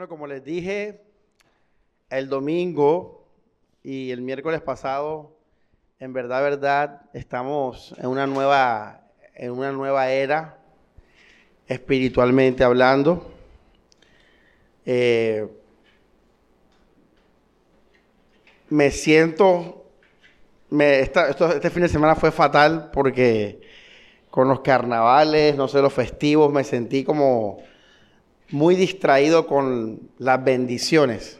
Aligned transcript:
Bueno, 0.00 0.08
como 0.08 0.26
les 0.26 0.42
dije, 0.42 1.02
el 2.08 2.30
domingo 2.30 3.22
y 3.82 4.12
el 4.12 4.22
miércoles 4.22 4.62
pasado, 4.62 5.36
en 5.98 6.14
verdad, 6.14 6.40
verdad, 6.42 7.02
estamos 7.12 7.94
en 7.98 8.06
una 8.06 8.26
nueva, 8.26 9.02
en 9.34 9.50
una 9.50 9.72
nueva 9.72 10.10
era, 10.10 10.56
espiritualmente 11.66 12.64
hablando. 12.64 13.30
Eh, 14.86 15.46
me 18.70 18.90
siento, 18.92 19.84
este 20.70 21.68
fin 21.68 21.82
de 21.82 21.88
semana 21.90 22.14
fue 22.14 22.32
fatal 22.32 22.88
porque 22.90 23.60
con 24.30 24.48
los 24.48 24.60
carnavales, 24.60 25.56
no 25.56 25.68
sé, 25.68 25.82
los 25.82 25.92
festivos, 25.92 26.50
me 26.50 26.64
sentí 26.64 27.04
como 27.04 27.58
muy 28.50 28.74
distraído 28.74 29.46
con 29.46 30.10
las 30.18 30.42
bendiciones, 30.42 31.38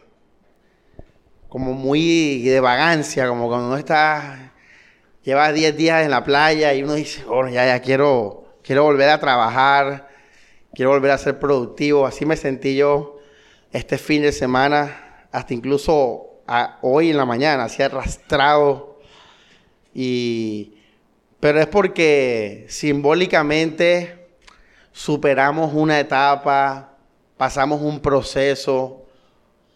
como 1.49 1.73
muy 1.73 2.43
de 2.43 2.61
vagancia, 2.61 3.29
como 3.29 3.49
cuando 3.49 3.69
uno 3.69 3.77
está, 3.77 4.53
lleva 5.23 5.53
10 5.53 5.77
días 5.77 6.05
en 6.05 6.11
la 6.11 6.25
playa 6.25 6.73
y 6.75 6.83
uno 6.83 6.95
dice, 6.95 7.25
bueno, 7.25 7.51
ya, 7.51 7.67
ya 7.67 7.81
quiero, 7.81 8.45
quiero 8.63 8.85
volver 8.85 9.09
a 9.09 9.19
trabajar, 9.19 10.09
quiero 10.75 10.91
volver 10.91 11.11
a 11.11 11.19
ser 11.19 11.39
productivo. 11.39 12.07
Así 12.07 12.25
me 12.25 12.37
sentí 12.37 12.77
yo 12.77 13.19
este 13.73 13.99
fin 13.99 14.23
de 14.23 14.33
semana, 14.33 15.27
hasta 15.33 15.55
incluso 15.55 16.43
hoy 16.83 17.11
en 17.11 17.17
la 17.17 17.25
mañana, 17.25 17.65
así 17.65 17.83
arrastrado. 17.83 19.01
Y, 19.93 20.75
pero 21.41 21.61
es 21.61 21.67
porque 21.67 22.67
simbólicamente 22.69 24.29
superamos 24.93 25.73
una 25.75 25.99
etapa, 25.99 26.90
pasamos 27.41 27.81
un 27.81 28.01
proceso 28.01 29.07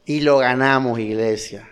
y 0.04 0.20
lo 0.20 0.36
ganamos, 0.36 0.98
iglesia. 0.98 1.66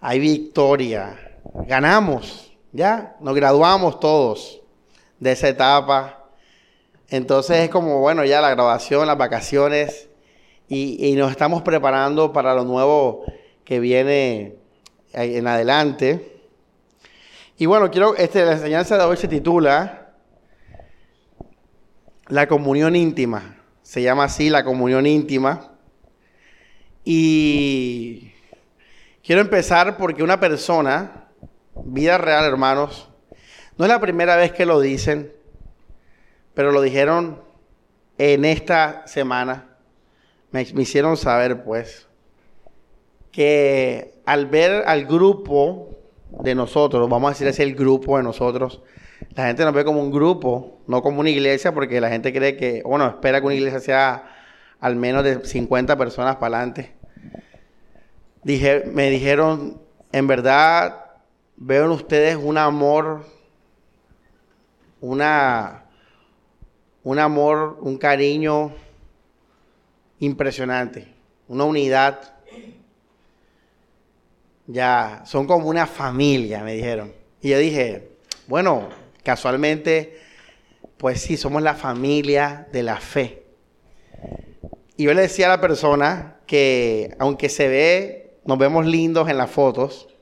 Hay 0.00 0.18
victoria. 0.18 1.36
Ganamos, 1.66 2.56
¿ya? 2.72 3.14
Nos 3.20 3.34
graduamos 3.34 4.00
todos 4.00 4.58
de 5.20 5.32
esa 5.32 5.48
etapa. 5.48 6.24
Entonces 7.10 7.58
es 7.58 7.68
como, 7.68 8.00
bueno, 8.00 8.24
ya 8.24 8.40
la 8.40 8.48
graduación, 8.48 9.06
las 9.06 9.18
vacaciones 9.18 10.08
y, 10.66 11.12
nos 11.14 11.30
estamos 11.30 11.60
preparando 11.60 12.32
para 12.32 12.54
lo 12.54 12.64
nuevo 12.64 13.22
que 13.66 13.80
viene 13.80 14.56
en 15.12 15.46
adelante. 15.46 16.40
Y 17.58 17.66
bueno, 17.66 17.90
quiero, 17.90 18.16
este, 18.16 18.46
la 18.46 18.52
enseñanza 18.52 18.96
de 18.96 19.04
hoy 19.04 19.18
se 19.18 19.28
titula 19.28 20.14
La 22.28 22.48
comunión 22.48 22.96
íntima 22.96 23.55
se 23.86 24.02
llama 24.02 24.24
así 24.24 24.50
la 24.50 24.64
comunión 24.64 25.06
íntima. 25.06 25.70
Y 27.04 28.32
quiero 29.22 29.40
empezar 29.40 29.96
porque 29.96 30.24
una 30.24 30.40
persona, 30.40 31.28
vida 31.84 32.18
real 32.18 32.44
hermanos, 32.44 33.08
no 33.78 33.84
es 33.84 33.88
la 33.88 34.00
primera 34.00 34.34
vez 34.34 34.50
que 34.50 34.66
lo 34.66 34.80
dicen, 34.80 35.32
pero 36.52 36.72
lo 36.72 36.82
dijeron 36.82 37.40
en 38.18 38.44
esta 38.44 39.06
semana. 39.06 39.68
Me, 40.50 40.62
hicieron 40.62 41.16
saber 41.16 41.62
pues 41.62 42.08
que 43.30 44.20
al 44.26 44.46
ver 44.46 44.82
al 44.88 45.06
grupo 45.06 45.96
de 46.42 46.56
nosotros, 46.56 47.08
vamos 47.08 47.28
a 47.28 47.34
decir 47.34 47.46
es 47.46 47.60
el 47.60 47.76
grupo 47.76 48.16
de 48.16 48.24
nosotros, 48.24 48.82
la 49.34 49.46
gente 49.46 49.64
nos 49.64 49.74
ve 49.74 49.84
como 49.84 50.00
un 50.00 50.10
grupo, 50.10 50.80
no 50.86 51.02
como 51.02 51.20
una 51.20 51.30
iglesia, 51.30 51.72
porque 51.72 52.00
la 52.00 52.08
gente 52.08 52.32
cree 52.32 52.56
que, 52.56 52.82
bueno, 52.84 53.06
espera 53.06 53.40
que 53.40 53.46
una 53.46 53.54
iglesia 53.54 53.80
sea 53.80 54.36
al 54.80 54.96
menos 54.96 55.24
de 55.24 55.44
50 55.44 55.96
personas 55.96 56.36
para 56.36 56.58
adelante. 56.58 56.92
Dije, 58.42 58.84
me 58.92 59.10
dijeron, 59.10 59.80
en 60.12 60.26
verdad, 60.26 61.04
veo 61.56 61.84
en 61.86 61.90
ustedes 61.90 62.36
un 62.36 62.58
amor, 62.58 63.26
una, 65.00 65.84
un 67.02 67.18
amor, 67.18 67.78
un 67.80 67.98
cariño 67.98 68.72
impresionante, 70.20 71.12
una 71.48 71.64
unidad. 71.64 72.34
Ya, 74.66 75.22
son 75.26 75.46
como 75.46 75.68
una 75.68 75.86
familia, 75.86 76.62
me 76.62 76.74
dijeron. 76.74 77.12
Y 77.40 77.50
yo 77.50 77.58
dije, 77.58 78.16
bueno, 78.46 78.88
Casualmente, 79.26 80.20
pues 80.98 81.20
sí, 81.20 81.36
somos 81.36 81.60
la 81.60 81.74
familia 81.74 82.68
de 82.70 82.84
la 82.84 83.00
fe. 83.00 83.42
Y 84.96 85.02
yo 85.02 85.14
le 85.14 85.22
decía 85.22 85.46
a 85.46 85.48
la 85.48 85.60
persona 85.60 86.36
que 86.46 87.12
aunque 87.18 87.48
se 87.48 87.66
ve, 87.66 88.38
nos 88.44 88.56
vemos 88.56 88.86
lindos 88.86 89.28
en 89.28 89.36
las 89.36 89.50
fotos, 89.50 90.14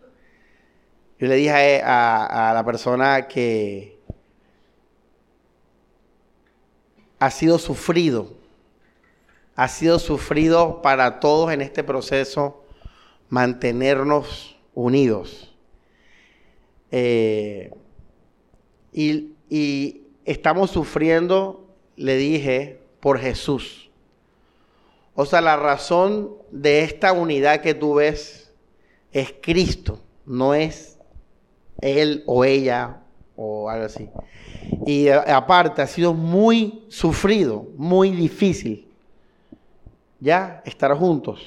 yo 1.18 1.26
le 1.26 1.34
dije 1.34 1.82
a, 1.84 2.50
a 2.50 2.54
la 2.54 2.64
persona 2.64 3.28
que 3.28 3.98
ha 7.18 7.30
sido 7.30 7.58
sufrido, 7.58 8.32
ha 9.54 9.68
sido 9.68 9.98
sufrido 9.98 10.80
para 10.80 11.20
todos 11.20 11.52
en 11.52 11.60
este 11.60 11.84
proceso 11.84 12.64
mantenernos 13.28 14.56
unidos. 14.72 15.54
Eh, 16.90 17.70
y, 18.94 20.00
estamos 20.24 20.70
sufriendo, 20.70 21.66
le 21.96 22.16
dije, 22.16 22.80
por 23.00 23.18
Jesús. 23.18 23.90
O 25.14 25.26
sea, 25.26 25.40
la 25.40 25.56
razón 25.56 26.30
de 26.50 26.82
esta 26.82 27.12
unidad 27.12 27.60
que 27.60 27.74
tú 27.74 27.94
ves 27.94 28.52
es 29.12 29.34
Cristo, 29.42 30.00
no 30.24 30.54
es 30.54 30.98
él 31.80 32.22
o 32.26 32.44
ella 32.44 33.02
o 33.36 33.68
algo 33.68 33.84
así. 33.84 34.08
Y 34.86 35.08
aparte 35.08 35.82
ha 35.82 35.86
sido 35.86 36.14
muy 36.14 36.84
sufrido, 36.88 37.66
muy 37.76 38.10
difícil 38.10 38.88
ya 40.20 40.62
estar 40.64 40.96
juntos. 40.96 41.40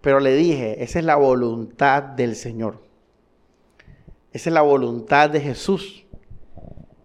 Pero 0.00 0.20
le 0.20 0.34
dije, 0.36 0.82
esa 0.84 0.98
es 1.00 1.04
la 1.04 1.16
voluntad 1.16 2.02
del 2.02 2.36
Señor. 2.36 2.83
Esa 4.34 4.50
es 4.50 4.54
la 4.54 4.62
voluntad 4.62 5.30
de 5.30 5.40
Jesús, 5.40 6.04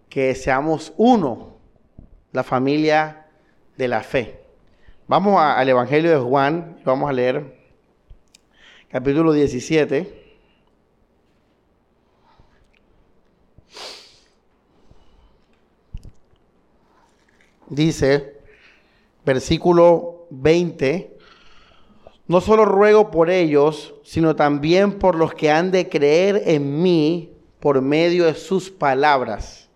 que 0.09 0.33
seamos 0.33 0.93
uno, 0.97 1.57
la 2.31 2.43
familia 2.43 3.27
de 3.77 3.87
la 3.87 4.01
fe. 4.01 4.39
Vamos 5.07 5.39
al 5.39 5.69
Evangelio 5.69 6.09
de 6.09 6.17
Juan, 6.17 6.81
vamos 6.83 7.07
a 7.07 7.13
leer 7.13 7.55
capítulo 8.89 9.31
17. 9.31 10.39
Dice, 17.67 18.39
versículo 19.23 20.25
20, 20.31 21.18
no 22.29 22.41
solo 22.41 22.63
ruego 22.63 23.09
por 23.09 23.31
ellos, 23.31 23.95
sino 24.03 24.35
también 24.35 24.99
por 24.99 25.15
los 25.15 25.33
que 25.33 25.49
han 25.49 25.71
de 25.71 25.89
creer 25.89 26.43
en 26.45 26.79
mí 26.79 27.33
por 27.59 27.81
medio 27.81 28.25
de 28.25 28.35
sus 28.35 28.69
palabras. 28.69 29.67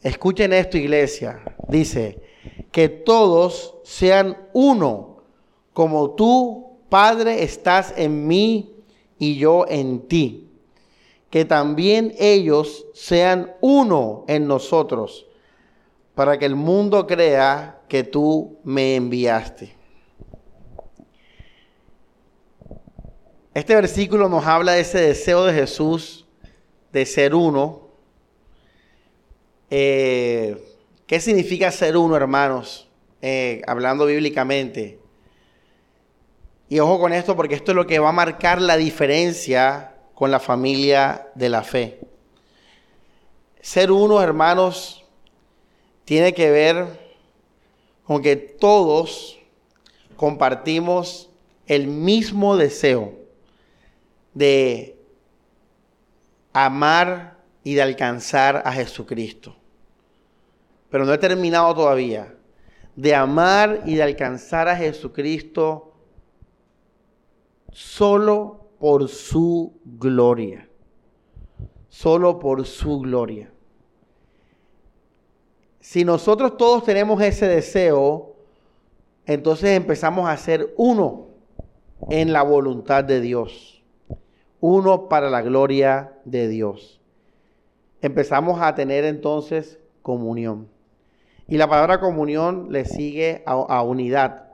Escuchen 0.00 0.52
esto, 0.52 0.78
iglesia. 0.78 1.42
Dice, 1.66 2.22
que 2.70 2.88
todos 2.88 3.74
sean 3.82 4.38
uno, 4.52 5.24
como 5.72 6.10
tú, 6.10 6.78
Padre, 6.88 7.42
estás 7.42 7.92
en 7.96 8.28
mí 8.28 8.76
y 9.18 9.38
yo 9.38 9.66
en 9.68 10.06
ti. 10.06 10.52
Que 11.30 11.44
también 11.44 12.14
ellos 12.16 12.86
sean 12.94 13.56
uno 13.60 14.24
en 14.28 14.46
nosotros, 14.46 15.26
para 16.14 16.38
que 16.38 16.46
el 16.46 16.54
mundo 16.54 17.08
crea 17.08 17.80
que 17.88 18.04
tú 18.04 18.58
me 18.62 18.94
enviaste. 18.94 19.77
Este 23.58 23.74
versículo 23.74 24.28
nos 24.28 24.46
habla 24.46 24.74
de 24.74 24.82
ese 24.82 25.00
deseo 25.00 25.44
de 25.44 25.52
Jesús 25.52 26.26
de 26.92 27.04
ser 27.04 27.34
uno. 27.34 27.88
Eh, 29.68 30.64
¿Qué 31.08 31.18
significa 31.18 31.72
ser 31.72 31.96
uno, 31.96 32.14
hermanos? 32.14 32.88
Eh, 33.20 33.62
hablando 33.66 34.06
bíblicamente. 34.06 35.00
Y 36.68 36.78
ojo 36.78 37.00
con 37.00 37.12
esto 37.12 37.34
porque 37.34 37.56
esto 37.56 37.72
es 37.72 37.74
lo 37.74 37.88
que 37.88 37.98
va 37.98 38.10
a 38.10 38.12
marcar 38.12 38.62
la 38.62 38.76
diferencia 38.76 39.96
con 40.14 40.30
la 40.30 40.38
familia 40.38 41.26
de 41.34 41.48
la 41.48 41.64
fe. 41.64 41.98
Ser 43.60 43.90
uno, 43.90 44.22
hermanos, 44.22 45.04
tiene 46.04 46.32
que 46.32 46.48
ver 46.52 46.86
con 48.04 48.22
que 48.22 48.36
todos 48.36 49.40
compartimos 50.14 51.28
el 51.66 51.88
mismo 51.88 52.56
deseo 52.56 53.17
de 54.38 54.96
amar 56.52 57.36
y 57.64 57.74
de 57.74 57.82
alcanzar 57.82 58.62
a 58.64 58.72
Jesucristo. 58.72 59.56
Pero 60.90 61.04
no 61.04 61.12
he 61.12 61.18
terminado 61.18 61.74
todavía. 61.74 62.34
de 62.94 63.14
amar 63.14 63.82
y 63.86 63.94
de 63.94 64.02
alcanzar 64.02 64.66
a 64.66 64.74
Jesucristo 64.74 65.92
solo 67.70 68.70
por 68.80 69.08
su 69.08 69.78
gloria. 69.84 70.68
Solo 71.88 72.40
por 72.40 72.66
su 72.66 72.98
gloria. 72.98 73.52
Si 75.78 76.04
nosotros 76.04 76.56
todos 76.56 76.82
tenemos 76.82 77.22
ese 77.22 77.46
deseo, 77.46 78.34
entonces 79.26 79.70
empezamos 79.76 80.28
a 80.28 80.36
ser 80.36 80.74
uno 80.76 81.28
en 82.10 82.32
la 82.32 82.42
voluntad 82.42 83.04
de 83.04 83.20
Dios. 83.20 83.77
Uno 84.60 85.08
para 85.08 85.30
la 85.30 85.42
gloria 85.42 86.12
de 86.24 86.48
Dios. 86.48 87.00
Empezamos 88.00 88.60
a 88.60 88.74
tener 88.74 89.04
entonces 89.04 89.78
comunión. 90.02 90.68
Y 91.48 91.56
la 91.56 91.68
palabra 91.68 92.00
comunión 92.00 92.68
le 92.70 92.84
sigue 92.84 93.42
a, 93.46 93.82
unidad. 93.82 94.48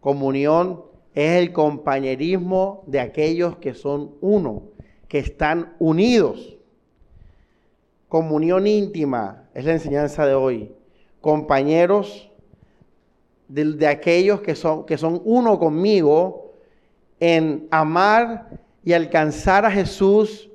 Comunión 0.00 0.84
es 1.14 1.32
el 1.38 1.52
compañerismo 1.52 2.84
de 2.86 3.00
aquellos 3.00 3.56
que 3.56 3.74
son 3.74 4.12
uno, 4.20 4.62
que 5.08 5.18
están 5.18 5.74
unidos. 5.80 6.56
Comunión 8.08 8.66
íntima 8.66 9.48
es 9.54 9.64
la 9.64 9.72
enseñanza 9.72 10.24
de 10.24 10.34
hoy. 10.34 10.72
Compañeros 11.20 12.30
de, 13.48 13.86
aquellos 13.88 14.40
que 14.40 14.54
son, 14.54 14.86
que 14.86 14.96
son 14.96 15.20
uno 15.24 15.58
conmigo 15.58 16.52
en 17.18 17.66
amar 17.70 18.59
y 18.82 18.92
alcanzar 18.92 19.64
a 19.64 19.70
Jesús 19.70 20.50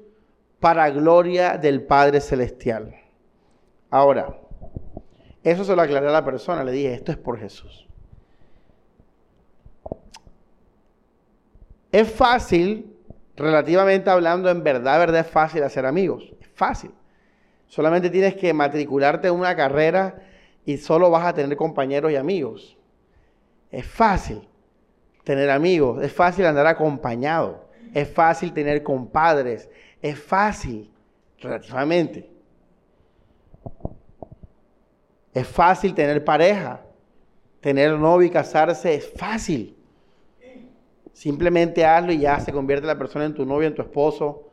para 0.60 0.90
gloria 0.90 1.58
del 1.58 1.84
Padre 1.84 2.22
Celestial. 2.22 2.96
Ahora, 3.90 4.40
eso 5.44 5.64
se 5.64 5.76
lo 5.76 5.82
aclaré 5.82 6.08
a 6.08 6.12
la 6.12 6.26
persona, 6.26 6.64
le 6.64 6.72
dije, 6.72 6.94
esto 6.94 7.12
es 7.12 7.18
por 7.18 7.40
Jesús. 7.40 7.88
Es 11.92 12.12
fácil, 12.12 12.98
relativamente 13.36 14.10
hablando, 14.10 14.50
en 14.50 14.64
verdad, 14.64 15.00
verdad 15.00 15.22
es 15.22 15.28
fácil 15.28 15.64
hacer 15.64 15.86
amigos. 15.86 16.34
Es 16.42 16.50
fácil. 16.54 16.92
Solamente 17.68 18.10
tienes 18.10 18.36
que 18.36 18.54
matricularte 18.54 19.28
en 19.28 19.36
una 19.36 19.56
carrera 19.56 20.22
y 20.66 20.78
solo 20.78 21.10
vas 21.10 21.26
a 21.26 21.34
tener 21.34 21.56
compañeros 21.56 22.12
y 22.12 22.16
amigos. 22.16 22.78
Es 23.72 23.86
fácil 23.86 24.48
tener 25.24 25.50
amigos, 25.50 26.04
es 26.04 26.12
fácil 26.12 26.46
andar 26.46 26.68
acompañado, 26.68 27.65
es 27.94 28.10
fácil 28.10 28.54
tener 28.54 28.84
compadres, 28.84 29.70
es 30.02 30.20
fácil, 30.20 30.92
relativamente. 31.40 32.30
Es 35.34 35.48
fácil 35.48 35.94
tener 35.94 36.24
pareja, 36.24 36.82
tener 37.60 37.92
novio 37.98 38.28
y 38.28 38.32
casarse 38.32 38.96
es 38.96 39.12
fácil. 39.12 39.76
Simplemente 41.12 41.86
hazlo 41.86 42.12
y 42.12 42.20
ya 42.20 42.40
se 42.40 42.52
convierte 42.52 42.88
la 42.88 42.98
persona 42.98 43.26
en 43.26 43.34
tu 43.34 43.46
novio, 43.46 43.68
en 43.68 43.76
tu 43.76 43.82
esposo, 43.82 44.50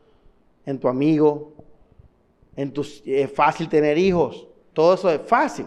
en 0.64 0.78
tu 0.78 0.88
amigo. 0.88 1.54
En 2.54 2.72
tu, 2.72 2.86
es 3.04 3.32
fácil 3.32 3.68
tener 3.68 3.98
hijos. 3.98 4.46
Todo 4.72 4.94
eso 4.94 5.10
es 5.10 5.20
fácil. 5.22 5.66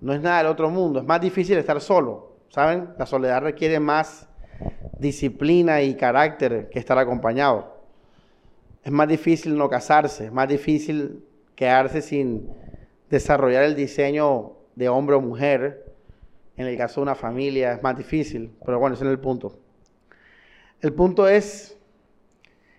No 0.00 0.12
es 0.12 0.20
nada 0.20 0.38
del 0.38 0.46
otro 0.48 0.70
mundo. 0.70 1.00
Es 1.00 1.04
más 1.04 1.20
difícil 1.20 1.58
estar 1.58 1.80
solo. 1.80 2.36
¿Saben? 2.48 2.94
La 2.98 3.06
soledad 3.06 3.42
requiere 3.42 3.80
más 3.80 4.25
disciplina 4.98 5.82
y 5.82 5.94
carácter 5.94 6.68
que 6.70 6.78
estar 6.78 6.98
acompañado. 6.98 7.76
Es 8.84 8.92
más 8.92 9.08
difícil 9.08 9.56
no 9.56 9.68
casarse. 9.68 10.26
Es 10.26 10.32
más 10.32 10.48
difícil 10.48 11.24
quedarse 11.54 12.02
sin 12.02 12.48
desarrollar 13.10 13.64
el 13.64 13.74
diseño 13.74 14.52
de 14.74 14.88
hombre 14.88 15.16
o 15.16 15.20
mujer. 15.20 15.92
En 16.56 16.66
el 16.66 16.76
caso 16.76 17.00
de 17.00 17.02
una 17.02 17.14
familia 17.14 17.72
es 17.72 17.82
más 17.82 17.96
difícil, 17.96 18.52
pero 18.64 18.78
bueno, 18.78 18.94
ese 18.94 19.04
es 19.04 19.10
el 19.10 19.18
punto. 19.18 19.58
El 20.80 20.92
punto 20.92 21.28
es 21.28 21.76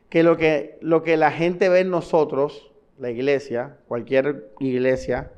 que 0.09 0.23
lo 0.23 0.37
que, 0.37 0.77
lo 0.81 1.03
que 1.03 1.17
la 1.17 1.31
gente 1.31 1.69
ve 1.69 1.81
en 1.81 1.89
nosotros, 1.89 2.71
la 2.97 3.11
iglesia, 3.11 3.77
cualquier 3.87 4.51
iglesia, 4.59 5.31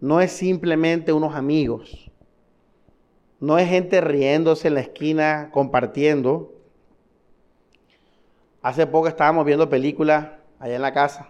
no 0.00 0.20
es 0.20 0.32
simplemente 0.32 1.12
unos 1.12 1.34
amigos. 1.34 2.01
No 3.42 3.58
es 3.58 3.68
gente 3.68 4.00
riéndose 4.00 4.68
en 4.68 4.74
la 4.74 4.80
esquina, 4.80 5.50
compartiendo. 5.52 6.54
Hace 8.62 8.86
poco 8.86 9.08
estábamos 9.08 9.44
viendo 9.44 9.68
películas 9.68 10.28
allá 10.58 10.76
en 10.76 10.82
la 10.82 10.94
casa 10.94 11.28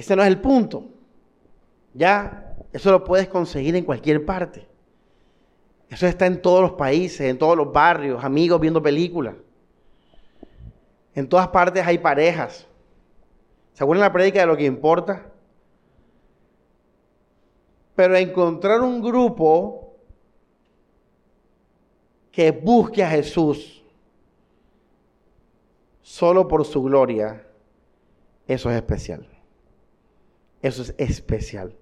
ese 0.00 0.16
no 0.16 0.22
es 0.22 0.28
el 0.28 0.40
punto. 0.40 0.84
Ya, 1.94 2.56
eso 2.72 2.90
lo 2.90 3.04
puedes 3.04 3.28
conseguir 3.28 3.76
en 3.76 3.84
cualquier 3.84 4.24
parte. 4.24 4.66
Eso 5.88 6.06
está 6.06 6.26
en 6.26 6.40
todos 6.40 6.62
los 6.62 6.72
países, 6.72 7.20
en 7.22 7.36
todos 7.36 7.56
los 7.56 7.72
barrios, 7.72 8.24
amigos 8.24 8.60
viendo 8.60 8.82
películas. 8.82 9.34
En 11.14 11.28
todas 11.28 11.48
partes 11.48 11.84
hay 11.86 11.98
parejas. 11.98 12.66
¿Se 13.74 13.82
acuerdan 13.84 14.06
la 14.06 14.12
prédica 14.12 14.40
de 14.40 14.46
lo 14.46 14.56
que 14.56 14.64
importa? 14.64 15.29
Pero 18.00 18.16
encontrar 18.16 18.80
un 18.80 19.02
grupo 19.02 19.92
que 22.32 22.50
busque 22.50 23.04
a 23.04 23.10
Jesús 23.10 23.84
solo 26.00 26.48
por 26.48 26.64
su 26.64 26.82
gloria, 26.82 27.46
eso 28.46 28.70
es 28.70 28.76
especial. 28.76 29.28
Eso 30.62 30.80
es 30.80 30.94
especial. 30.96 31.76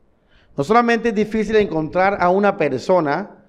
No 0.57 0.65
solamente 0.65 1.11
es 1.11 1.15
difícil 1.15 1.55
encontrar 1.55 2.19
a 2.21 2.31
una 2.31 2.57
persona, 2.57 3.45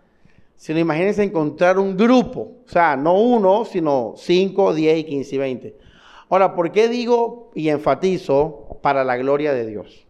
sino 0.55 0.77
imagínense 0.77 1.23
encontrar 1.23 1.79
un 1.79 1.97
grupo. 1.97 2.59
O 2.67 2.69
sea, 2.69 2.95
no 2.95 3.19
uno, 3.19 3.65
sino 3.65 4.13
5, 4.15 4.75
10, 4.75 5.05
15 5.05 5.35
y 5.35 5.37
20. 5.39 5.77
Ahora, 6.29 6.53
¿por 6.53 6.71
qué 6.71 6.87
digo 6.87 7.49
y 7.55 7.69
enfatizo 7.69 8.77
para 8.83 9.03
la 9.03 9.17
gloria 9.17 9.53
de 9.53 9.65
Dios? 9.65 10.05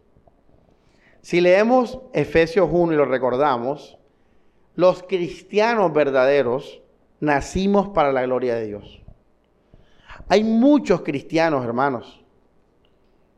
Si 1.22 1.40
leemos 1.40 2.00
Efesios 2.12 2.68
1 2.70 2.92
y 2.92 2.96
lo 2.96 3.04
recordamos, 3.04 3.98
los 4.74 5.02
cristianos 5.02 5.92
verdaderos 5.92 6.80
nacimos 7.20 7.88
para 7.90 8.12
la 8.12 8.22
gloria 8.22 8.54
de 8.54 8.66
Dios. 8.66 9.02
Hay 10.28 10.44
muchos 10.44 11.02
cristianos, 11.02 11.64
hermanos, 11.64 12.24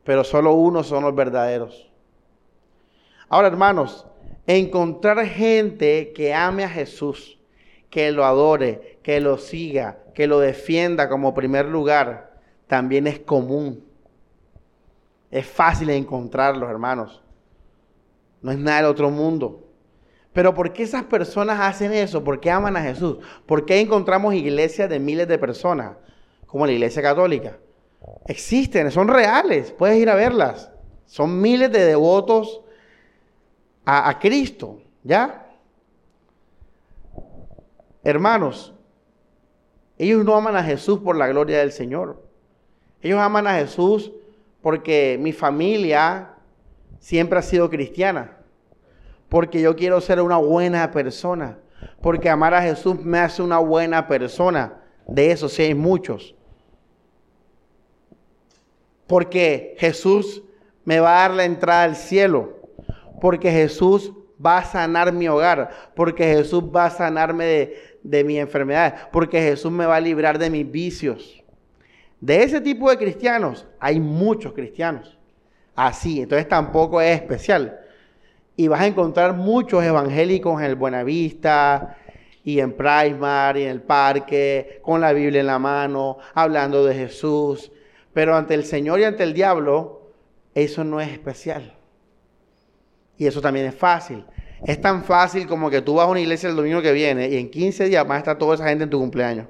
pero 0.03 0.23
solo 0.23 0.53
unos 0.53 0.87
son 0.87 1.03
los 1.03 1.15
verdaderos. 1.15 1.91
Ahora, 3.27 3.47
hermanos, 3.47 4.05
encontrar 4.47 5.25
gente 5.25 6.13
que 6.13 6.33
ame 6.33 6.63
a 6.63 6.69
Jesús, 6.69 7.39
que 7.89 8.11
lo 8.11 8.25
adore, 8.25 8.99
que 9.03 9.19
lo 9.19 9.37
siga, 9.37 9.99
que 10.13 10.27
lo 10.27 10.39
defienda 10.39 11.09
como 11.09 11.33
primer 11.33 11.65
lugar, 11.65 12.39
también 12.67 13.07
es 13.07 13.19
común. 13.19 13.83
Es 15.31 15.45
fácil 15.47 15.89
encontrarlos, 15.89 16.69
hermanos. 16.69 17.23
No 18.43 18.51
es 18.51 18.57
nada 18.59 18.77
del 18.77 18.85
otro 18.87 19.09
mundo. 19.09 19.63
Pero 20.33 20.53
¿por 20.53 20.73
qué 20.73 20.83
esas 20.83 21.03
personas 21.05 21.59
hacen 21.59 21.93
eso? 21.93 22.23
¿Por 22.23 22.39
qué 22.39 22.51
aman 22.51 22.75
a 22.75 22.81
Jesús? 22.81 23.17
¿Por 23.45 23.65
qué 23.65 23.79
encontramos 23.79 24.33
iglesias 24.33 24.89
de 24.89 24.99
miles 24.99 25.27
de 25.27 25.37
personas, 25.39 25.95
como 26.45 26.65
la 26.65 26.73
iglesia 26.73 27.01
católica? 27.01 27.57
Existen, 28.27 28.91
son 28.91 29.07
reales, 29.07 29.71
puedes 29.71 29.97
ir 29.97 30.09
a 30.09 30.15
verlas. 30.15 30.71
Son 31.05 31.41
miles 31.41 31.71
de 31.71 31.85
devotos 31.85 32.61
a, 33.85 34.17
Cristo, 34.19 34.81
¿ya? 35.03 35.45
Hermanos, 38.03 38.73
ellos 39.97 40.23
no 40.25 40.35
aman 40.35 40.55
a 40.55 40.63
Jesús 40.63 40.99
por 40.99 41.15
la 41.15 41.27
gloria 41.27 41.59
del 41.59 41.71
Señor. 41.71 42.23
Ellos 43.01 43.19
aman 43.19 43.45
a 43.45 43.55
Jesús 43.55 44.11
porque 44.61 45.17
mi 45.19 45.33
familia 45.33 46.32
siempre 47.03 47.39
ha 47.39 47.41
sido 47.41 47.69
cristiana. 47.69 48.37
Porque 49.29 49.61
yo 49.61 49.75
quiero 49.75 49.99
ser 50.01 50.21
una 50.21 50.37
buena 50.37 50.91
persona. 50.91 51.57
Porque 52.01 52.29
amar 52.29 52.53
a 52.53 52.61
Jesús 52.61 52.99
me 53.03 53.19
hace 53.19 53.41
una 53.41 53.59
buena 53.59 54.07
persona. 54.07 54.81
De 55.07 55.31
eso 55.31 55.49
sí 55.49 55.63
hay 55.63 55.73
muchos 55.73 56.35
porque 59.07 59.75
Jesús 59.77 60.43
me 60.85 60.99
va 60.99 61.17
a 61.17 61.27
dar 61.27 61.37
la 61.37 61.45
entrada 61.45 61.83
al 61.83 61.95
cielo, 61.95 62.59
porque 63.21 63.51
Jesús 63.51 64.11
va 64.43 64.57
a 64.57 64.65
sanar 64.65 65.13
mi 65.13 65.27
hogar, 65.27 65.69
porque 65.95 66.23
Jesús 66.23 66.63
va 66.63 66.85
a 66.85 66.89
sanarme 66.89 67.45
de, 67.45 67.77
de 68.01 68.23
mi 68.23 68.39
enfermedad, 68.39 69.09
porque 69.11 69.39
Jesús 69.41 69.71
me 69.71 69.85
va 69.85 69.97
a 69.97 70.01
librar 70.01 70.37
de 70.37 70.49
mis 70.49 70.69
vicios. 70.69 71.43
De 72.19 72.43
ese 72.43 72.59
tipo 72.61 72.89
de 72.89 72.97
cristianos 72.97 73.67
hay 73.79 73.99
muchos 73.99 74.53
cristianos. 74.53 75.19
Así, 75.75 76.21
entonces 76.21 76.47
tampoco 76.47 77.01
es 77.01 77.15
especial. 77.15 77.79
Y 78.55 78.67
vas 78.67 78.81
a 78.81 78.87
encontrar 78.87 79.33
muchos 79.33 79.83
evangélicos 79.83 80.59
en 80.61 80.67
el 80.67 80.75
Buenavista 80.75 81.97
y 82.43 82.59
en 82.59 82.73
Primar 82.73 83.57
y 83.57 83.63
en 83.63 83.69
el 83.69 83.81
parque, 83.81 84.79
con 84.83 85.01
la 85.01 85.13
Biblia 85.13 85.41
en 85.41 85.47
la 85.47 85.59
mano, 85.59 86.17
hablando 86.33 86.85
de 86.85 86.93
Jesús, 86.93 87.71
pero 88.13 88.35
ante 88.35 88.53
el 88.53 88.65
Señor 88.65 88.99
y 88.99 89.05
ante 89.05 89.23
el 89.23 89.33
diablo, 89.33 90.11
eso 90.53 90.83
no 90.83 91.01
es 91.01 91.11
especial. 91.11 91.75
Y 93.17 93.25
eso 93.25 93.41
también 93.41 93.65
es 93.65 93.75
fácil. 93.75 94.25
Es 94.65 94.79
tan 94.79 95.03
fácil 95.03 95.47
como 95.47 95.69
que 95.69 95.81
tú 95.81 95.95
vas 95.95 96.07
a 96.07 96.11
una 96.11 96.19
iglesia 96.19 96.49
el 96.49 96.55
domingo 96.55 96.81
que 96.81 96.91
viene 96.91 97.29
y 97.29 97.37
en 97.37 97.49
15 97.49 97.85
días 97.85 98.05
a 98.07 98.17
estar 98.17 98.37
toda 98.37 98.55
esa 98.55 98.67
gente 98.67 98.83
en 98.83 98.89
tu 98.89 98.99
cumpleaños. 98.99 99.47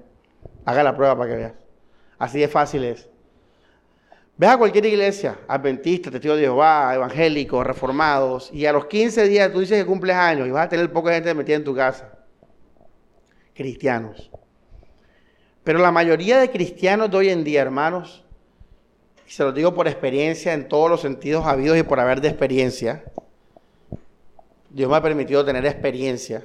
Haga 0.65 0.83
la 0.83 0.95
prueba 0.95 1.17
para 1.17 1.29
que 1.29 1.35
veas. 1.35 1.53
Así 2.17 2.39
de 2.39 2.47
fácil 2.47 2.83
es. 2.83 3.09
Ve 4.43 4.50
a 4.50 4.57
cualquier 4.57 4.85
iglesia, 4.88 5.39
adventista, 5.47 6.12
testigo 6.12 6.35
de 6.35 6.41
Jehová, 6.41 6.93
evangélicos, 6.93 7.65
reformados, 7.65 8.50
y 8.51 8.65
a 8.65 8.73
los 8.73 8.88
15 8.88 9.29
días 9.29 9.50
tú 9.53 9.62
dices 9.62 9.81
que 9.81 9.85
cumples 9.85 10.17
años 10.17 10.45
y 10.45 10.51
vas 10.51 10.65
a 10.65 10.69
tener 10.69 10.91
poca 10.91 11.13
gente 11.13 11.33
metida 11.33 11.55
en 11.55 11.63
tu 11.63 11.73
casa. 11.73 12.12
Cristianos. 13.53 14.29
Pero 15.63 15.79
la 15.79 15.93
mayoría 15.93 16.39
de 16.39 16.51
cristianos 16.51 17.09
de 17.09 17.15
hoy 17.15 17.29
en 17.29 17.45
día, 17.45 17.62
hermanos, 17.62 18.25
y 19.25 19.31
se 19.31 19.45
los 19.45 19.55
digo 19.55 19.73
por 19.73 19.88
experiencia 19.88 20.51
en 20.51 20.67
todos 20.67 20.89
los 20.89 21.00
sentidos 21.00 21.45
habidos 21.45 21.77
y 21.77 21.83
por 21.83 22.01
haber 22.01 22.19
de 22.19 22.27
experiencia, 22.27 23.05
Dios 24.69 24.89
me 24.89 24.97
ha 24.97 25.01
permitido 25.01 25.45
tener 25.45 25.65
experiencia. 25.65 26.43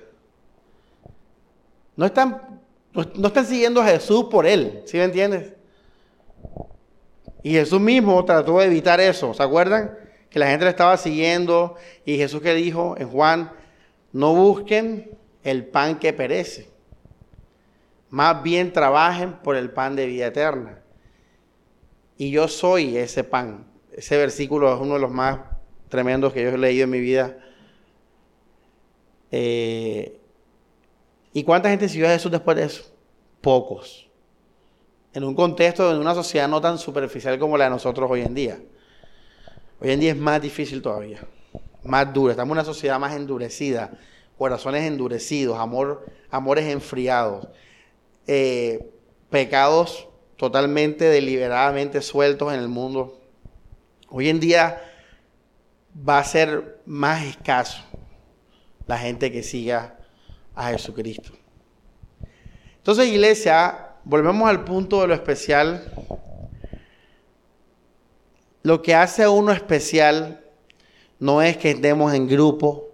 No 1.96 2.06
están, 2.06 2.60
no, 2.92 3.26
están 3.26 3.44
siguiendo 3.44 3.82
a 3.82 3.86
Jesús 3.86 4.26
por 4.30 4.46
Él, 4.46 4.84
¿sí 4.86 4.98
me 4.98 5.02
entiendes? 5.02 5.58
Y 7.48 7.52
Jesús 7.52 7.80
mismo 7.80 8.22
trató 8.26 8.58
de 8.58 8.66
evitar 8.66 9.00
eso, 9.00 9.32
¿se 9.32 9.42
acuerdan? 9.42 9.96
Que 10.28 10.38
la 10.38 10.48
gente 10.48 10.66
le 10.66 10.70
estaba 10.70 10.98
siguiendo 10.98 11.76
y 12.04 12.18
Jesús 12.18 12.42
que 12.42 12.52
dijo 12.52 12.94
en 12.98 13.08
Juan, 13.08 13.52
no 14.12 14.34
busquen 14.34 15.16
el 15.42 15.64
pan 15.64 15.98
que 15.98 16.12
perece, 16.12 16.68
más 18.10 18.42
bien 18.42 18.70
trabajen 18.70 19.38
por 19.38 19.56
el 19.56 19.70
pan 19.70 19.96
de 19.96 20.04
vida 20.04 20.26
eterna. 20.26 20.82
Y 22.18 22.30
yo 22.30 22.48
soy 22.48 22.98
ese 22.98 23.24
pan. 23.24 23.66
Ese 23.92 24.18
versículo 24.18 24.74
es 24.74 24.78
uno 24.78 24.96
de 24.96 25.00
los 25.00 25.10
más 25.10 25.38
tremendos 25.88 26.34
que 26.34 26.42
yo 26.42 26.50
he 26.50 26.58
leído 26.58 26.84
en 26.84 26.90
mi 26.90 27.00
vida. 27.00 27.38
Eh, 29.30 30.20
¿Y 31.32 31.44
cuánta 31.44 31.70
gente 31.70 31.88
siguió 31.88 32.08
a 32.08 32.10
Jesús 32.10 32.30
después 32.30 32.58
de 32.58 32.64
eso? 32.64 32.94
Pocos. 33.40 34.07
En 35.14 35.24
un 35.24 35.34
contexto 35.34 35.92
de 35.92 35.98
una 35.98 36.14
sociedad 36.14 36.48
no 36.48 36.60
tan 36.60 36.78
superficial 36.78 37.38
como 37.38 37.56
la 37.56 37.64
de 37.64 37.70
nosotros 37.70 38.10
hoy 38.10 38.22
en 38.22 38.34
día. 38.34 38.60
Hoy 39.80 39.90
en 39.90 40.00
día 40.00 40.10
es 40.10 40.18
más 40.18 40.42
difícil 40.42 40.82
todavía, 40.82 41.20
más 41.84 42.12
dura. 42.12 42.32
Estamos 42.32 42.50
en 42.50 42.58
una 42.58 42.64
sociedad 42.64 42.98
más 42.98 43.14
endurecida, 43.14 43.92
corazones 44.36 44.84
endurecidos, 44.84 45.58
amor, 45.58 46.04
amores 46.30 46.66
enfriados, 46.66 47.48
eh, 48.26 48.90
pecados 49.30 50.08
totalmente 50.36 51.04
deliberadamente 51.04 52.02
sueltos 52.02 52.52
en 52.52 52.60
el 52.60 52.68
mundo. 52.68 53.20
Hoy 54.08 54.28
en 54.28 54.40
día 54.40 54.82
va 56.08 56.18
a 56.18 56.24
ser 56.24 56.80
más 56.86 57.24
escaso 57.24 57.82
la 58.86 58.98
gente 58.98 59.32
que 59.32 59.42
siga 59.42 59.98
a 60.54 60.70
Jesucristo. 60.70 61.32
Entonces, 62.76 63.08
iglesia, 63.08 63.87
volvemos 64.08 64.48
al 64.48 64.64
punto 64.64 65.02
de 65.02 65.06
lo 65.06 65.14
especial. 65.14 65.92
Lo 68.62 68.80
que 68.80 68.94
hace 68.94 69.22
a 69.22 69.30
uno 69.30 69.52
especial 69.52 70.44
no 71.18 71.42
es 71.42 71.58
que 71.58 71.72
estemos 71.72 72.14
en 72.14 72.26
grupo, 72.26 72.88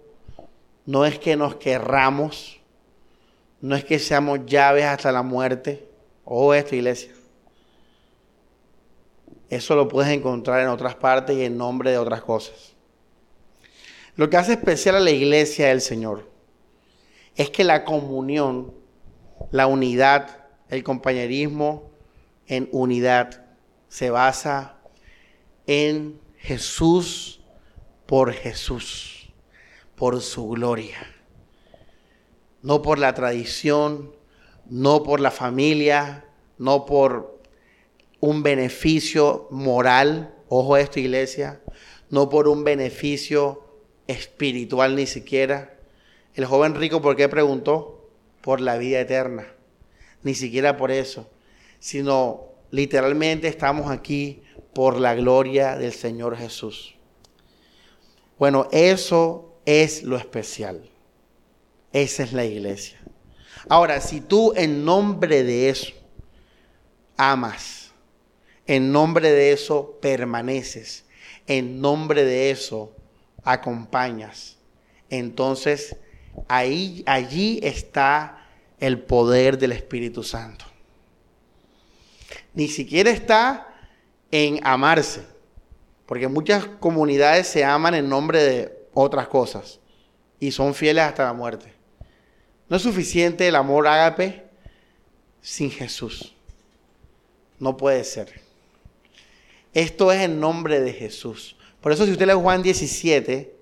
no 0.85 1.05
es 1.05 1.17
que 1.17 1.37
nos 1.37 1.55
querramos, 1.55 2.59
no 3.61 3.77
es 3.77 3.85
que 3.85 3.97
seamos 3.97 4.45
llaves 4.45 4.83
hasta 4.83 5.11
la 5.11 5.23
muerte. 5.23 5.87
O 6.25 6.53
esto, 6.53 6.75
iglesia. 6.75 7.13
Eso 9.49 9.75
lo 9.75 9.87
puedes 9.87 10.11
encontrar 10.11 10.59
en 10.59 10.67
otras 10.67 10.95
partes 10.95 11.37
y 11.37 11.45
en 11.45 11.57
nombre 11.57 11.91
de 11.91 11.97
otras 11.97 12.21
cosas. 12.23 12.73
Lo 14.17 14.29
que 14.29 14.37
hace 14.37 14.53
especial 14.53 14.95
a 14.95 14.99
la 14.99 15.11
iglesia 15.11 15.67
del 15.67 15.81
Señor 15.81 16.29
es 17.35 17.51
que 17.51 17.63
la 17.63 17.85
comunión, 17.85 18.73
la 19.51 19.67
unidad, 19.67 20.44
el 20.69 20.83
compañerismo 20.83 21.91
en 22.47 22.69
unidad 22.71 23.45
se 23.87 24.09
basa 24.09 24.77
en 25.67 26.19
Jesús 26.37 27.41
por 28.05 28.33
Jesús, 28.33 29.29
por 29.95 30.21
su 30.21 30.49
gloria. 30.49 31.07
No 32.61 32.81
por 32.81 32.99
la 32.99 33.13
tradición, 33.13 34.15
no 34.69 35.03
por 35.03 35.19
la 35.19 35.31
familia, 35.31 36.25
no 36.57 36.85
por 36.85 37.39
un 38.19 38.43
beneficio 38.43 39.47
moral, 39.51 40.35
ojo 40.49 40.75
a 40.75 40.81
esto 40.81 40.99
iglesia, 40.99 41.61
no 42.09 42.29
por 42.29 42.47
un 42.47 42.63
beneficio 42.63 43.63
espiritual 44.07 44.95
ni 44.95 45.05
siquiera. 45.05 45.77
El 46.33 46.45
joven 46.45 46.75
rico, 46.75 47.01
¿por 47.01 47.15
qué 47.15 47.29
preguntó? 47.29 48.09
Por 48.41 48.61
la 48.61 48.77
vida 48.77 48.99
eterna. 48.99 49.54
Ni 50.25 50.33
siquiera 50.33 50.75
por 50.75 50.89
eso, 50.89 51.29
sino 51.77 52.45
literalmente 52.71 53.47
estamos 53.47 53.91
aquí 53.91 54.41
por 54.73 54.99
la 54.99 55.13
gloria 55.13 55.77
del 55.77 55.93
Señor 55.93 56.35
Jesús. 56.35 56.95
Bueno, 58.39 58.67
eso 58.71 59.59
es 59.67 60.01
lo 60.01 60.17
especial. 60.17 60.89
Esa 61.93 62.23
es 62.23 62.33
la 62.33 62.43
iglesia. 62.43 62.99
Ahora, 63.69 64.01
si 64.01 64.19
tú 64.19 64.51
en 64.55 64.83
nombre 64.83 65.43
de 65.43 65.69
eso 65.69 65.93
amas, 67.17 67.91
en 68.65 68.91
nombre 68.91 69.29
de 69.29 69.51
eso 69.51 69.99
permaneces, 70.01 71.05
en 71.45 71.79
nombre 71.81 72.25
de 72.25 72.49
eso 72.49 72.95
acompañas. 73.43 74.57
Entonces, 75.11 75.97
ahí, 76.47 77.03
allí 77.05 77.59
está 77.61 78.41
el 78.79 78.99
poder 78.99 79.57
del 79.57 79.71
Espíritu 79.71 80.23
Santo. 80.23 80.65
Ni 82.53 82.67
siquiera 82.67 83.11
está 83.11 83.67
en 84.31 84.59
amarse, 84.65 85.23
porque 86.05 86.27
muchas 86.27 86.65
comunidades 86.65 87.47
se 87.47 87.63
aman 87.63 87.95
en 87.95 88.09
nombre 88.09 88.43
de 88.43 88.87
otras 88.93 89.27
cosas 89.27 89.79
y 90.39 90.51
son 90.51 90.73
fieles 90.73 91.03
hasta 91.03 91.25
la 91.25 91.33
muerte. 91.33 91.73
No 92.69 92.77
es 92.77 92.83
suficiente 92.83 93.47
el 93.47 93.55
amor 93.55 93.87
ágape 93.87 94.45
sin 95.41 95.69
Jesús. 95.69 96.33
No 97.59 97.77
puede 97.77 98.03
ser. 98.03 98.41
Esto 99.73 100.11
es 100.11 100.21
en 100.21 100.39
nombre 100.39 100.79
de 100.79 100.93
Jesús. 100.93 101.55
Por 101.81 101.91
eso 101.91 102.05
si 102.05 102.11
usted 102.11 102.25
lee 102.25 102.33
Juan 102.33 102.63
17, 102.63 103.55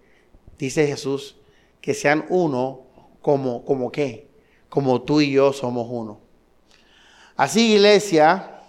dice 0.57 0.87
Jesús, 0.87 1.35
que 1.81 1.93
sean 1.93 2.25
uno 2.29 2.81
como, 3.21 3.65
como 3.65 3.91
qué, 3.91 4.27
como 4.73 5.03
tú 5.03 5.21
y 5.21 5.29
yo 5.29 5.53
somos 5.53 5.85
uno. 5.87 6.19
Así 7.37 7.73
iglesia, 7.73 8.59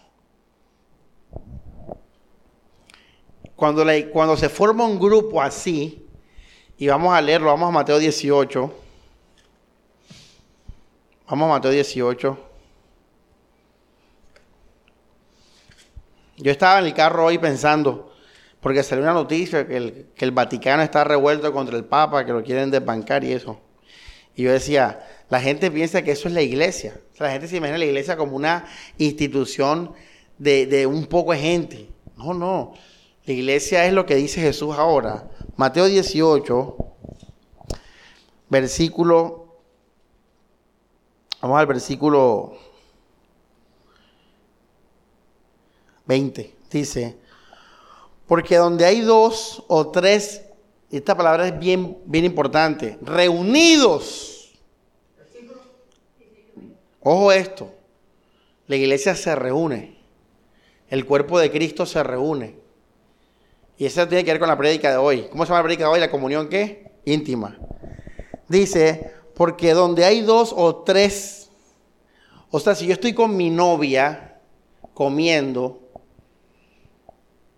cuando, 3.57 3.87
cuando 4.13 4.37
se 4.37 4.51
forma 4.51 4.85
un 4.85 5.01
grupo 5.01 5.41
así, 5.41 6.07
y 6.77 6.89
vamos 6.89 7.15
a 7.15 7.23
leerlo, 7.23 7.47
vamos 7.47 7.71
a 7.71 7.73
Mateo 7.73 7.99
18, 7.99 8.75
vamos 11.31 11.47
a 11.47 11.49
Mateo 11.49 11.71
18. 11.71 12.39
Yo 16.37 16.53
estaba 16.53 16.81
en 16.81 16.85
el 16.85 16.93
carro 16.93 17.25
hoy 17.25 17.39
pensando, 17.39 18.13
porque 18.61 18.83
salió 18.83 19.05
una 19.05 19.15
noticia 19.15 19.67
que 19.67 19.79
el, 19.79 20.07
que 20.15 20.27
el 20.27 20.33
Vaticano 20.33 20.83
está 20.83 21.03
revuelto 21.03 21.51
contra 21.51 21.75
el 21.75 21.87
Papa, 21.87 22.27
que 22.27 22.33
lo 22.33 22.45
quieren 22.45 22.71
desbancar 22.71 23.25
y 23.25 23.33
eso. 23.33 23.59
Y 24.37 24.43
yo 24.43 24.53
decía, 24.53 25.07
la 25.31 25.41
gente 25.41 25.71
piensa 25.71 26.03
que 26.03 26.13
eso 26.13 26.29
es 26.29 26.35
la 26.35 26.43
iglesia. 26.43 27.01
la 27.19 27.31
gente 27.31 27.49
se 27.49 27.57
imagina 27.57 27.79
la 27.79 27.85
iglesia 27.85 28.17
como 28.17 28.37
una 28.37 28.67
institución 28.99 29.93
de, 30.39 30.67
de 30.67 30.87
un 30.87 31.07
poco 31.07 31.33
de 31.33 31.39
gente. 31.39 31.89
No, 32.17 32.35
no. 32.35 32.75
La 33.25 33.33
iglesia 33.33 33.87
es 33.87 33.93
lo 33.93 34.05
que 34.05 34.17
dice 34.17 34.41
Jesús 34.41 34.75
ahora. 34.77 35.31
Mateo 35.57 35.87
18, 35.87 36.77
versículo, 38.51 39.57
vamos 41.41 41.59
al 41.59 41.67
versículo 41.67 42.57
20. 46.07 46.55
Dice, 46.71 47.17
porque 48.27 48.57
donde 48.57 48.85
hay 48.85 49.01
dos 49.01 49.65
o 49.69 49.91
tres, 49.91 50.44
esta 50.97 51.17
palabra 51.17 51.49
es 51.49 51.59
bien, 51.59 51.99
bien 52.07 52.25
importante, 52.25 52.99
reunidos. 53.03 54.53
Ojo 57.01 57.33
esto, 57.33 57.73
la 58.67 58.77
iglesia 58.77 59.15
se 59.15 59.35
reúne, 59.35 59.99
el 60.89 61.05
cuerpo 61.05 61.39
de 61.39 61.51
Cristo 61.51 61.85
se 61.85 62.03
reúne. 62.03 62.57
Y 63.77 63.87
eso 63.87 64.07
tiene 64.09 64.25
que 64.25 64.31
ver 64.31 64.39
con 64.39 64.49
la 64.49 64.57
prédica 64.57 64.91
de 64.91 64.97
hoy. 64.97 65.27
¿Cómo 65.31 65.45
se 65.45 65.49
llama 65.49 65.59
la 65.59 65.65
prédica 65.65 65.85
de 65.85 65.91
hoy? 65.91 66.01
La 66.01 66.11
comunión 66.11 66.49
qué? 66.49 66.93
Íntima. 67.05 67.59
Dice, 68.49 69.13
porque 69.35 69.75
donde 69.75 70.05
hay 70.05 70.21
dos 70.21 70.55
o 70.57 70.77
tres, 70.77 71.51
o 72.51 72.61
sea, 72.61 72.75
si 72.75 72.87
yo 72.87 72.93
estoy 72.93 73.13
con 73.13 73.37
mi 73.37 73.51
novia 73.51 74.39
comiendo, 74.95 75.81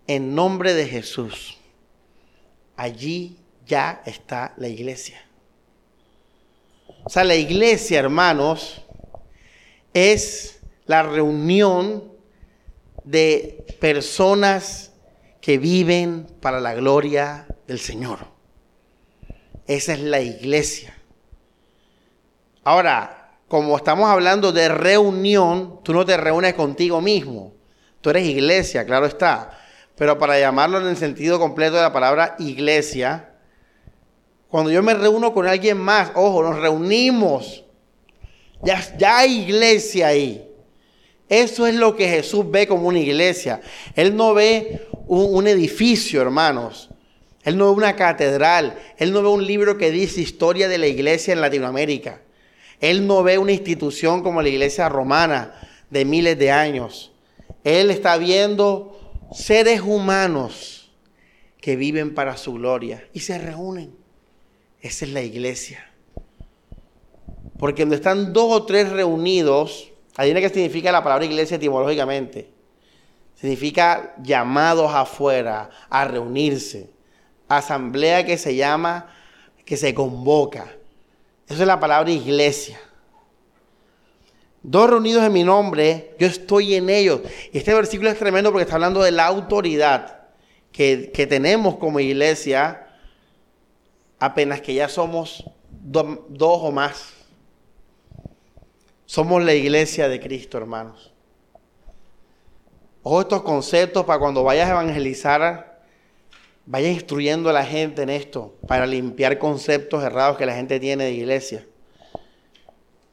en 0.07 0.33
nombre 0.33 0.73
de 0.73 0.87
Jesús, 0.87 1.56
allí 2.77 3.37
ya 3.65 4.01
está 4.05 4.53
la 4.57 4.67
iglesia. 4.67 5.21
O 7.03 7.09
sea, 7.09 7.23
la 7.23 7.35
iglesia, 7.35 7.99
hermanos, 7.99 8.81
es 9.93 10.59
la 10.85 11.03
reunión 11.03 12.11
de 13.03 13.65
personas 13.79 14.91
que 15.41 15.57
viven 15.57 16.27
para 16.41 16.59
la 16.59 16.73
gloria 16.73 17.47
del 17.67 17.79
Señor. 17.79 18.19
Esa 19.65 19.93
es 19.93 19.99
la 19.99 20.21
iglesia. 20.21 20.97
Ahora, 22.63 23.31
como 23.47 23.77
estamos 23.77 24.09
hablando 24.09 24.51
de 24.51 24.67
reunión, 24.67 25.79
tú 25.83 25.93
no 25.93 26.05
te 26.05 26.17
reúnes 26.17 26.53
contigo 26.53 26.99
mismo. 26.99 27.53
Tú 28.01 28.09
eres 28.09 28.25
iglesia, 28.25 28.85
claro 28.85 29.05
está. 29.05 29.57
Pero 29.97 30.19
para 30.19 30.39
llamarlo 30.39 30.79
en 30.79 30.87
el 30.87 30.97
sentido 30.97 31.39
completo 31.39 31.75
de 31.75 31.81
la 31.81 31.91
palabra 31.91 32.35
iglesia, 32.37 33.31
cuando 34.47 34.71
yo 34.71 34.83
me 34.83 34.93
reúno 34.93 35.33
con 35.33 35.47
alguien 35.47 35.77
más, 35.77 36.11
ojo, 36.13 36.43
nos 36.43 36.59
reunimos. 36.59 37.65
Ya, 38.63 38.95
ya 38.97 39.19
hay 39.19 39.39
iglesia 39.41 40.07
ahí. 40.07 40.47
Eso 41.27 41.67
es 41.67 41.75
lo 41.75 41.95
que 41.95 42.07
Jesús 42.07 42.49
ve 42.49 42.67
como 42.67 42.87
una 42.87 42.99
iglesia. 42.99 43.59
Él 43.95 44.15
no 44.15 44.33
ve 44.33 44.87
un, 45.07 45.47
edificio, 45.47 46.21
hermanos. 46.21 46.89
Él 47.43 47.57
no 47.57 47.65
ve 47.65 47.71
una 47.71 47.95
catedral. 47.95 48.77
Él 48.97 49.11
no 49.11 49.21
ve 49.21 49.29
un 49.29 49.45
libro 49.45 49.77
que 49.77 49.91
dice 49.91 50.21
historia 50.21 50.67
de 50.67 50.77
la 50.77 50.87
iglesia 50.87 51.33
en 51.33 51.41
Latinoamérica. 51.41 52.21
Él 52.79 53.07
no 53.07 53.23
ve 53.23 53.39
una 53.39 53.51
institución 53.51 54.21
como 54.21 54.41
la 54.41 54.49
iglesia 54.49 54.87
romana 54.89 55.53
de 55.89 56.05
miles 56.05 56.37
de 56.37 56.51
años. 56.51 57.11
Él 57.63 57.89
está 57.89 58.17
viendo 58.17 58.96
seres 59.31 59.81
humanos 59.81 60.91
que 61.59 61.75
viven 61.75 62.13
para 62.13 62.37
su 62.37 62.53
gloria 62.53 63.07
y 63.13 63.21
se 63.21 63.37
reúnen. 63.37 63.95
Esa 64.81 65.05
es 65.05 65.11
la 65.11 65.21
iglesia. 65.21 65.91
Porque 67.57 67.83
donde 67.83 67.95
están 67.95 68.33
dos 68.33 68.51
o 68.51 68.65
tres 68.65 68.89
reunidos, 68.89 69.91
Adivina 70.17 70.41
qué 70.41 70.49
significa 70.49 70.91
la 70.91 71.03
palabra 71.03 71.25
iglesia 71.25 71.55
etimológicamente. 71.57 72.49
Significa 73.35 74.15
llamados 74.23 74.91
afuera 74.91 75.69
a 75.89 76.05
reunirse. 76.05 76.89
Asamblea 77.47 78.25
que 78.25 78.39
se 78.39 78.55
llama, 78.55 79.13
que 79.63 79.77
se 79.77 79.93
convoca. 79.93 80.75
Esa 81.47 81.61
es 81.61 81.67
la 81.67 81.79
palabra 81.79 82.09
iglesia. 82.09 82.79
Dos 84.69 84.89
reunidos 84.89 85.23
en 85.23 85.31
mi 85.31 85.45
nombre, 85.45 86.13
yo 86.19 86.27
estoy 86.27 86.75
en 86.75 86.89
ellos. 86.89 87.21
Y 87.53 87.57
este 87.57 87.73
versículo 87.73 88.09
es 88.09 88.19
tremendo 88.19 88.51
porque 88.51 88.63
está 88.63 88.75
hablando 88.75 89.01
de 89.01 89.11
la 89.11 89.25
autoridad 89.25 90.23
que, 90.73 91.25
tenemos 91.29 91.77
como 91.77 92.01
iglesia, 92.01 92.85
apenas 94.19 94.59
que 94.59 94.73
ya 94.73 94.89
somos 94.89 95.49
dos 95.71 96.59
o 96.61 96.69
más. 96.73 97.13
Somos 99.05 99.41
la 99.41 99.53
iglesia 99.53 100.09
de 100.09 100.19
Cristo, 100.19 100.57
hermanos. 100.57 101.13
Ojo 103.03 103.21
estos 103.21 103.43
conceptos 103.43 104.03
para 104.03 104.19
cuando 104.19 104.43
vayas 104.43 104.67
a 104.67 104.71
evangelizar, 104.71 105.81
vayas 106.65 106.91
instruyendo 106.91 107.49
a 107.49 107.53
la 107.53 107.63
gente 107.63 108.01
en 108.01 108.09
esto, 108.09 108.53
para 108.67 108.85
limpiar 108.85 109.39
conceptos 109.39 110.03
errados 110.03 110.35
que 110.37 110.45
la 110.45 110.55
gente 110.55 110.77
tiene 110.77 111.05
de 111.05 111.13
iglesia, 111.13 111.65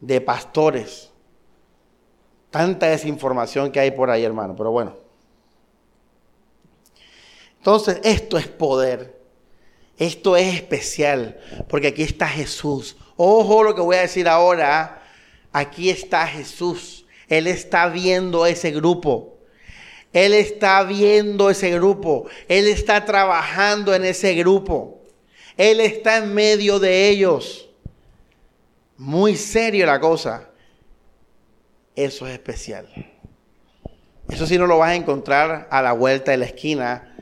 de 0.00 0.20
pastores. 0.20 1.13
Tanta 2.54 2.86
desinformación 2.86 3.72
que 3.72 3.80
hay 3.80 3.90
por 3.90 4.10
ahí, 4.10 4.22
hermano, 4.22 4.54
pero 4.56 4.70
bueno. 4.70 4.94
Entonces, 7.58 7.98
esto 8.04 8.38
es 8.38 8.46
poder. 8.46 9.20
Esto 9.98 10.36
es 10.36 10.54
especial, 10.54 11.36
porque 11.68 11.88
aquí 11.88 12.04
está 12.04 12.28
Jesús. 12.28 12.96
Ojo 13.16 13.64
lo 13.64 13.74
que 13.74 13.80
voy 13.80 13.96
a 13.96 14.02
decir 14.02 14.28
ahora 14.28 15.02
Aquí 15.52 15.90
está 15.90 16.28
Jesús. 16.28 17.06
Él 17.28 17.48
está 17.48 17.88
viendo 17.88 18.46
ese 18.46 18.70
grupo. 18.70 19.36
Él 20.12 20.32
está 20.32 20.84
viendo 20.84 21.50
ese 21.50 21.72
grupo. 21.72 22.28
Él 22.46 22.68
está 22.68 23.04
trabajando 23.04 23.92
en 23.96 24.04
ese 24.04 24.34
grupo. 24.34 25.02
Él 25.56 25.80
está 25.80 26.18
en 26.18 26.32
medio 26.32 26.78
de 26.78 27.08
ellos. 27.08 27.68
Muy 28.96 29.34
serio 29.34 29.86
la 29.86 29.98
cosa. 29.98 30.53
Eso 31.96 32.26
es 32.26 32.32
especial. 32.32 32.88
Eso 34.28 34.46
sí 34.46 34.58
no 34.58 34.66
lo 34.66 34.78
vas 34.78 34.90
a 34.90 34.94
encontrar 34.94 35.68
a 35.70 35.82
la 35.82 35.92
vuelta 35.92 36.30
de 36.32 36.38
la 36.38 36.46
esquina. 36.46 37.16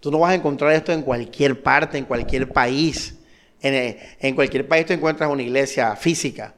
Tú 0.00 0.10
no 0.10 0.18
vas 0.18 0.32
a 0.32 0.34
encontrar 0.34 0.72
esto 0.72 0.92
en 0.92 1.02
cualquier 1.02 1.62
parte, 1.62 1.98
en 1.98 2.04
cualquier 2.04 2.52
país. 2.52 3.18
En, 3.60 3.96
en 4.18 4.34
cualquier 4.34 4.68
país 4.68 4.86
tú 4.86 4.92
encuentras 4.92 5.30
una 5.30 5.42
iglesia 5.42 5.96
física. 5.96 6.54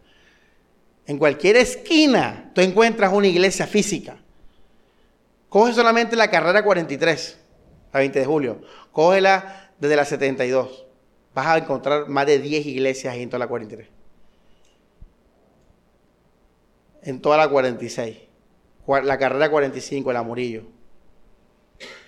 En 1.06 1.18
cualquier 1.18 1.56
esquina 1.56 2.50
tú 2.54 2.60
encuentras 2.60 3.12
una 3.12 3.26
iglesia 3.26 3.66
física. 3.66 4.16
Coge 5.48 5.72
solamente 5.72 6.16
la 6.16 6.30
carrera 6.30 6.64
43, 6.64 7.38
la 7.92 8.00
20 8.00 8.18
de 8.18 8.26
julio. 8.26 8.62
Cógela 8.90 9.70
desde 9.78 9.96
la 9.96 10.04
72. 10.04 10.86
Vas 11.32 11.46
a 11.46 11.58
encontrar 11.58 12.08
más 12.08 12.26
de 12.26 12.40
10 12.40 12.66
iglesias 12.66 13.14
en 13.16 13.28
toda 13.28 13.38
la 13.38 13.46
43. 13.46 13.93
En 17.04 17.20
toda 17.20 17.36
la 17.36 17.48
46. 17.48 18.16
La 19.04 19.18
carrera 19.18 19.50
45, 19.50 20.10
el 20.10 20.16
Amurillo. 20.16 20.62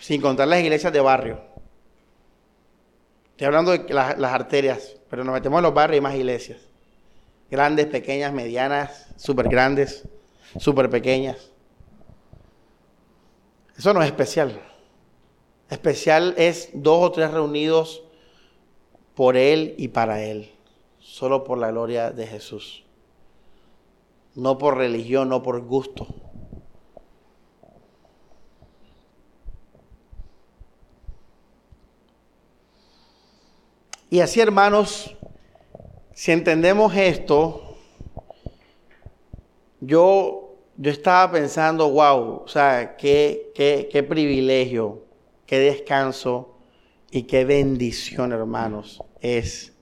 Sin 0.00 0.22
contar 0.22 0.48
las 0.48 0.61
iglesias 0.61 0.92
de 0.92 1.00
barrio. 1.00 1.40
Estoy 3.32 3.46
hablando 3.46 3.72
de 3.72 3.92
las, 3.92 4.32
arterias, 4.32 4.96
pero 5.11 5.22
nos 5.22 5.35
metemos 5.35 5.59
en 5.59 5.64
los 5.64 5.74
barrios 5.74 5.98
y 5.98 6.00
más 6.00 6.14
iglesias. 6.14 6.59
Grandes, 7.50 7.87
pequeñas, 7.87 8.32
medianas, 8.32 9.09
súper 9.16 9.48
grandes, 9.48 10.09
súper 10.59 10.88
pequeñas. 10.88 11.50
Eso 13.76 13.92
no 13.92 14.00
es 14.00 14.06
especial. 14.06 14.59
Especial 15.68 16.35
es 16.38 16.70
dos 16.72 17.02
o 17.02 17.12
tres 17.12 17.30
reunidos 17.30 18.02
por 19.14 19.37
Él 19.37 19.74
y 19.76 19.88
para 19.88 20.22
Él. 20.22 20.50
Solo 20.98 21.44
por 21.44 21.59
la 21.59 21.70
gloria 21.70 22.11
de 22.11 22.26
Jesús. 22.26 22.86
No 24.37 24.59
por 24.59 24.77
religión, 24.77 25.31
no 25.31 25.42
por 25.42 25.62
gusto. 25.62 26.07
Y 34.09 34.20
así, 34.20 34.40
hermanos, 34.40 35.16
si 36.14 36.33
entendemos 36.33 36.94
esto, 36.94 37.77
yo, 39.81 40.57
yo 40.77 40.90
estaba 40.90 41.33
pensando, 41.33 41.90
wow, 41.90 42.42
o 42.44 42.49
sea, 42.49 42.96
qué, 42.96 43.53
qué, 43.55 43.88
qué 43.90 44.03
privilegio, 44.03 45.05
qué 45.44 45.59
descanso 45.59 46.57
y 47.11 47.25
qué 47.25 47.44
bendición, 47.44 48.33
hermanos, 48.33 49.03
es 49.20 49.72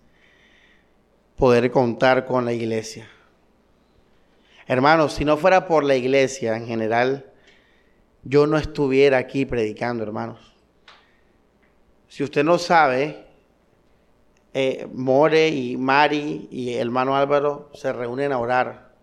poder 1.37 1.71
contar 1.71 2.25
con 2.25 2.45
la 2.45 2.53
iglesia. 2.53 3.14
Hermanos, 4.67 5.13
si 5.15 5.25
no 5.25 5.37
fuera 5.37 5.67
por 5.67 5.85
la 5.85 5.95
iglesia 5.95 6.57
en 6.57 6.67
general, 6.67 7.27
yo 8.23 8.47
no 8.47 8.57
estuviera 8.57 9.19
aquí 9.19 9.45
predicando, 9.45 10.03
hermanos. 10.03 10.55
Si 12.09 12.23
usted 12.23 12.45
no 12.45 12.59
sabe, 12.59 13.27
eh, 14.55 14.87
More 14.95 15.49
y 15.49 15.77
Mari 15.77 16.49
y 16.51 16.75
hermano 16.75 17.17
Álvaro 17.17 17.71
se 17.75 17.93
reúnen 17.93 18.33
a 18.33 18.39
orar 18.39 18.95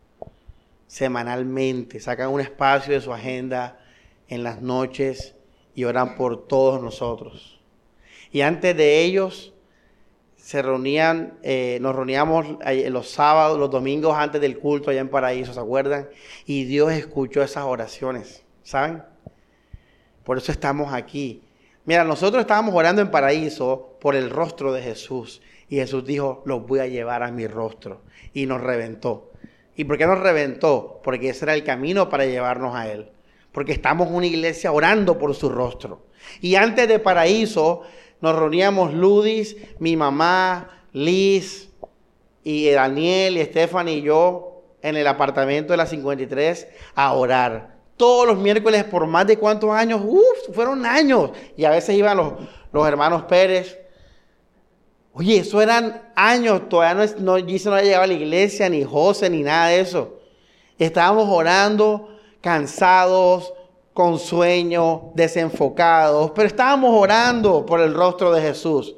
semanalmente, 0.87 1.99
sacan 1.99 2.29
un 2.29 2.41
espacio 2.41 2.93
de 2.93 3.01
su 3.01 3.13
agenda 3.13 3.79
en 4.27 4.43
las 4.43 4.61
noches 4.61 5.35
y 5.75 5.83
oran 5.83 6.15
por 6.15 6.47
todos 6.47 6.81
nosotros. 6.81 7.59
Y 8.31 8.41
antes 8.41 8.75
de 8.75 9.03
ellos 9.03 9.53
se 10.41 10.61
reunían, 10.61 11.33
eh, 11.43 11.77
nos 11.81 11.95
reuníamos 11.95 12.45
los 12.89 13.09
sábados, 13.09 13.59
los 13.59 13.69
domingos 13.69 14.15
antes 14.17 14.41
del 14.41 14.57
culto 14.57 14.89
allá 14.89 15.01
en 15.01 15.09
Paraíso, 15.09 15.53
¿se 15.53 15.59
acuerdan? 15.59 16.09
Y 16.45 16.63
Dios 16.65 16.91
escuchó 16.91 17.43
esas 17.43 17.63
oraciones, 17.63 18.43
¿saben? 18.63 19.03
Por 20.23 20.37
eso 20.37 20.51
estamos 20.51 20.93
aquí. 20.93 21.43
Mira, 21.85 22.03
nosotros 22.03 22.41
estábamos 22.41 22.75
orando 22.75 23.01
en 23.01 23.09
paraíso 23.09 23.97
por 23.99 24.15
el 24.15 24.29
rostro 24.29 24.71
de 24.71 24.81
Jesús. 24.81 25.41
Y 25.67 25.77
Jesús 25.77 26.05
dijo, 26.05 26.43
los 26.45 26.65
voy 26.67 26.79
a 26.79 26.87
llevar 26.87 27.23
a 27.23 27.31
mi 27.31 27.47
rostro. 27.47 28.01
Y 28.33 28.45
nos 28.45 28.61
reventó. 28.61 29.31
¿Y 29.75 29.85
por 29.85 29.97
qué 29.97 30.05
nos 30.05 30.19
reventó? 30.19 31.01
Porque 31.03 31.29
ese 31.29 31.45
era 31.45 31.53
el 31.53 31.63
camino 31.63 32.09
para 32.09 32.25
llevarnos 32.25 32.75
a 32.75 32.91
Él. 32.91 33.09
Porque 33.51 33.71
estamos 33.71 34.09
una 34.11 34.27
iglesia 34.27 34.71
orando 34.71 35.17
por 35.17 35.33
su 35.33 35.49
rostro. 35.49 36.05
Y 36.39 36.55
antes 36.55 36.87
de 36.87 36.99
paraíso 36.99 37.81
nos 38.21 38.35
reuníamos 38.35 38.93
Ludis, 38.93 39.57
mi 39.79 39.97
mamá, 39.97 40.69
Liz, 40.93 41.69
y 42.43 42.69
Daniel, 42.69 43.37
y 43.37 43.45
Stephanie 43.45 43.97
y 43.97 44.01
yo 44.01 44.63
en 44.81 44.95
el 44.95 45.07
apartamento 45.07 45.73
de 45.73 45.77
la 45.77 45.85
53 45.85 46.67
a 46.95 47.13
orar 47.13 47.77
todos 47.97 48.25
los 48.25 48.39
miércoles 48.39 48.83
por 48.83 49.05
más 49.05 49.27
de 49.27 49.37
cuántos 49.37 49.69
años, 49.69 50.01
uff, 50.03 50.55
fueron 50.55 50.85
años. 50.87 51.31
Y 51.55 51.65
a 51.65 51.69
veces 51.69 51.95
iban 51.95 52.17
los, 52.17 52.33
los 52.71 52.87
hermanos 52.87 53.23
Pérez 53.23 53.77
Oye, 55.13 55.39
eso 55.39 55.61
eran 55.61 56.09
años, 56.15 56.69
todavía 56.69 57.05
no, 57.05 57.37
no, 57.37 57.37
no 57.37 57.81
llegaba 57.81 58.03
a 58.03 58.07
la 58.07 58.13
iglesia, 58.13 58.69
ni 58.69 58.83
José, 58.83 59.29
ni 59.29 59.43
nada 59.43 59.67
de 59.67 59.81
eso. 59.81 60.19
Estábamos 60.77 61.27
orando, 61.29 62.17
cansados, 62.39 63.53
con 63.93 64.19
sueño, 64.19 65.11
desenfocados, 65.15 66.31
pero 66.31 66.47
estábamos 66.47 66.93
orando 66.93 67.65
por 67.65 67.81
el 67.81 67.93
rostro 67.93 68.31
de 68.31 68.41
Jesús. 68.41 68.95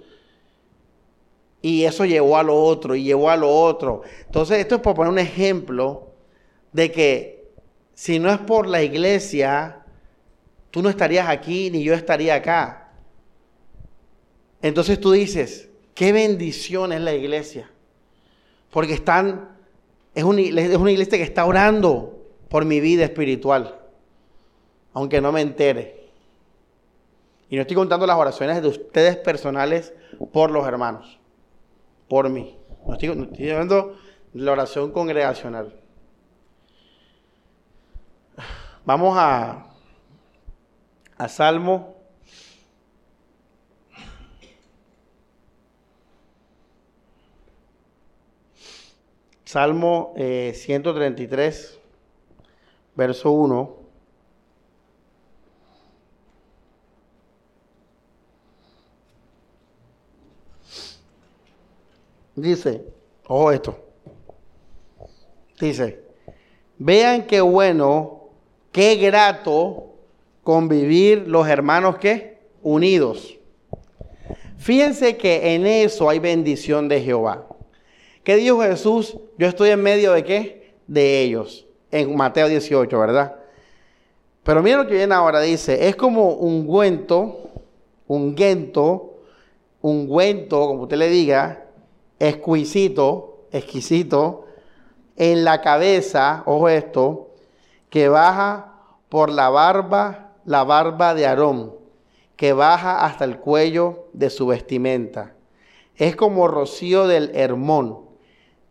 Y 1.62 1.86
eso 1.86 2.06
llevó 2.06 2.38
a 2.38 2.43
lo 2.43 2.62
otro, 2.62 2.95
y 2.95 3.03
llevó 3.03 3.29
a 3.29 3.38
lo 3.38 3.49
otro. 3.49 4.01
Entonces, 4.25 4.60
esto 4.60 4.75
es 4.75 4.82
para 4.82 4.95
poner 4.95 5.12
un 5.12 5.19
ejemplo 5.19 6.10
de 6.71 6.91
que 6.91 7.51
si 7.93 8.19
no 8.19 8.29
es 8.29 8.38
por 8.39 8.67
la 8.67 8.84
iglesia, 8.84 9.84
tú 10.69 10.82
no 10.82 10.89
estarías 10.89 11.29
aquí, 11.29 11.71
ni 11.71 11.84
yo 11.84 11.93
estaría 11.93 12.36
acá. 12.36 12.91
Entonces 14.62 14.99
tú 14.99 15.12
dices, 15.12 15.69
qué 15.93 16.12
bendición 16.12 16.91
es 16.91 17.01
la 17.01 17.13
iglesia. 17.13 17.69
Porque 18.71 18.93
están, 18.93 19.49
es 20.15 20.23
es 20.23 20.77
una 20.77 20.91
iglesia 20.91 21.17
que 21.17 21.23
está 21.23 21.45
orando 21.45 22.25
por 22.49 22.65
mi 22.65 22.79
vida 22.79 23.03
espiritual 23.03 23.83
aunque 24.93 25.19
no 25.21 25.32
me 25.32 25.41
entere. 25.41 26.03
Y 27.49 27.56
no 27.56 27.62
estoy 27.62 27.75
contando 27.75 28.08
las 28.08 28.17
oraciones 28.17 28.62
de 28.62 28.67
ustedes 28.67 29.17
personales 29.17 29.93
por 30.32 30.49
los 30.51 30.65
hermanos, 30.67 31.19
por 32.08 32.29
mí. 32.29 32.58
No 32.86 32.93
estoy, 32.93 33.10
estoy 33.10 33.49
hablando 33.49 33.97
de 34.34 34.41
la 34.41 34.51
oración 34.51 34.91
congregacional. 34.91 35.79
Vamos 38.86 39.15
a, 39.17 39.67
a 41.17 41.27
Salmo. 41.29 41.95
Salmo 49.45 50.13
133, 50.17 51.73
eh, 51.73 51.79
verso 52.95 53.32
1. 53.32 53.83
Dice, 62.36 62.84
ojo 63.28 63.52
esto. 63.52 63.80
Dice, 65.60 66.04
vean 66.78 67.26
qué 67.28 67.41
bueno, 67.41 68.30
qué 68.72 68.96
grato 68.96 69.93
convivir 70.43 71.28
los 71.28 71.48
hermanos 71.48 71.98
que 71.98 72.39
unidos. 72.62 73.38
Fíjense 74.58 75.17
que 75.17 75.56
en 75.56 75.65
eso 75.65 76.10
hay 76.10 76.19
bendición 76.19 76.88
de 76.88 77.02
Jehová. 77.02 77.48
¿Qué 78.24 78.36
dijo 78.38 78.62
Jesús? 78.62 79.17
Yo 79.38 79.48
estoy 79.48 79.69
en 79.69 79.82
medio 79.82 80.13
de 80.13 80.24
qué? 80.24 80.74
De 80.88 81.22
ellos. 81.22 81.67
En 81.91 82.15
Mateo 82.15 82.48
18, 82.48 82.98
¿verdad? 82.98 83.36
Pero 84.43 84.63
miren 84.63 84.80
lo 84.80 84.88
que 84.88 84.96
viene 84.96 85.13
ahora. 85.13 85.41
Dice, 85.41 85.88
es 85.88 85.96
como 85.96 86.30
un 86.30 86.67
guento, 86.67 87.52
un 88.08 88.36
guento, 88.36 89.19
un 89.82 90.08
guento, 90.08 90.67
como 90.67 90.84
usted 90.84 90.98
le 90.98 91.10
diga, 91.10 91.62
exquisito, 92.19 93.47
exquisito, 93.52 94.45
en 95.15 95.43
la 95.43 95.62
cabeza, 95.62 96.43
ojo 96.45 96.69
esto, 96.69 97.32
que 97.89 98.10
baja 98.10 98.73
por 99.10 99.32
la 99.32 99.49
barba, 99.49 100.32
la 100.45 100.63
barba 100.63 101.13
de 101.13 101.28
Aarón, 101.28 101.76
que 102.36 102.54
baja 102.54 103.06
hasta 103.06 103.26
el 103.26 103.38
cuello 103.38 104.08
de 104.13 104.30
su 104.30 104.47
vestimenta. 104.47 105.36
Es 105.95 106.15
como 106.15 106.47
rocío 106.47 107.08
del 107.08 107.32
Hermón, 107.36 107.99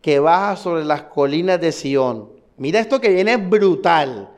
que 0.01 0.19
baja 0.19 0.57
sobre 0.57 0.83
las 0.83 1.03
colinas 1.03 1.61
de 1.61 1.71
Sión. 1.71 2.29
Mira 2.57 2.81
esto 2.81 2.99
que 2.99 3.09
viene 3.09 3.37
brutal, 3.37 4.29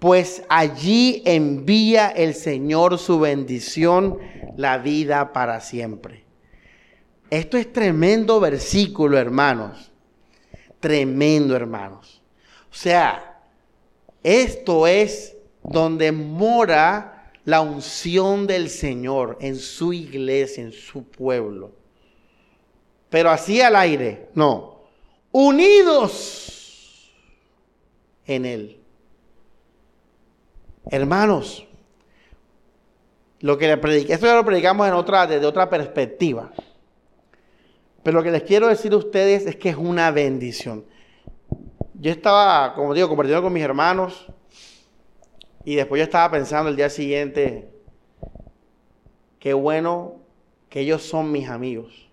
pues 0.00 0.42
allí 0.48 1.22
envía 1.24 2.08
el 2.08 2.34
Señor 2.34 2.98
su 2.98 3.20
bendición, 3.20 4.18
la 4.56 4.78
vida 4.78 5.32
para 5.32 5.60
siempre. 5.60 6.24
Esto 7.32 7.56
es 7.56 7.72
tremendo 7.72 8.38
versículo, 8.40 9.16
hermanos. 9.16 9.90
Tremendo, 10.80 11.56
hermanos. 11.56 12.20
O 12.70 12.74
sea, 12.74 13.40
esto 14.22 14.86
es 14.86 15.34
donde 15.62 16.12
mora 16.12 17.32
la 17.46 17.62
unción 17.62 18.46
del 18.46 18.68
Señor 18.68 19.38
en 19.40 19.56
su 19.56 19.94
iglesia, 19.94 20.62
en 20.62 20.72
su 20.72 21.04
pueblo. 21.04 21.72
Pero 23.08 23.30
así 23.30 23.62
al 23.62 23.76
aire, 23.76 24.28
no. 24.34 24.82
Unidos 25.30 27.10
en 28.26 28.44
Él. 28.44 28.78
Hermanos, 30.90 31.66
lo 33.40 33.56
que 33.56 33.68
le 33.68 33.78
prediqué, 33.78 34.12
esto 34.12 34.26
ya 34.26 34.34
lo 34.34 34.44
predicamos 34.44 34.86
en 34.86 34.92
otra, 34.92 35.26
desde 35.26 35.46
otra 35.46 35.70
perspectiva. 35.70 36.52
Pero 38.02 38.18
lo 38.18 38.22
que 38.22 38.30
les 38.30 38.42
quiero 38.42 38.68
decir 38.68 38.92
a 38.92 38.96
ustedes 38.96 39.46
es 39.46 39.56
que 39.56 39.68
es 39.70 39.76
una 39.76 40.10
bendición. 40.10 40.84
Yo 41.94 42.10
estaba, 42.10 42.74
como 42.74 42.94
digo, 42.94 43.08
compartiendo 43.08 43.42
con 43.42 43.52
mis 43.52 43.62
hermanos 43.62 44.26
y 45.64 45.76
después 45.76 46.00
yo 46.00 46.04
estaba 46.04 46.30
pensando 46.32 46.68
el 46.68 46.76
día 46.76 46.90
siguiente, 46.90 47.70
qué 49.38 49.54
bueno 49.54 50.16
que 50.68 50.80
ellos 50.80 51.02
son 51.02 51.30
mis 51.30 51.48
amigos. 51.48 52.10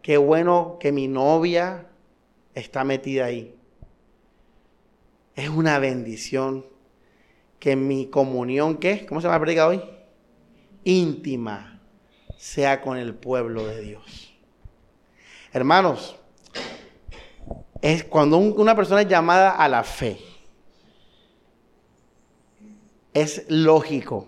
Qué 0.00 0.16
bueno 0.16 0.78
que 0.80 0.90
mi 0.90 1.06
novia 1.06 1.86
está 2.54 2.84
metida 2.84 3.26
ahí. 3.26 3.54
Es 5.34 5.50
una 5.50 5.78
bendición 5.78 6.64
que 7.58 7.76
mi 7.76 8.06
comunión, 8.06 8.78
¿qué? 8.78 9.06
¿Cómo 9.06 9.20
se 9.20 9.26
llama 9.26 9.36
la 9.36 9.40
predica 9.40 9.68
hoy? 9.68 9.82
Íntima 10.82 11.71
sea 12.42 12.80
con 12.80 12.98
el 12.98 13.14
pueblo 13.14 13.68
de 13.68 13.80
Dios. 13.80 14.34
Hermanos, 15.52 16.16
es 17.80 18.02
cuando 18.02 18.36
una 18.36 18.74
persona 18.74 19.02
es 19.02 19.06
llamada 19.06 19.52
a 19.52 19.68
la 19.68 19.84
fe, 19.84 20.18
es 23.14 23.44
lógico 23.48 24.26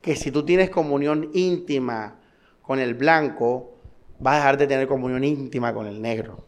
que 0.00 0.14
si 0.14 0.30
tú 0.30 0.44
tienes 0.44 0.70
comunión 0.70 1.30
íntima 1.34 2.20
con 2.62 2.78
el 2.78 2.94
blanco, 2.94 3.74
vas 4.20 4.34
a 4.34 4.36
dejar 4.36 4.56
de 4.56 4.66
tener 4.68 4.86
comunión 4.86 5.24
íntima 5.24 5.74
con 5.74 5.88
el 5.88 6.00
negro. 6.00 6.44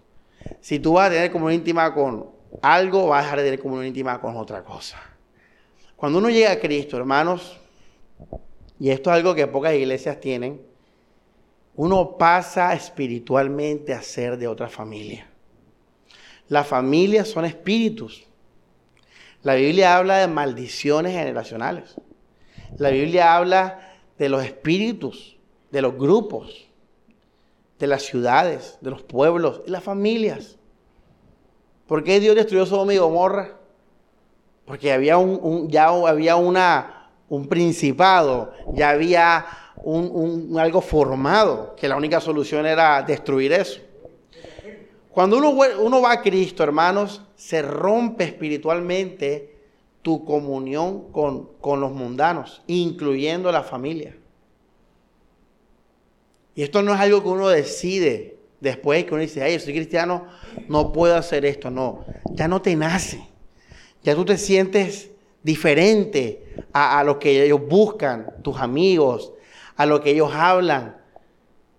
Si 0.60 0.78
tú 0.78 0.92
vas 0.92 1.08
a 1.08 1.14
tener 1.14 1.32
comunión 1.32 1.58
íntima 1.58 1.92
con 1.92 2.30
algo, 2.62 3.08
vas 3.08 3.22
a 3.22 3.24
dejar 3.24 3.38
de 3.40 3.44
tener 3.46 3.60
comunión 3.60 3.88
íntima 3.88 4.20
con 4.20 4.36
otra 4.36 4.62
cosa. 4.62 5.00
Cuando 5.96 6.20
uno 6.20 6.30
llega 6.30 6.52
a 6.52 6.60
Cristo, 6.60 6.96
hermanos, 6.96 7.60
y 8.80 8.90
esto 8.90 9.10
es 9.10 9.16
algo 9.16 9.34
que 9.34 9.46
pocas 9.46 9.74
iglesias 9.74 10.18
tienen, 10.20 10.62
uno 11.76 12.16
pasa 12.16 12.72
espiritualmente 12.72 13.92
a 13.92 14.00
ser 14.00 14.38
de 14.38 14.48
otra 14.48 14.68
familia. 14.68 15.28
Las 16.48 16.66
familias 16.66 17.28
son 17.28 17.44
espíritus. 17.44 18.26
La 19.42 19.54
Biblia 19.54 19.96
habla 19.96 20.18
de 20.18 20.28
maldiciones 20.28 21.12
generacionales. 21.12 21.94
La 22.78 22.88
Biblia 22.88 23.36
habla 23.36 23.92
de 24.18 24.30
los 24.30 24.42
espíritus, 24.42 25.36
de 25.70 25.82
los 25.82 25.94
grupos, 25.96 26.66
de 27.78 27.86
las 27.86 28.02
ciudades, 28.02 28.78
de 28.80 28.90
los 28.90 29.02
pueblos 29.02 29.60
y 29.66 29.70
las 29.70 29.84
familias. 29.84 30.56
¿Por 31.86 32.02
qué 32.02 32.18
Dios 32.18 32.34
destruyó 32.34 32.64
Sodoma 32.64 32.94
y 32.94 32.98
Gomorra? 32.98 33.58
Porque 34.64 34.90
había 34.92 35.18
un, 35.18 35.68
ya 35.68 35.88
había 35.88 36.36
una 36.36 36.99
un 37.30 37.46
principado, 37.46 38.52
ya 38.74 38.90
había 38.90 39.46
un, 39.76 40.54
algo 40.58 40.82
formado, 40.82 41.74
que 41.76 41.88
la 41.88 41.96
única 41.96 42.20
solución 42.20 42.66
era 42.66 43.02
destruir 43.02 43.52
eso. 43.52 43.80
Cuando 45.10 45.38
uno, 45.38 46.00
va 46.02 46.12
a 46.12 46.22
Cristo, 46.22 46.62
hermanos, 46.62 47.22
se 47.36 47.62
rompe 47.62 48.24
espiritualmente 48.24 49.56
tu 50.02 50.24
comunión 50.24 51.10
con, 51.12 51.50
con 51.60 51.80
los 51.80 51.92
mundanos, 51.92 52.62
incluyendo 52.66 53.50
la 53.52 53.62
familia. 53.62 54.16
Y 56.54 56.62
esto 56.62 56.82
no 56.82 56.94
es 56.94 57.00
algo 57.00 57.22
que 57.22 57.28
uno 57.28 57.48
decide 57.48 58.38
después 58.60 59.04
que 59.04 59.14
uno 59.14 59.22
dice, 59.22 59.42
ay, 59.42 59.54
yo 59.54 59.60
soy 59.60 59.72
cristiano, 59.72 60.26
no 60.68 60.92
puedo 60.92 61.14
hacer 61.16 61.44
esto. 61.44 61.70
No, 61.70 62.04
ya 62.32 62.48
no 62.48 62.60
te 62.60 62.74
nace. 62.76 63.26
Ya 64.02 64.14
tú 64.14 64.24
te 64.24 64.36
sientes 64.36 65.09
diferente 65.42 66.64
a, 66.72 67.02
lo 67.04 67.18
que 67.18 67.44
ellos 67.44 67.60
buscan, 67.66 68.34
tus 68.42 68.60
amigos, 68.60 69.32
a 69.76 69.86
lo 69.86 70.00
que 70.00 70.10
ellos 70.10 70.32
hablan. 70.32 70.96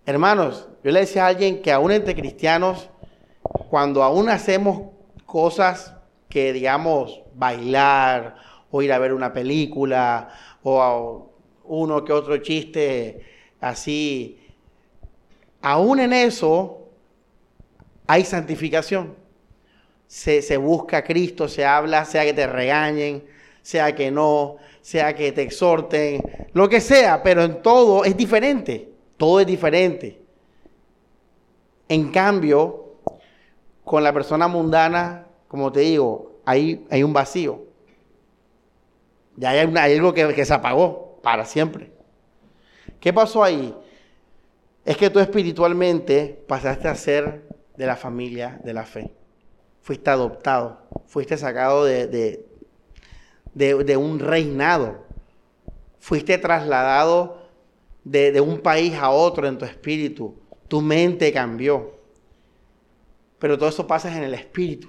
Hermanos, 0.05 0.67
yo 0.83 0.91
le 0.91 1.01
decía 1.01 1.25
a 1.25 1.27
alguien 1.27 1.61
que 1.61 1.71
aún 1.71 1.91
entre 1.91 2.15
cristianos, 2.15 2.89
cuando 3.69 4.03
aún 4.03 4.29
hacemos 4.29 4.91
cosas 5.25 5.93
que, 6.29 6.53
digamos, 6.53 7.21
bailar 7.35 8.35
o 8.71 8.81
ir 8.81 8.91
a 8.91 8.99
ver 8.99 9.13
una 9.13 9.33
película 9.33 10.29
o 10.63 11.29
uno 11.65 12.03
que 12.03 12.13
otro 12.13 12.37
chiste 12.37 13.25
así 13.59 14.41
aún 15.61 15.99
en 15.99 16.13
eso 16.13 16.89
hay 18.07 18.25
santificación. 18.25 19.15
Se, 20.07 20.41
se 20.41 20.57
busca 20.57 20.97
a 20.97 21.03
Cristo, 21.03 21.47
se 21.47 21.65
habla, 21.65 22.03
sea 22.03 22.25
que 22.25 22.33
te 22.33 22.45
regañen, 22.45 23.23
sea 23.61 23.93
que 23.95 24.11
no, 24.11 24.57
sea 24.81 25.15
que 25.15 25.31
te 25.31 25.43
exhorten, 25.43 26.21
lo 26.53 26.67
que 26.67 26.81
sea, 26.81 27.21
pero 27.23 27.43
en 27.43 27.61
todo 27.61 28.03
es 28.03 28.17
diferente, 28.17 28.89
todo 29.17 29.39
es 29.39 29.47
diferente. 29.47 30.21
En 31.87 32.11
cambio, 32.11 32.95
con 33.83 34.03
la 34.03 34.13
persona 34.13 34.47
mundana, 34.47 35.27
como 35.47 35.71
te 35.71 35.81
digo, 35.81 36.39
hay, 36.45 36.85
hay 36.89 37.03
un 37.03 37.13
vacío. 37.13 37.71
Ya 39.35 39.49
hay, 39.49 39.59
algo 39.59 40.13
que, 40.13 40.45
se 40.45 40.53
apagó 40.53 41.19
para 41.21 41.45
siempre. 41.45 41.91
¿Qué 42.99 43.11
pasó 43.11 43.43
ahí? 43.43 43.75
Es 44.85 44.97
que 44.97 45.09
tú 45.09 45.19
espiritualmente 45.19 46.43
pasaste 46.47 46.87
a 46.87 46.95
ser 46.95 47.47
de 47.75 47.85
la 47.85 47.95
familia 47.95 48.59
de 48.63 48.73
la 48.73 48.85
fe. 48.85 49.11
Fuiste 49.81 50.09
adoptado, 50.09 50.81
fuiste 51.07 51.37
sacado 51.37 51.85
de, 51.85 52.45
un 53.97 54.19
reinado. 54.19 55.05
Fuiste 55.99 56.37
trasladado 56.37 57.41
de, 58.03 58.31
de, 58.31 58.41
un 58.41 58.59
país 58.59 58.95
a 58.95 59.11
otro 59.11 59.47
en 59.47 59.57
tu 59.57 59.65
espíritu. 59.65 60.35
Tu 60.67 60.81
mente 60.81 61.31
cambió. 61.31 61.91
Pero 63.39 63.57
todo 63.57 63.69
eso 63.69 63.85
pasa 63.87 64.15
en 64.15 64.23
el 64.23 64.33
espíritu. 64.33 64.87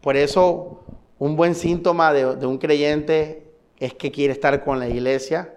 Por 0.00 0.16
eso, 0.16 0.84
un 1.18 1.36
buen 1.36 1.54
síntoma 1.54 2.12
de, 2.12 2.36
de 2.36 2.46
un 2.46 2.58
creyente 2.58 3.52
es 3.78 3.94
que 3.94 4.10
quiere 4.10 4.32
estar 4.32 4.64
con 4.64 4.78
la 4.78 4.88
iglesia 4.88 5.54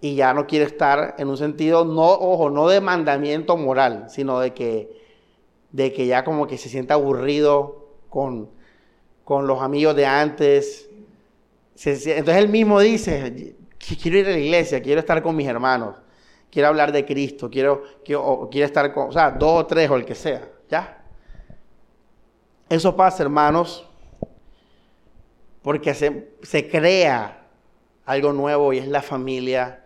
y 0.00 0.14
ya 0.14 0.32
no 0.32 0.46
quiere 0.46 0.64
estar 0.64 1.14
en 1.18 1.28
un 1.28 1.36
sentido, 1.36 1.84
no, 1.84 2.08
ojo, 2.12 2.50
no 2.50 2.68
de 2.68 2.80
mandamiento 2.80 3.56
moral, 3.56 4.06
sino 4.08 4.40
de 4.40 4.54
que, 4.54 4.90
de 5.72 5.92
que 5.92 6.06
ya 6.06 6.24
como 6.24 6.46
que 6.46 6.56
se 6.56 6.68
sienta 6.68 6.94
aburrido 6.94 7.86
con, 8.08 8.50
con 9.30 9.46
los 9.46 9.62
amigos 9.62 9.94
de 9.94 10.04
antes. 10.04 10.90
Entonces 11.76 12.26
él 12.26 12.48
mismo 12.48 12.80
dice, 12.80 13.54
quiero 13.78 14.18
ir 14.18 14.26
a 14.26 14.30
la 14.30 14.38
iglesia, 14.38 14.82
quiero 14.82 14.98
estar 14.98 15.22
con 15.22 15.36
mis 15.36 15.46
hermanos, 15.46 15.94
quiero 16.50 16.66
hablar 16.66 16.90
de 16.90 17.06
Cristo, 17.06 17.48
quiero, 17.48 17.84
quiero, 18.04 18.50
estar 18.52 18.92
con, 18.92 19.10
o 19.10 19.12
sea, 19.12 19.30
dos 19.30 19.62
o 19.62 19.66
tres 19.66 19.88
o 19.88 19.94
el 19.94 20.04
que 20.04 20.16
sea, 20.16 20.50
¿ya? 20.68 21.04
Eso 22.68 22.96
pasa, 22.96 23.22
hermanos, 23.22 23.88
porque 25.62 25.94
se, 25.94 26.32
se 26.42 26.68
crea 26.68 27.46
algo 28.06 28.32
nuevo 28.32 28.72
y 28.72 28.78
es 28.78 28.88
la 28.88 29.00
familia 29.00 29.84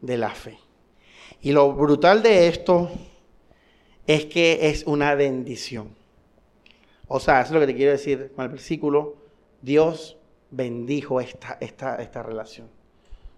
de 0.00 0.16
la 0.16 0.30
fe. 0.30 0.58
Y 1.42 1.52
lo 1.52 1.70
brutal 1.74 2.22
de 2.22 2.48
esto 2.48 2.90
es 4.06 4.24
que 4.24 4.70
es 4.70 4.84
una 4.86 5.14
bendición. 5.14 6.05
O 7.08 7.20
sea, 7.20 7.40
eso 7.40 7.48
es 7.48 7.54
lo 7.54 7.60
que 7.60 7.66
te 7.66 7.76
quiero 7.76 7.92
decir 7.92 8.32
con 8.34 8.44
el 8.44 8.50
versículo. 8.50 9.16
Dios 9.62 10.16
bendijo 10.50 11.20
esta, 11.20 11.58
esta, 11.60 11.96
esta 11.96 12.22
relación. 12.22 12.68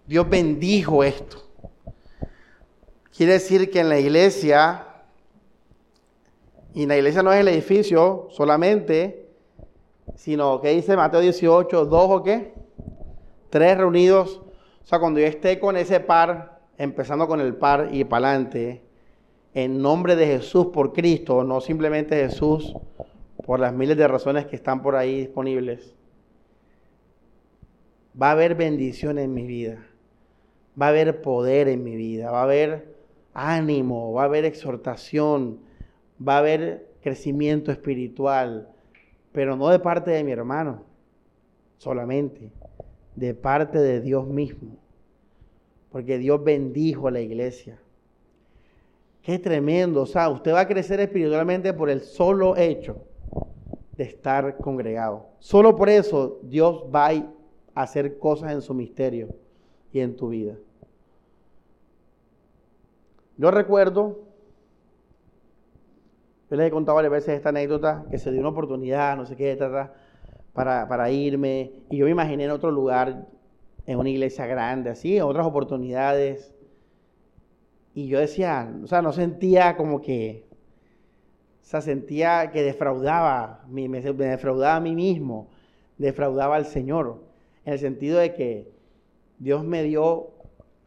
Dios 0.07 0.27
bendijo 0.29 1.03
esto. 1.03 1.47
Quiere 3.15 3.33
decir 3.33 3.69
que 3.69 3.81
en 3.81 3.89
la 3.89 3.99
iglesia, 3.99 4.87
y 6.73 6.85
la 6.85 6.97
iglesia 6.97 7.21
no 7.21 7.33
es 7.33 7.39
el 7.41 7.47
edificio 7.49 8.27
solamente, 8.31 9.27
sino 10.15 10.61
que 10.61 10.69
dice 10.69 10.95
Mateo 10.95 11.19
18, 11.19 11.85
dos 11.85 12.09
o 12.09 12.23
qué, 12.23 12.53
tres 13.49 13.77
reunidos. 13.77 14.41
O 14.83 14.85
sea, 14.85 14.99
cuando 14.99 15.19
yo 15.19 15.27
esté 15.27 15.59
con 15.59 15.77
ese 15.77 15.99
par, 15.99 16.61
empezando 16.77 17.27
con 17.27 17.41
el 17.41 17.55
par 17.55 17.89
y 17.91 18.03
para 18.03 18.29
adelante, 18.29 18.81
en 19.53 19.81
nombre 19.81 20.15
de 20.15 20.25
Jesús 20.25 20.67
por 20.67 20.93
Cristo, 20.93 21.43
no 21.43 21.61
simplemente 21.61 22.15
Jesús 22.15 22.73
por 23.45 23.59
las 23.59 23.73
miles 23.73 23.97
de 23.97 24.07
razones 24.07 24.45
que 24.45 24.55
están 24.55 24.81
por 24.81 24.95
ahí 24.95 25.19
disponibles, 25.19 25.95
va 28.19 28.29
a 28.29 28.31
haber 28.31 28.55
bendición 28.55 29.17
en 29.17 29.33
mi 29.33 29.45
vida, 29.45 29.85
va 30.79 30.87
a 30.87 30.89
haber 30.89 31.21
poder 31.21 31.67
en 31.67 31.83
mi 31.83 31.95
vida, 31.95 32.31
va 32.31 32.41
a 32.41 32.43
haber 32.43 32.95
ánimo, 33.33 34.13
va 34.13 34.23
a 34.23 34.25
haber 34.25 34.45
exhortación, 34.45 35.59
va 36.25 36.35
a 36.35 36.39
haber 36.39 36.89
crecimiento 37.01 37.71
espiritual, 37.71 38.69
pero 39.31 39.55
no 39.55 39.69
de 39.69 39.79
parte 39.79 40.11
de 40.11 40.23
mi 40.23 40.31
hermano 40.31 40.83
solamente, 41.77 42.51
de 43.15 43.33
parte 43.33 43.79
de 43.79 44.01
Dios 44.01 44.27
mismo, 44.27 44.77
porque 45.91 46.17
Dios 46.17 46.43
bendijo 46.43 47.07
a 47.07 47.11
la 47.11 47.21
iglesia. 47.21 47.79
Qué 49.21 49.39
tremendo, 49.39 50.01
o 50.01 50.05
sea, 50.05 50.29
usted 50.29 50.53
va 50.53 50.61
a 50.61 50.67
crecer 50.67 50.99
espiritualmente 50.99 51.73
por 51.73 51.89
el 51.89 52.01
solo 52.01 52.57
hecho 52.57 53.08
de 53.97 54.03
estar 54.03 54.57
congregado. 54.57 55.27
Solo 55.39 55.75
por 55.75 55.89
eso 55.89 56.39
Dios 56.43 56.85
va 56.93 57.09
a 57.09 57.81
hacer 57.81 58.17
cosas 58.17 58.53
en 58.53 58.61
su 58.61 58.73
misterio 58.73 59.29
y 59.91 59.99
en 59.99 60.15
tu 60.15 60.29
vida. 60.29 60.55
Yo 63.37 63.51
recuerdo, 63.51 64.19
yo 66.49 66.57
les 66.57 66.67
he 66.67 66.71
contado 66.71 66.95
varias 66.95 67.11
veces 67.11 67.35
esta 67.35 67.49
anécdota, 67.49 68.05
que 68.09 68.17
se 68.17 68.31
dio 68.31 68.41
una 68.41 68.49
oportunidad, 68.49 69.15
no 69.15 69.25
sé 69.25 69.35
qué, 69.35 69.57
para, 70.53 70.87
para 70.87 71.11
irme, 71.11 71.71
y 71.89 71.97
yo 71.97 72.05
me 72.05 72.11
imaginé 72.11 72.45
en 72.45 72.51
otro 72.51 72.71
lugar, 72.71 73.27
en 73.85 73.97
una 73.97 74.09
iglesia 74.09 74.45
grande, 74.45 74.89
así, 74.89 75.17
en 75.17 75.23
otras 75.23 75.45
oportunidades. 75.45 76.53
Y 77.93 78.07
yo 78.07 78.19
decía, 78.19 78.73
o 78.83 78.87
sea, 78.87 79.01
no 79.01 79.13
sentía 79.13 79.77
como 79.77 80.01
que, 80.01 80.48
sentía 81.81 82.49
que 82.51 82.63
defraudaba, 82.63 83.63
me, 83.67 83.87
defraudaba 84.01 84.77
a 84.77 84.79
mí 84.79 84.95
mismo, 84.95 85.47
defraudaba 85.99 86.55
al 86.55 86.65
Señor, 86.65 87.21
en 87.63 87.73
el 87.73 87.79
sentido 87.79 88.17
de 88.17 88.33
que 88.33 88.71
Dios 89.37 89.63
me 89.63 89.83
dio 89.83 90.29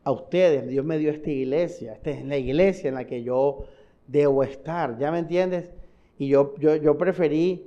a 0.02 0.10
ustedes, 0.10 0.66
Dios 0.66 0.84
me 0.84 0.98
dio 0.98 1.12
esta 1.12 1.30
iglesia, 1.30 1.92
esta 1.92 2.10
es 2.10 2.24
la 2.24 2.36
iglesia 2.36 2.88
en 2.88 2.96
la 2.96 3.06
que 3.06 3.22
yo 3.22 3.64
debo 4.08 4.42
estar, 4.42 4.98
¿ya 4.98 5.12
me 5.12 5.20
entiendes? 5.20 5.70
Y 6.18 6.26
yo, 6.26 6.56
yo, 6.58 6.74
yo 6.74 6.98
preferí, 6.98 7.64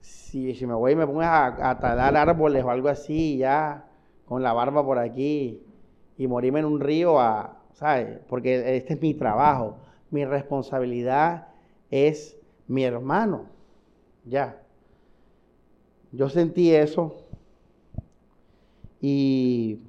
si, 0.00 0.54
si 0.54 0.66
me 0.66 0.72
voy 0.72 0.92
y 0.92 0.96
me 0.96 1.06
pongo 1.06 1.20
a, 1.20 1.70
a, 1.70 1.78
talar 1.78 2.16
árboles 2.16 2.64
o 2.64 2.70
algo 2.70 2.88
así, 2.88 3.36
ya, 3.36 3.84
con 4.24 4.42
la 4.42 4.54
barba 4.54 4.82
por 4.82 4.98
aquí, 4.98 5.60
y 6.16 6.26
morirme 6.26 6.60
en 6.60 6.64
un 6.64 6.80
río, 6.80 7.20
a, 7.20 7.58
¿sabes? 7.74 8.18
Porque 8.30 8.76
este 8.78 8.94
es 8.94 9.02
mi 9.02 9.12
trabajo, 9.12 9.76
mi 10.10 10.24
responsabilidad 10.24 11.48
es 11.90 12.35
mi 12.66 12.84
hermano. 12.84 13.46
Ya. 14.24 14.62
Yo 16.12 16.28
sentí 16.28 16.74
eso 16.74 17.26
y, 19.00 19.80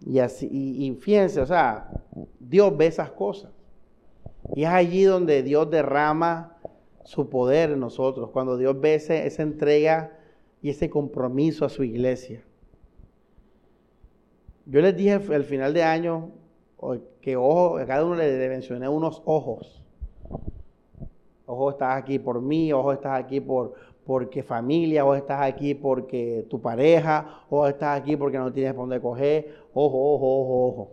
y 0.00 0.18
así, 0.18 0.48
y, 0.50 0.94
fíjense, 0.96 1.40
o 1.40 1.46
sea, 1.46 1.90
Dios 2.38 2.76
ve 2.76 2.86
esas 2.86 3.10
cosas. 3.10 3.50
Y 4.54 4.64
es 4.64 4.68
allí 4.68 5.04
donde 5.04 5.42
Dios 5.42 5.70
derrama 5.70 6.58
su 7.04 7.28
poder 7.28 7.70
en 7.70 7.80
nosotros, 7.80 8.30
cuando 8.30 8.56
Dios 8.56 8.78
ve 8.80 8.94
esa 8.94 9.42
entrega 9.42 10.18
y 10.62 10.70
ese 10.70 10.88
compromiso 10.90 11.64
a 11.64 11.68
su 11.68 11.82
iglesia. 11.82 12.44
Yo 14.66 14.80
les 14.80 14.96
dije 14.96 15.12
al 15.12 15.44
final 15.44 15.74
de 15.74 15.82
año 15.82 16.32
que 17.20 17.36
ojo, 17.36 17.78
a 17.78 17.86
cada 17.86 18.04
uno 18.04 18.16
le 18.16 18.48
mencioné 18.48 18.88
unos 18.88 19.22
ojos. 19.24 19.83
Ojo, 21.46 21.70
estás 21.70 21.96
aquí 21.96 22.18
por 22.18 22.40
mí, 22.40 22.72
ojo, 22.72 22.92
estás 22.92 23.18
aquí 23.18 23.40
por 23.40 23.74
porque 24.04 24.42
familia, 24.42 25.04
ojo, 25.04 25.14
estás 25.14 25.40
aquí 25.42 25.74
porque 25.74 26.46
tu 26.48 26.60
pareja, 26.60 27.42
ojo, 27.48 27.66
estás 27.68 28.00
aquí 28.00 28.16
porque 28.16 28.38
no 28.38 28.52
tienes 28.52 28.74
por 28.74 28.82
dónde 28.82 29.00
coger, 29.00 29.66
ojo, 29.72 30.14
ojo, 30.14 30.40
ojo, 30.40 30.66
ojo. 30.68 30.90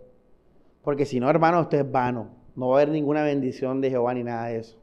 Porque 0.81 1.05
si 1.05 1.19
no, 1.19 1.29
hermano, 1.29 1.61
usted 1.61 1.79
es 1.79 1.91
vano. 1.91 2.29
No 2.55 2.69
va 2.69 2.77
a 2.77 2.81
haber 2.81 2.93
ninguna 2.93 3.23
bendición 3.23 3.81
de 3.81 3.89
Jehová 3.89 4.13
ni 4.13 4.23
nada 4.23 4.47
de 4.47 4.57
eso. 4.57 4.77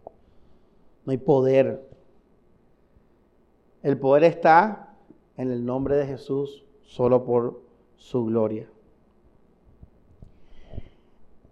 No 1.05 1.13
hay 1.13 1.19
poder. 1.19 1.89
El 3.83 3.99
poder 3.99 4.25
está 4.25 4.95
en 5.37 5.51
el 5.51 5.65
nombre 5.65 5.97
de 5.97 6.07
Jesús, 6.07 6.65
solo 6.83 7.25
por 7.25 7.61
su 7.97 8.25
gloria. 8.27 8.69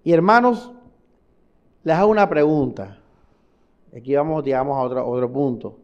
Y 0.05 0.13
hermanos, 0.13 0.73
les 1.83 1.97
hago 1.97 2.11
una 2.11 2.29
pregunta. 2.29 2.99
Aquí 3.97 4.15
vamos, 4.15 4.45
digamos, 4.45 4.77
a 4.77 4.83
otro, 4.83 5.09
otro 5.09 5.33
punto. 5.33 5.79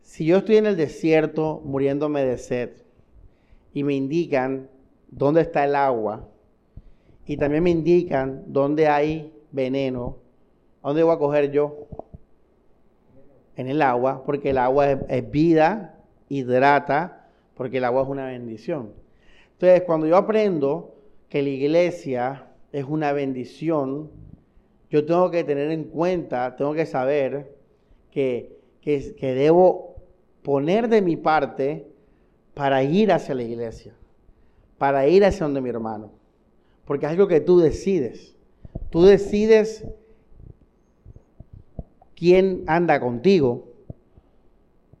Si 0.00 0.26
yo 0.26 0.38
estoy 0.38 0.56
en 0.56 0.66
el 0.66 0.76
desierto 0.76 1.62
muriéndome 1.64 2.24
de 2.24 2.38
sed 2.38 2.70
y 3.72 3.84
me 3.84 3.94
indican 3.94 4.68
dónde 5.08 5.42
está 5.42 5.64
el 5.64 5.76
agua 5.76 6.28
y 7.24 7.36
también 7.36 7.62
me 7.62 7.70
indican 7.70 8.42
dónde 8.48 8.88
hay 8.88 9.32
veneno, 9.52 10.16
¿a 10.82 10.88
dónde 10.88 11.04
voy 11.04 11.14
a 11.14 11.18
coger 11.18 11.52
yo? 11.52 11.86
En 13.54 13.68
el 13.68 13.80
agua, 13.80 14.24
porque 14.26 14.50
el 14.50 14.58
agua 14.58 14.90
es, 14.90 14.98
es 15.08 15.30
vida, 15.30 16.00
hidrata, 16.28 17.28
porque 17.54 17.78
el 17.78 17.84
agua 17.84 18.02
es 18.02 18.08
una 18.08 18.26
bendición. 18.26 18.92
Entonces, 19.52 19.82
cuando 19.82 20.08
yo 20.08 20.16
aprendo 20.16 20.96
que 21.28 21.42
la 21.42 21.48
iglesia 21.48 22.48
es 22.72 22.84
una 22.84 23.12
bendición, 23.12 24.10
yo 24.94 25.04
tengo 25.04 25.28
que 25.28 25.42
tener 25.42 25.72
en 25.72 25.82
cuenta, 25.82 26.54
tengo 26.54 26.72
que 26.72 26.86
saber 26.86 27.56
que, 28.12 28.60
que, 28.80 29.16
que 29.16 29.34
debo 29.34 29.96
poner 30.44 30.88
de 30.88 31.02
mi 31.02 31.16
parte 31.16 31.88
para 32.54 32.84
ir 32.84 33.10
hacia 33.10 33.34
la 33.34 33.42
iglesia, 33.42 33.92
para 34.78 35.08
ir 35.08 35.24
hacia 35.24 35.46
donde 35.46 35.60
mi 35.60 35.68
hermano. 35.68 36.12
Porque 36.84 37.06
es 37.06 37.10
algo 37.10 37.26
que 37.26 37.40
tú 37.40 37.58
decides. 37.58 38.36
Tú 38.90 39.02
decides 39.02 39.84
quién 42.14 42.62
anda 42.68 43.00
contigo. 43.00 43.66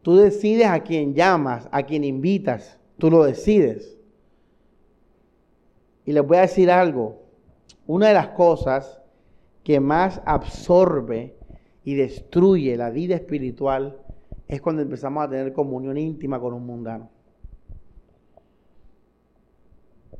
Tú 0.02 0.16
decides 0.16 0.66
a 0.66 0.80
quién 0.80 1.14
llamas, 1.14 1.68
a 1.70 1.84
quién 1.84 2.02
invitas. 2.02 2.80
Tú 2.98 3.12
lo 3.12 3.22
decides. 3.22 3.96
Y 6.04 6.10
les 6.10 6.26
voy 6.26 6.38
a 6.38 6.40
decir 6.40 6.68
algo. 6.68 7.22
Una 7.86 8.08
de 8.08 8.14
las 8.14 8.30
cosas 8.30 9.03
que 9.64 9.80
más 9.80 10.20
absorbe 10.26 11.34
y 11.82 11.94
destruye 11.94 12.76
la 12.76 12.90
vida 12.90 13.16
espiritual 13.16 13.98
es 14.46 14.60
cuando 14.60 14.82
empezamos 14.82 15.24
a 15.24 15.30
tener 15.30 15.52
comunión 15.52 15.96
íntima 15.96 16.38
con 16.38 16.54
un 16.54 16.66
mundano. 16.66 17.10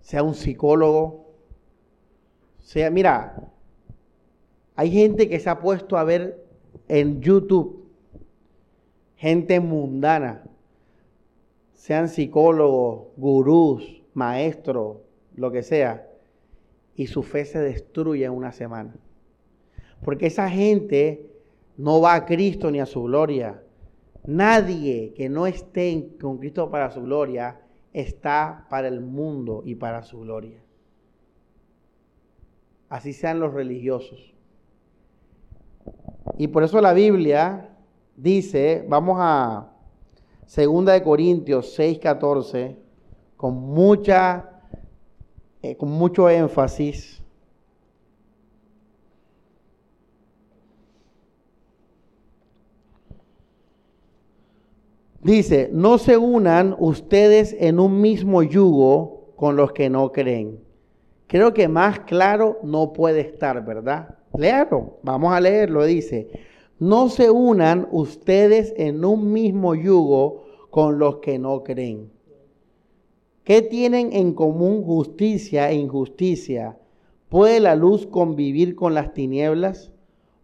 Sea 0.01 0.23
un 0.23 0.35
psicólogo, 0.35 1.25
sea, 2.65 2.91
mira, 2.91 3.53
hay 4.75 4.91
gente 4.91 5.29
que 5.29 5.39
se 5.39 5.51
ha 5.51 5.61
puesto 5.61 5.97
a 5.97 6.05
ver 6.05 6.45
en 6.89 7.21
YouTube, 7.21 7.85
gente 9.17 9.61
mundana, 9.61 10.43
sean 11.75 12.09
psicólogos, 12.09 13.09
gurús, 13.17 14.03
maestros, 14.15 14.99
lo 15.37 15.53
que 15.53 15.63
sea, 15.63 16.09
y 16.97 17.07
su 17.07 17.23
fe 17.23 17.45
se 17.45 17.59
destruye 17.59 18.25
en 18.25 18.33
una 18.33 18.53
semana. 18.53 18.95
Porque 20.05 20.27
esa 20.27 20.49
gente 20.49 21.31
no 21.77 22.01
va 22.01 22.15
a 22.15 22.27
Cristo 22.27 22.71
ni 22.71 22.81
a 22.81 22.87
su 22.87 23.03
gloria. 23.03 23.63
Nadie 24.27 25.13
que 25.17 25.29
no 25.29 25.47
esté 25.47 26.17
con 26.21 26.39
Cristo 26.39 26.71
para 26.71 26.91
su 26.91 27.03
gloria 27.03 27.61
está 27.93 28.67
para 28.71 28.89
el 28.89 29.01
mundo 29.01 29.63
y 29.65 29.75
para 29.75 30.03
su 30.03 30.21
gloria. 30.21 30.61
Así 32.89 33.13
sean 33.13 33.41
los 33.41 33.53
religiosos. 33.53 34.35
Y 36.39 36.49
por 36.49 36.63
eso 36.63 36.81
la 36.81 36.93
Biblia 36.93 37.71
dice, 38.17 38.85
vamos 38.89 39.17
a 39.21 39.73
2 40.55 40.85
de 40.85 41.03
Corintios 41.03 41.79
6:14 41.79 42.77
con 43.37 43.55
mucha 43.55 44.51
eh, 45.63 45.77
con 45.77 45.91
mucho 45.91 46.29
énfasis 46.29 47.24
Dice, 55.25 55.71
no 55.73 55.97
se 55.97 56.19
unan 56.19 56.77
ustedes 56.79 57.57
en 57.59 57.81
un 57.81 58.03
mismo 58.03 58.43
yugo 58.43 59.33
con 59.37 59.57
los 59.57 59.73
que 59.73 59.89
no 59.89 60.13
creen. 60.13 60.61
Creo 61.29 61.55
que 61.55 61.67
más 61.67 62.01
claro 62.01 62.59
no 62.63 62.93
puede 62.93 63.23
estar, 63.23 63.65
¿verdad? 63.65 64.19
Léalo, 64.37 64.99
vamos 65.03 65.33
a 65.33 65.41
leerlo, 65.41 65.83
dice, 65.87 66.29
no 66.79 67.09
se 67.09 67.31
unan 67.31 67.89
ustedes 67.91 68.75
en 68.77 69.03
un 69.03 69.33
mismo 69.33 69.75
yugo 69.75 70.45
con 70.69 70.99
los 70.99 71.17
que 71.21 71.39
no 71.39 71.63
creen. 71.63 72.11
¿Qué 73.45 73.63
tienen 73.63 74.13
en 74.13 74.35
común 74.35 74.85
justicia 74.85 75.71
e 75.71 75.75
injusticia? 75.77 76.77
¿Puede 77.31 77.61
la 77.61 77.77
luz 77.77 78.07
convivir 78.07 78.77
con 78.77 78.93
las 78.93 79.15
tinieblas? 79.15 79.91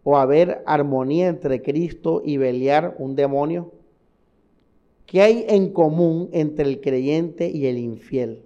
¿O 0.03 0.17
haber 0.17 0.63
armonía 0.65 1.27
entre 1.27 1.61
Cristo 1.61 2.23
y 2.25 2.37
Beliar, 2.37 2.95
un 2.97 3.15
demonio? 3.15 3.73
¿Qué 5.11 5.21
hay 5.21 5.45
en 5.49 5.73
común 5.73 6.29
entre 6.31 6.69
el 6.69 6.79
creyente 6.79 7.49
y 7.49 7.65
el 7.65 7.77
infiel? 7.77 8.45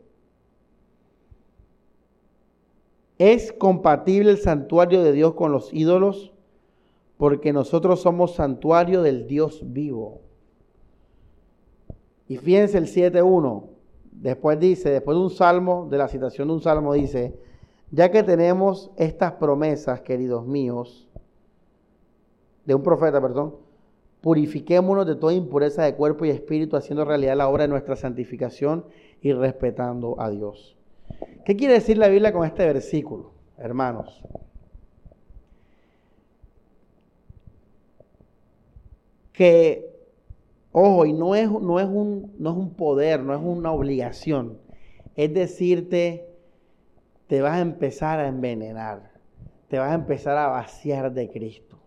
¿Es 3.19 3.54
compatible 3.54 4.32
el 4.32 4.39
santuario 4.39 5.04
de 5.04 5.12
Dios 5.12 5.36
con 5.36 5.51
los 5.51 5.71
ídolos? 5.71 6.34
Porque 7.17 7.54
nosotros 7.54 8.01
somos 8.01 8.34
santuario 8.34 9.04
del 9.04 9.28
Dios 9.28 9.62
vivo. 9.63 10.21
Y 12.28 12.38
fíjense 12.38 12.80
el 12.80 12.88
7.1. 12.88 13.67
Después 14.13 14.60
dice, 14.60 14.89
después 14.89 15.15
de 15.15 15.21
un 15.23 15.30
salmo, 15.30 15.88
de 15.91 15.99
la 15.99 16.08
citación 16.08 16.47
de 16.47 16.56
un 16.56 16.62
salmo, 16.63 16.95
dice, 16.95 17.38
ya 17.91 18.10
que 18.10 18.23
tenemos 18.23 18.89
estas 18.97 19.34
promesas, 19.34 20.01
queridos 20.01 20.47
míos, 20.47 21.08
de 22.65 22.73
un 22.73 22.82
profeta, 22.82 23.21
perdón, 23.21 23.64
purifiquémonos 24.25 25.05
de 25.05 25.15
toda 25.15 25.33
impureza 25.33 25.83
de 25.83 25.93
cuerpo 25.93 26.25
y 26.25 26.31
espíritu, 26.31 26.75
haciendo 26.75 27.05
realidad 27.05 27.38
la 27.38 27.47
obra 27.47 27.65
de 27.65 27.67
nuestra 27.67 27.95
santificación 27.95 28.83
y 29.21 29.33
respetando 29.33 30.19
a 30.19 30.31
Dios. 30.31 30.75
¿Qué 31.45 31.55
quiere 31.55 31.75
decir 31.75 31.99
la 31.99 32.07
Biblia 32.07 32.33
con 32.33 32.43
este 32.43 32.65
versículo, 32.65 33.33
hermanos? 33.59 34.23
Que, 39.31 39.95
ojo, 40.71 41.05
y 41.05 41.13
no 41.13 41.35
es, 41.35 41.47
no 41.47 41.79
es, 41.79 41.85
un, 41.85 42.33
no 42.39 42.49
es 42.49 42.57
un 42.57 42.73
poder, 42.73 43.19
no 43.19 43.35
es 43.35 43.41
una 43.43 43.71
obligación, 43.71 44.57
es 45.15 45.35
decirte, 45.35 46.27
te 47.27 47.41
vas 47.41 47.59
a 47.59 47.61
empezar 47.61 48.19
a 48.19 48.27
envenenar, 48.27 49.11
te 49.67 49.77
vas 49.77 49.91
a 49.91 49.93
empezar 49.93 50.35
a 50.35 50.47
vaciar 50.47 51.13
de 51.13 51.29
Cristo. 51.29 51.77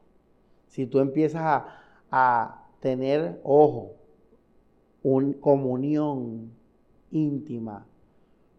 Si 0.69 0.87
tú 0.87 1.01
empiezas 1.01 1.43
a, 1.43 1.79
a 2.11 2.67
tener, 2.81 3.41
ojo, 3.45 3.93
una 5.03 5.35
comunión 5.41 6.53
íntima 7.11 7.87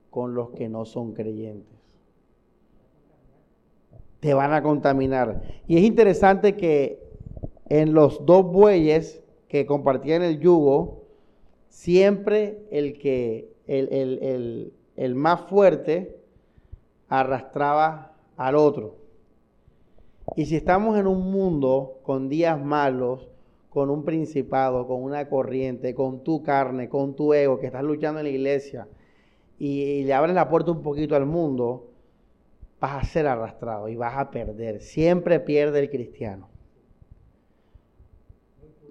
con 0.10 0.34
los 0.34 0.52
que 0.52 0.70
no 0.70 0.86
son 0.86 1.14
creyentes. 1.14 1.78
Te 4.20 4.34
van 4.34 4.54
a 4.54 4.62
contaminar. 4.62 5.42
Y 5.68 5.78
es 5.78 5.84
interesante 5.84 6.56
que 6.56 7.02
en 7.70 7.94
los 7.94 8.26
dos 8.26 8.46
bueyes 8.46 9.24
que 9.48 9.66
compartían 9.66 10.24
el 10.24 10.40
yugo, 10.40 11.04
siempre 11.70 12.66
el 12.72 12.98
que 12.98 13.54
el, 13.68 14.74
el 14.96 15.16
más 15.16 15.42
fuerte 15.42 16.20
arrastraba 17.08 18.14
al 18.36 18.56
otro. 18.56 18.96
Y 20.36 20.46
si 20.46 20.56
estamos 20.56 20.98
en 20.98 21.08
un 21.08 21.32
mundo 21.32 22.00
con 22.04 22.30
días 22.30 22.60
malos, 22.64 23.30
con 23.80 23.90
un 23.90 24.04
principado, 24.04 24.86
con 24.86 25.02
una 25.02 25.30
corriente, 25.30 25.96
con 25.96 26.22
tu 26.22 26.44
carne, 26.44 26.90
con 26.90 27.16
tu 27.16 27.34
ego, 27.34 27.62
que 27.62 27.68
estás 27.68 27.82
luchando 27.82 28.20
en 28.20 28.26
la 28.26 28.30
iglesia 28.30 28.90
y, 29.58 30.04
le 30.04 30.14
abres 30.14 30.36
la 30.36 30.50
puerta 30.50 30.72
un 30.72 30.82
poquito 30.82 31.16
al 31.16 31.26
mundo, 31.26 31.90
vas 32.82 33.02
a 33.02 33.08
ser 33.08 33.26
arrastrado 33.26 33.88
y 33.88 33.96
vas 33.96 34.18
a 34.18 34.32
perder. 34.32 34.82
Siempre 34.82 35.40
pierde 35.40 35.80
el 35.80 35.90
cristiano. 35.90 36.50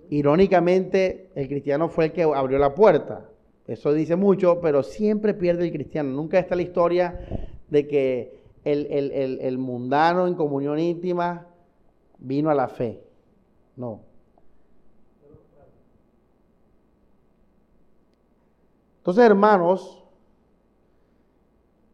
Irónicamente, 0.08 1.28
el 1.34 1.48
cristiano 1.48 1.90
fue 1.90 2.06
el 2.06 2.12
que 2.12 2.22
abrió 2.22 2.56
la 2.56 2.74
puerta. 2.74 3.28
Eso 3.66 3.92
dice 3.92 4.16
mucho, 4.16 4.58
pero 4.62 4.82
siempre 4.82 5.34
pierde 5.34 5.66
el 5.66 5.72
cristiano. 5.72 6.08
Nunca 6.12 6.38
está 6.38 6.56
la 6.56 6.62
historia 6.62 7.20
de 7.68 7.86
que 7.86 8.40
el, 8.64 8.86
el 8.88 9.58
mundano 9.58 10.26
en 10.26 10.32
comunión 10.32 10.78
íntima 10.78 11.46
vino 12.20 12.48
a 12.48 12.54
la 12.54 12.68
fe. 12.68 13.02
No, 13.76 14.07
Entonces, 19.08 19.24
hermanos, 19.24 20.04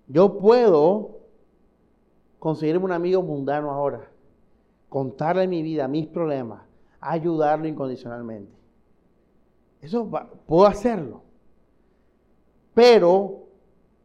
yo 0.08 0.36
puedo 0.36 1.20
conseguirme 2.40 2.86
un 2.86 2.90
amigo 2.90 3.22
mundano 3.22 3.70
ahora, 3.70 4.10
contarle 4.88 5.46
mi 5.46 5.62
vida, 5.62 5.86
mis 5.86 6.08
problemas, 6.08 6.62
ayudarlo 7.00 7.68
incondicionalmente. 7.68 8.52
Eso 9.80 10.10
puedo 10.44 10.66
hacerlo. 10.66 11.22
Pero 12.74 13.44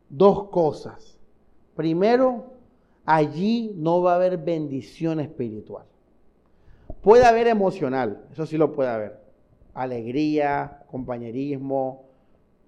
dos 0.07 0.49
cosas. 0.49 1.17
Primero, 1.75 2.53
allí 3.07 3.73
no 3.75 4.03
va 4.03 4.11
a 4.11 4.15
haber 4.17 4.37
bendición 4.37 5.19
espiritual. 5.19 5.87
Puede 7.01 7.25
haber 7.25 7.47
emocional, 7.47 8.27
eso 8.31 8.45
sí 8.45 8.55
lo 8.55 8.71
puede 8.71 8.89
haber. 8.91 9.19
Alegría, 9.73 10.83
compañerismo, 10.91 12.08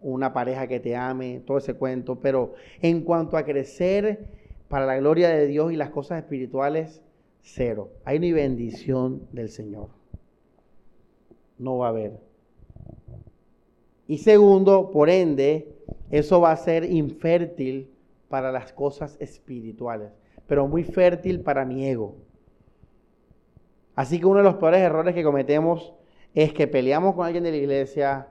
una 0.01 0.33
pareja 0.33 0.67
que 0.67 0.79
te 0.79 0.95
ame, 0.95 1.41
todo 1.45 1.57
ese 1.57 1.75
cuento, 1.75 2.19
pero 2.19 2.53
en 2.81 3.01
cuanto 3.01 3.37
a 3.37 3.43
crecer 3.43 4.25
para 4.67 4.85
la 4.85 4.97
gloria 4.97 5.29
de 5.29 5.47
Dios 5.47 5.71
y 5.71 5.75
las 5.75 5.89
cosas 5.89 6.19
espirituales, 6.19 7.01
cero. 7.41 7.89
Hay 8.05 8.19
ni 8.19 8.31
bendición 8.31 9.27
del 9.31 9.49
Señor. 9.49 9.89
No 11.57 11.77
va 11.77 11.87
a 11.87 11.89
haber. 11.89 12.19
Y 14.07 14.19
segundo, 14.19 14.91
por 14.91 15.09
ende, 15.09 15.75
eso 16.09 16.41
va 16.41 16.51
a 16.51 16.57
ser 16.57 16.83
infértil 16.83 17.91
para 18.29 18.51
las 18.51 18.73
cosas 18.73 19.17
espirituales. 19.19 20.11
pero 20.47 20.67
muy 20.67 20.83
fértil 20.83 21.39
para 21.39 21.63
mi 21.63 21.87
ego. 21.87 22.17
Así 23.95 24.19
que 24.19 24.25
uno 24.25 24.39
de 24.39 24.43
los 24.43 24.55
peores 24.55 24.81
errores 24.81 25.15
que 25.15 25.23
cometemos 25.23 25.93
es 26.33 26.51
que 26.51 26.67
peleamos 26.67 27.15
con 27.15 27.25
alguien 27.25 27.45
de 27.45 27.51
la 27.51 27.57
iglesia 27.57 28.27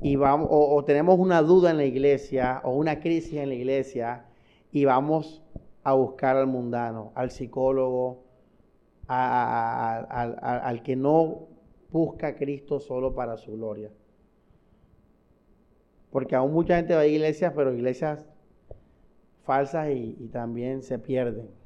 y 0.00 0.16
vamos, 0.16 0.48
o, 0.50 0.84
tenemos 0.84 1.18
una 1.18 1.42
duda 1.42 1.70
en 1.70 1.78
la 1.78 1.84
iglesia 1.84 2.60
o 2.64 2.72
una 2.72 3.00
crisis 3.00 3.34
en 3.34 3.48
la 3.48 3.54
iglesia 3.54 4.26
y 4.70 4.84
vamos 4.84 5.42
a 5.82 5.94
buscar 5.94 6.36
al 6.36 6.46
mundano, 6.46 7.12
al 7.14 7.30
psicólogo, 7.30 8.24
al 9.08 10.82
que 10.82 10.94
no 10.94 11.48
busca 11.90 12.28
a 12.28 12.36
Cristo 12.36 12.78
solo 12.78 13.14
para 13.14 13.36
su 13.36 13.52
gloria. 13.52 13.90
Porque 16.10 16.36
aún 16.36 16.52
mucha 16.52 16.76
gente 16.76 16.94
va 16.94 17.00
a 17.00 17.06
iglesias, 17.06 17.52
pero 17.54 17.74
iglesias 17.74 18.24
falsas 19.44 19.90
y, 19.90 20.16
y 20.20 20.28
también 20.28 20.82
se 20.82 20.98
pierden. 20.98 21.57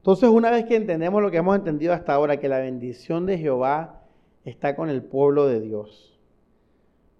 Entonces, 0.00 0.30
una 0.30 0.50
vez 0.50 0.64
que 0.64 0.76
entendemos 0.76 1.20
lo 1.20 1.30
que 1.30 1.36
hemos 1.36 1.54
entendido 1.54 1.92
hasta 1.92 2.14
ahora, 2.14 2.38
que 2.38 2.48
la 2.48 2.58
bendición 2.58 3.26
de 3.26 3.36
Jehová 3.36 4.02
está 4.46 4.74
con 4.74 4.88
el 4.88 5.02
pueblo 5.02 5.46
de 5.46 5.60
Dios, 5.60 6.18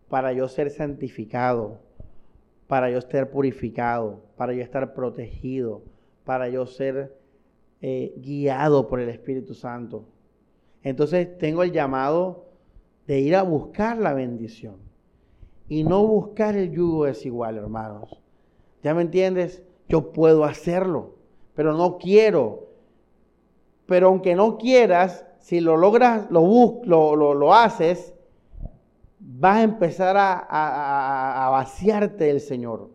para 0.09 0.33
yo 0.33 0.49
ser 0.49 0.71
santificado, 0.71 1.79
para 2.67 2.91
yo 2.91 2.97
estar 2.97 3.29
purificado, 3.29 4.23
para 4.35 4.55
yo 4.55 4.63
estar 4.63 4.95
protegido, 4.95 5.83
para 6.25 6.49
yo 6.49 6.65
ser 6.65 7.15
eh, 7.83 8.15
guiado 8.17 8.89
por 8.89 8.99
el 8.99 9.11
Espíritu 9.11 9.53
Santo. 9.53 10.07
Entonces 10.83 11.37
tengo 11.37 11.63
el 11.63 11.73
llamado 11.73 12.47
de 13.07 13.21
ir 13.21 13.37
a 13.37 13.43
buscar 13.43 13.99
la 13.99 14.15
bendición 14.15 14.77
y 15.69 15.85
no 15.85 16.07
buscar 16.07 16.57
el 16.57 16.71
yugo 16.71 17.05
desigual, 17.05 17.59
hermanos. 17.59 18.23
¿Ya 18.83 18.95
me 18.95 19.03
entiendes? 19.03 19.63
Yo 19.87 20.13
puedo 20.13 20.45
hacerlo, 20.45 21.17
pero 21.55 21.75
no 21.75 21.99
quiero 21.99 22.70
pero 23.91 24.07
aunque 24.07 24.37
no 24.37 24.57
quieras, 24.57 25.27
si 25.41 25.59
lo 25.59 25.77
logras, 25.77 26.31
lo, 26.31 26.81
lo, 26.85 27.35
lo, 27.35 27.53
haces, 27.53 28.15
vas 29.19 29.57
a 29.57 29.63
empezar 29.65 30.15
a, 30.17 31.49
vaciarte 31.51 32.27
del 32.27 32.39
Señor. 32.39 32.89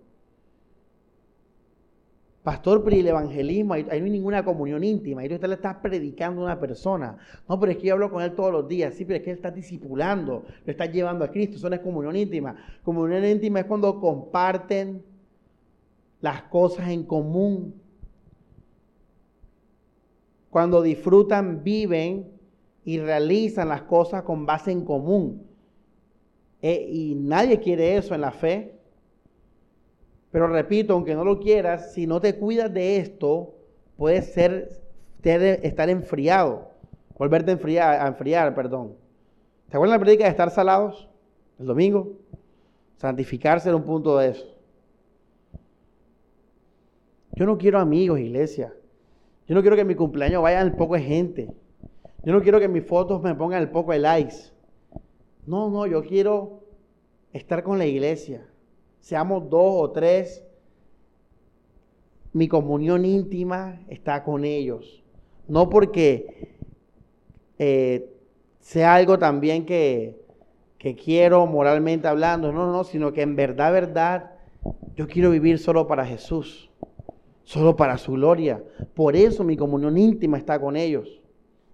Pastor, 2.44 2.82
pero 2.82 2.96
el 2.96 3.08
evangelismo, 3.08 3.74
ahí, 3.74 3.84
no 3.84 3.92
hay 3.92 4.02
ninguna 4.04 4.46
comunión 4.46 4.86
íntima. 4.86 5.20
Ahí 5.20 5.34
usted 5.34 5.50
le 5.50 5.56
está 5.56 5.82
predicando 5.82 6.40
a 6.40 6.46
una 6.46 6.60
persona. 6.62 7.18
No, 7.50 7.60
pero 7.60 7.74
es 7.74 7.78
que 7.78 7.88
yo 7.88 7.96
hablo 7.96 8.10
con 8.10 8.24
él 8.24 8.34
todos 8.34 8.54
los 8.54 8.66
días. 8.66 8.94
Sí, 8.94 9.04
pero 9.04 9.18
es 9.18 9.24
que 9.24 9.32
él 9.32 9.36
está 9.36 9.52
discipulando, 9.52 10.46
lo 10.64 10.72
está 10.72 10.86
llevando 10.86 11.26
a 11.26 11.28
Cristo. 11.30 11.58
Eso 11.58 11.70
no 11.70 11.76
es 11.76 11.82
comunión 11.82 12.16
íntima. 12.16 12.56
Comunión 12.84 13.26
íntima 13.26 13.60
es 13.60 13.66
cuando 13.66 14.00
comparten 14.00 15.04
las 16.22 16.44
cosas 16.44 16.88
en 16.88 17.04
común 17.04 17.82
cuando 20.56 20.82
disfrutan, 20.82 21.66
viven 21.66 22.32
y 22.86 22.98
realizan 22.98 23.68
las 23.68 23.82
cosas 23.82 24.24
con 24.24 24.46
base 24.46 24.72
en 24.72 24.86
común. 24.86 25.46
Eh, 26.62 26.88
y 26.94 27.16
nadie 27.16 27.60
quiere 27.60 27.98
eso 27.98 28.16
en 28.16 28.22
la 28.22 28.32
fe. 28.32 28.74
Pero 30.32 30.48
repito, 30.48 30.94
aunque 30.94 31.14
no 31.14 31.26
lo 31.26 31.42
quieras, 31.42 31.92
si 31.92 32.08
no 32.08 32.22
te 32.22 32.38
cuidas 32.38 32.74
de 32.74 32.96
esto, 32.96 33.54
puedes 33.98 34.32
ser, 34.32 34.82
estar 35.22 35.90
enfriado, 35.90 36.70
volverte 37.18 37.52
a 37.52 37.56
enfriar, 37.56 38.08
enfriar, 38.08 38.56
perdón. 38.56 38.96
¿Te 39.68 39.76
acuerdas 39.76 40.00
la 40.00 40.06
predica 40.06 40.24
de 40.24 40.30
estar 40.30 40.52
salados? 40.52 41.10
El 41.60 41.66
domingo. 41.66 42.14
Santificarse 42.96 43.68
era 43.68 43.76
un 43.76 43.84
punto 43.84 44.18
de 44.20 44.30
eso. 44.30 44.56
Yo 47.34 47.46
no 47.46 47.58
quiero 47.58 47.78
amigos, 47.78 48.22
iglesia. 48.22 48.74
Yo 49.48 49.54
no 49.54 49.62
quiero 49.62 49.76
que 49.76 49.86
mi 49.86 49.96
cumpleaños 49.96 50.42
vaya 50.42 50.62
el 50.62 50.74
poco 50.74 50.96
de 50.96 51.02
gente. 51.02 51.54
Yo 52.24 52.34
no 52.34 52.42
quiero 52.42 52.60
que 52.60 52.68
mis 52.68 52.86
fotos 52.86 53.22
me 53.22 53.36
pongan 53.36 53.62
el 53.62 53.70
poco 53.70 53.92
de 53.92 54.00
likes. 54.00 54.52
No, 55.46 55.70
no, 55.70 55.86
yo 55.86 56.04
quiero 56.04 56.64
estar 57.32 57.64
con 57.64 57.78
la 57.78 57.86
iglesia. 57.86 58.48
Seamos 59.00 59.50
dos 59.50 59.74
o 59.76 59.92
tres. 59.92 60.44
Mi 62.34 62.48
comunión 62.48 63.06
íntima 63.06 63.82
está 63.88 64.24
con 64.24 64.44
ellos. 64.44 65.04
No 65.48 65.70
porque 65.70 66.58
eh, 67.60 68.12
sea 68.60 68.96
algo 68.96 69.20
también 69.20 69.66
que, 69.66 70.20
que 70.80 70.96
quiero 70.96 71.46
moralmente 71.46 72.08
hablando, 72.08 72.52
no, 72.52 72.72
no, 72.72 72.84
sino 72.84 73.14
que 73.14 73.22
en 73.22 73.36
verdad, 73.36 73.72
verdad, 73.72 74.32
yo 74.96 75.08
quiero 75.08 75.30
vivir 75.30 75.60
solo 75.60 75.86
para 75.88 76.04
Jesús 76.04 76.72
solo 77.46 77.76
para 77.76 77.98
su 77.98 78.14
gloria. 78.14 78.62
Por 78.94 79.16
eso 79.16 79.44
mi 79.44 79.56
comunión 79.56 79.98
íntima 79.98 80.38
está 80.38 80.60
con 80.60 80.76
ellos. 80.76 81.22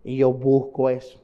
Y 0.03 0.17
yo 0.17 0.32
busco 0.32 0.89
eso. 0.89 1.19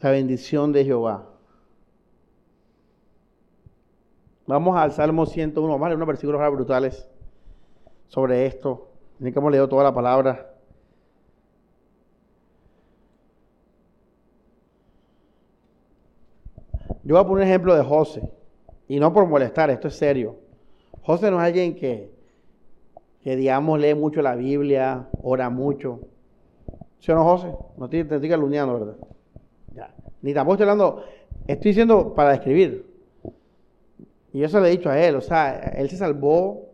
La 0.00 0.10
bendición 0.10 0.72
de 0.72 0.84
Jehová. 0.84 1.30
Vamos 4.46 4.76
al 4.76 4.92
Salmo 4.92 5.24
101, 5.24 5.72
vamos 5.72 5.86
a 5.86 5.88
leer 5.88 5.96
unos 5.96 6.08
versículos 6.08 6.52
brutales 6.52 7.08
sobre 8.08 8.44
esto. 8.46 8.90
Que 9.18 9.30
hemos 9.30 9.50
leído 9.50 9.68
toda 9.68 9.84
la 9.84 9.94
palabra. 9.94 10.54
Yo 17.02 17.14
voy 17.14 17.24
a 17.24 17.26
poner 17.26 17.44
un 17.44 17.48
ejemplo 17.48 17.74
de 17.74 17.82
José. 17.82 18.30
Y 18.86 19.00
no 19.00 19.10
por 19.14 19.26
molestar, 19.26 19.70
esto 19.70 19.88
es 19.88 19.96
serio. 19.96 20.43
José 21.04 21.30
no 21.30 21.36
es 21.38 21.44
alguien 21.44 21.74
que, 21.74 22.10
que 23.22 23.36
digamos, 23.36 23.78
lee 23.78 23.94
mucho 23.94 24.22
la 24.22 24.34
Biblia, 24.34 25.06
ora 25.22 25.50
mucho. 25.50 26.00
¿Sí 26.98 27.12
o 27.12 27.14
no, 27.14 27.24
José? 27.24 27.54
No 27.76 27.90
te, 27.90 28.04
te 28.04 28.14
estoy 28.14 28.30
calumniando, 28.30 28.78
¿verdad? 28.78 28.96
Ya. 29.74 29.94
Ni 30.22 30.32
tampoco 30.32 30.54
estoy 30.54 30.64
hablando, 30.64 31.04
estoy 31.46 31.72
diciendo 31.72 32.14
para 32.14 32.30
describir. 32.30 32.90
Y 34.32 34.38
yo 34.38 34.48
se 34.48 34.58
lo 34.58 34.64
he 34.64 34.70
dicho 34.70 34.88
a 34.88 34.98
él, 34.98 35.14
o 35.16 35.20
sea, 35.20 35.74
él 35.76 35.90
se 35.90 35.98
salvó 35.98 36.70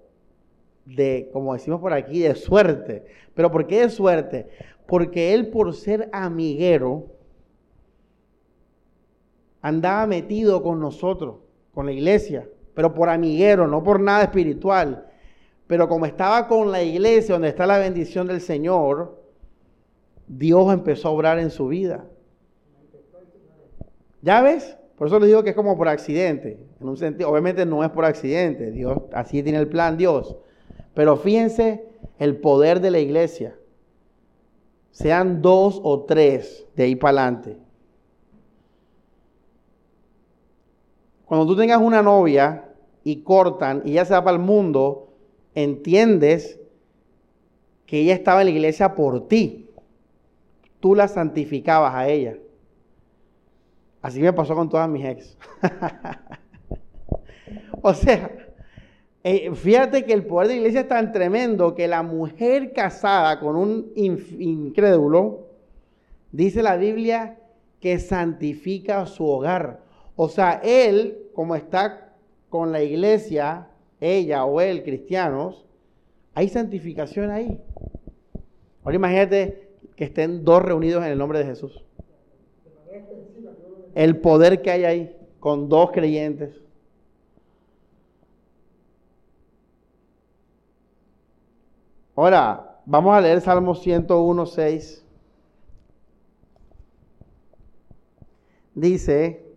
de, 0.85 1.29
como 1.33 1.53
decimos 1.53 1.81
por 1.81 1.93
aquí, 1.93 2.21
de 2.21 2.37
suerte. 2.37 3.05
¿Pero 3.35 3.51
por 3.51 3.67
qué 3.67 3.81
de 3.81 3.91
suerte? 3.91 4.49
Porque 4.87 5.35
él 5.35 5.49
por 5.49 5.75
ser 5.75 6.09
amiguero, 6.13 7.07
andaba 9.61 10.07
metido 10.07 10.63
con 10.63 10.79
nosotros, 10.79 11.39
con 11.75 11.87
la 11.87 11.93
iglesia 11.93 12.47
pero 12.75 12.95
por 12.95 13.09
amiguero, 13.09 13.67
no 13.67 13.83
por 13.83 14.01
nada 14.01 14.23
espiritual. 14.23 15.07
Pero 15.67 15.89
como 15.89 16.07
estaba 16.07 16.49
con 16.49 16.73
la 16.73 16.83
iglesia 16.83 17.35
donde 17.35 17.49
está 17.49 17.67
la 17.67 17.79
bendición 17.79 18.27
del 18.27 18.41
Señor, 18.41 19.23
Dios 20.27 20.73
empezó 20.73 21.09
a 21.09 21.11
obrar 21.13 21.39
en 21.39 21.51
su 21.51 21.69
vida. 21.69 22.05
¿Ya 24.23 24.43
ves? 24.43 24.77
Por 24.97 25.07
eso 25.07 25.19
les 25.19 25.29
digo 25.29 25.43
que 25.43 25.51
es 25.51 25.57
como 25.57 25.77
por 25.77 25.89
accidente. 25.89 26.59
En 26.81 26.89
un 26.89 26.97
sentido, 26.97 27.31
obviamente 27.31 27.65
no 27.65 27.83
es 27.83 27.91
por 27.91 28.05
accidente. 28.05 28.71
Dios, 28.71 28.99
así 29.13 29.43
tiene 29.43 29.59
el 29.59 29.69
plan 29.69 29.97
Dios. 29.97 30.37
Pero 30.95 31.17
fíjense 31.17 31.85
el 32.19 32.37
poder 32.37 32.81
de 32.81 32.91
la 32.91 32.99
iglesia. 32.99 33.57
Sean 34.91 35.41
dos 35.41 35.81
o 35.83 36.05
tres 36.05 36.67
de 36.77 36.85
ahí 36.85 36.97
para 36.97 37.23
adelante. 37.23 37.57
Cuando 41.31 41.47
tú 41.47 41.55
tengas 41.55 41.81
una 41.81 42.03
novia 42.03 42.65
y 43.05 43.23
cortan 43.23 43.83
y 43.85 43.93
ella 43.93 44.05
se 44.05 44.15
va 44.15 44.25
para 44.25 44.37
el 44.37 44.43
mundo, 44.43 45.13
entiendes 45.55 46.59
que 47.87 48.01
ella 48.01 48.15
estaba 48.15 48.41
en 48.41 48.49
la 48.49 48.51
iglesia 48.51 48.97
por 48.97 49.29
ti. 49.29 49.71
Tú 50.81 50.97
la 50.97 51.07
santificabas 51.07 51.95
a 51.95 52.09
ella. 52.09 52.37
Así 54.03 54.21
me 54.21 54.33
pasó 54.33 54.57
con 54.57 54.69
todas 54.69 54.89
mis 54.89 55.05
ex. 55.05 55.39
o 57.81 57.95
sea, 57.95 58.33
eh, 59.23 59.55
fíjate 59.55 60.05
que 60.05 60.13
el 60.13 60.27
poder 60.27 60.49
de 60.49 60.55
la 60.55 60.61
iglesia 60.63 60.81
es 60.81 60.89
tan 60.89 61.13
tremendo 61.13 61.77
que 61.77 61.87
la 61.87 62.03
mujer 62.03 62.73
casada 62.73 63.39
con 63.39 63.55
un 63.55 63.93
incrédulo, 63.95 65.47
dice 66.33 66.61
la 66.61 66.75
Biblia, 66.75 67.39
que 67.79 68.01
santifica 68.01 69.07
su 69.07 69.25
hogar. 69.25 69.90
O 70.23 70.29
sea, 70.29 70.61
él, 70.63 71.31
como 71.33 71.57
está 71.57 72.13
con 72.51 72.73
la 72.73 72.83
iglesia, 72.83 73.69
ella 74.03 74.45
o 74.45 74.61
él, 74.61 74.83
cristianos, 74.83 75.65
hay 76.35 76.51
santificación 76.51 77.31
ahí. 77.31 77.59
Ahora 78.85 78.97
imagínate 78.97 79.71
que 79.97 80.05
estén 80.05 80.45
dos 80.45 80.61
reunidos 80.61 81.03
en 81.07 81.13
el 81.13 81.17
nombre 81.17 81.39
de 81.39 81.47
Jesús. 81.47 81.83
El 83.95 84.19
poder 84.19 84.61
que 84.61 84.71
hay 84.71 84.85
ahí 84.85 85.17
con 85.39 85.71
dos 85.71 85.91
creyentes. 85.91 86.55
Ahora, 92.15 92.83
vamos 92.85 93.15
a 93.15 93.23
leer 93.23 93.41
Salmo 93.41 93.75
101, 93.75 94.45
6. 94.45 95.05
dice, 98.75 99.50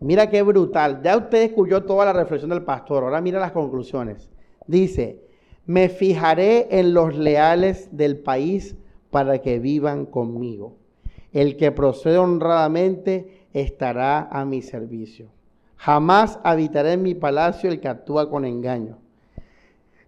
mira 0.00 0.28
qué 0.28 0.42
brutal, 0.42 1.00
ya 1.02 1.16
usted 1.16 1.42
escuchó 1.42 1.84
toda 1.84 2.04
la 2.06 2.12
reflexión 2.12 2.50
del 2.50 2.62
pastor, 2.62 3.04
ahora 3.04 3.20
mira 3.20 3.38
las 3.38 3.52
conclusiones. 3.52 4.28
Dice, 4.66 5.22
me 5.66 5.88
fijaré 5.88 6.66
en 6.78 6.94
los 6.94 7.16
leales 7.16 7.88
del 7.96 8.18
país 8.18 8.76
para 9.10 9.38
que 9.40 9.58
vivan 9.58 10.06
conmigo. 10.06 10.76
El 11.32 11.56
que 11.56 11.70
procede 11.70 12.18
honradamente 12.18 13.46
estará 13.52 14.28
a 14.30 14.44
mi 14.44 14.62
servicio. 14.62 15.30
Jamás 15.76 16.38
habitaré 16.44 16.92
en 16.92 17.02
mi 17.02 17.14
palacio 17.14 17.70
el 17.70 17.80
que 17.80 17.88
actúa 17.88 18.28
con 18.28 18.44
engaño. 18.44 18.98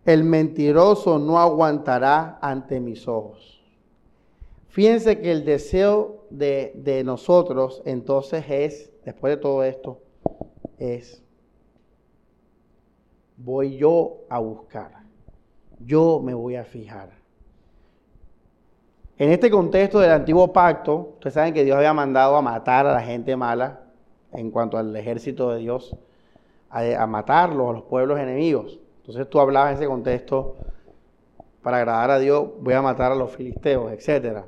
El 0.05 0.25
mentiroso 0.25 1.19
no 1.19 1.39
aguantará 1.39 2.39
ante 2.43 2.81
mis 2.81 3.07
ojos. 3.07 3.63
Fíjense 4.69 5.21
que 5.21 5.31
el 5.31 5.45
deseo 5.45 6.27
de, 6.31 6.73
de 6.75 7.05
nosotros 7.05 7.83
entonces 7.85 8.45
es, 8.49 8.92
después 9.05 9.35
de 9.35 9.37
todo 9.37 9.65
esto, 9.65 10.01
es, 10.79 11.23
voy 13.37 13.77
yo 13.77 14.19
a 14.29 14.39
buscar, 14.39 14.93
yo 15.81 16.21
me 16.23 16.35
voy 16.35 16.57
a 16.57 16.65
fijar. 16.65 17.11
En 19.19 19.31
este 19.31 19.51
contexto 19.51 20.01
del 20.01 20.11
antiguo 20.11 20.53
pacto, 20.53 21.13
ustedes 21.15 21.35
saben 21.35 21.55
que 21.55 21.65
Dios 21.65 21.77
había 21.77 21.93
mandado 21.93 22.37
a 22.37 22.43
matar 22.43 22.87
a 22.87 22.93
la 22.93 23.03
gente 23.03 23.37
mala 23.37 23.81
en 24.33 24.51
cuanto 24.51 24.79
al 24.79 24.95
ejército 24.97 25.51
de 25.51 25.59
Dios, 25.59 25.95
a, 26.71 26.81
a 26.81 27.07
matarlos, 27.07 27.71
a 27.71 27.73
los 27.73 27.83
pueblos 27.83 28.19
enemigos. 28.19 28.81
Entonces 28.99 29.29
tú 29.29 29.39
hablabas 29.39 29.73
en 29.73 29.77
ese 29.77 29.87
contexto, 29.87 30.57
para 31.63 31.79
agradar 31.79 32.11
a 32.11 32.19
Dios 32.19 32.51
voy 32.61 32.75
a 32.75 32.83
matar 32.83 33.13
a 33.13 33.15
los 33.15 33.31
filisteos, 33.31 33.93
etc. 33.93 34.45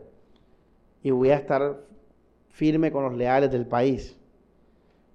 Y 1.02 1.10
voy 1.10 1.30
a 1.30 1.36
estar 1.36 1.76
firme 2.50 2.90
con 2.90 3.04
los 3.04 3.14
leales 3.14 3.50
del 3.50 3.66
país. 3.66 4.18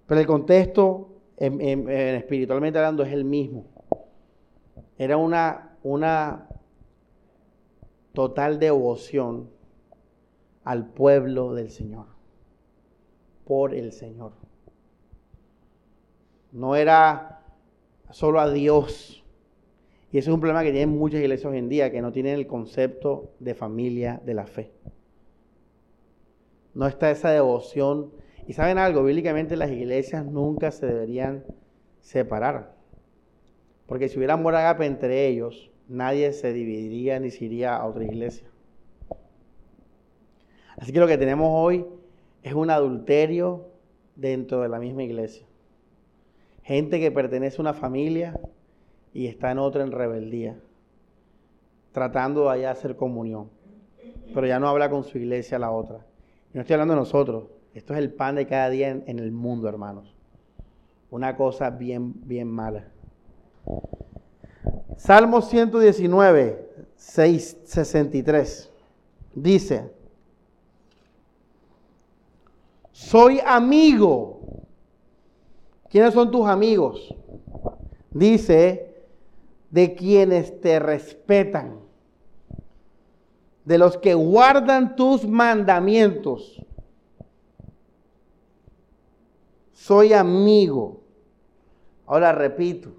Pero 0.09 0.21
el 0.21 0.27
contexto, 0.27 1.09
espiritualmente 1.37 2.79
hablando, 2.79 3.03
es 3.03 3.13
el 3.13 3.23
mismo. 3.23 3.65
Era 4.97 5.17
una, 5.17 5.77
una 5.83 6.47
total 8.13 8.57
devoción 8.57 9.51
al 10.63 10.87
pueblo 10.87 11.53
del 11.53 11.69
Señor, 11.69 12.07
por 13.45 13.75
el 13.75 13.91
Señor. 13.91 14.31
No 16.53 16.75
era 16.75 17.43
solo 18.09 18.39
a 18.39 18.49
Dios, 18.49 19.23
y 20.11 20.17
eso 20.17 20.31
es 20.31 20.33
un 20.33 20.39
problema 20.39 20.63
que 20.63 20.71
tienen 20.71 20.97
muchas 20.97 21.21
iglesias 21.21 21.51
hoy 21.51 21.59
en 21.59 21.69
día, 21.69 21.91
que 21.91 22.01
no 22.01 22.11
tienen 22.11 22.33
el 22.33 22.47
concepto 22.47 23.29
de 23.39 23.53
familia 23.53 24.19
de 24.25 24.33
la 24.33 24.47
fe. 24.47 24.71
No 26.73 26.87
está 26.87 27.11
esa 27.11 27.29
devoción. 27.29 28.11
Y 28.49 28.53
saben 28.53 28.79
algo, 28.79 29.03
bíblicamente 29.03 29.55
las 29.55 29.69
iglesias 29.69 30.25
nunca 30.25 30.71
se 30.71 30.87
deberían 30.87 31.43
separar. 31.99 32.73
Porque 33.85 34.09
si 34.09 34.17
hubiera 34.17 34.33
amor 34.33 34.55
agape 34.55 34.87
entre 34.87 35.27
ellos, 35.27 35.69
nadie 35.87 36.33
se 36.33 36.51
dividiría 36.51 37.19
ni 37.19 37.29
se 37.29 37.45
iría 37.45 37.75
a 37.75 37.85
otra 37.85 38.03
iglesia. 38.05 38.49
Así 40.79 40.91
que 40.91 40.99
lo 40.99 41.05
que 41.05 41.19
tenemos 41.19 41.47
hoy 41.51 41.85
es 42.41 42.55
un 42.55 42.71
adulterio 42.71 43.67
dentro 44.15 44.61
de 44.61 44.69
la 44.69 44.79
misma 44.79 45.03
iglesia. 45.03 45.45
Gente 46.63 46.99
que 46.99 47.11
pertenece 47.11 47.57
a 47.57 47.61
una 47.61 47.75
familia 47.75 48.39
y 49.13 49.27
está 49.27 49.51
en 49.51 49.59
otra 49.59 49.83
en 49.83 49.91
rebeldía, 49.91 50.59
tratando 51.91 52.45
de 52.45 52.49
allá 52.49 52.71
hacer 52.71 52.95
comunión, 52.95 53.51
pero 54.33 54.47
ya 54.47 54.59
no 54.59 54.67
habla 54.67 54.89
con 54.89 55.03
su 55.03 55.19
iglesia 55.19 55.59
la 55.59 55.69
otra. 55.69 56.03
Y 56.51 56.55
no 56.57 56.61
estoy 56.61 56.73
hablando 56.73 56.95
de 56.95 57.01
nosotros, 57.01 57.58
esto 57.73 57.93
es 57.93 57.99
el 57.99 58.11
pan 58.11 58.35
de 58.35 58.47
cada 58.47 58.69
día 58.69 58.89
en, 58.89 59.19
el 59.19 59.31
mundo, 59.31 59.67
hermanos. 59.69 60.15
Una 61.11 61.35
cosa 61.35 61.69
bien, 61.69 62.13
bien 62.27 62.47
mala. 62.49 62.87
Salmo 64.97 65.41
119, 65.41 66.69
6, 66.95 67.57
63. 67.63 68.71
Dice, 69.33 69.91
soy 72.91 73.39
amigo. 73.45 74.41
¿Quiénes 75.89 76.13
son 76.13 76.29
tus 76.29 76.47
amigos? 76.47 77.15
Dice, 78.11 78.89
de 79.69 79.95
quienes 79.95 80.59
te 80.61 80.79
respetan, 80.79 81.79
de 83.65 83.77
los 83.77 83.97
que 83.97 84.13
guardan 84.13 84.95
tus 84.95 85.27
mandamientos. 85.27 86.63
Soy 89.89 90.13
amigo. 90.13 91.01
Ahora 92.05 92.31
repito, 92.31 92.91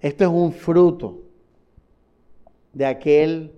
esto 0.00 0.24
es 0.24 0.30
un 0.30 0.50
fruto 0.50 1.20
de 2.72 2.84
aquel 2.84 3.52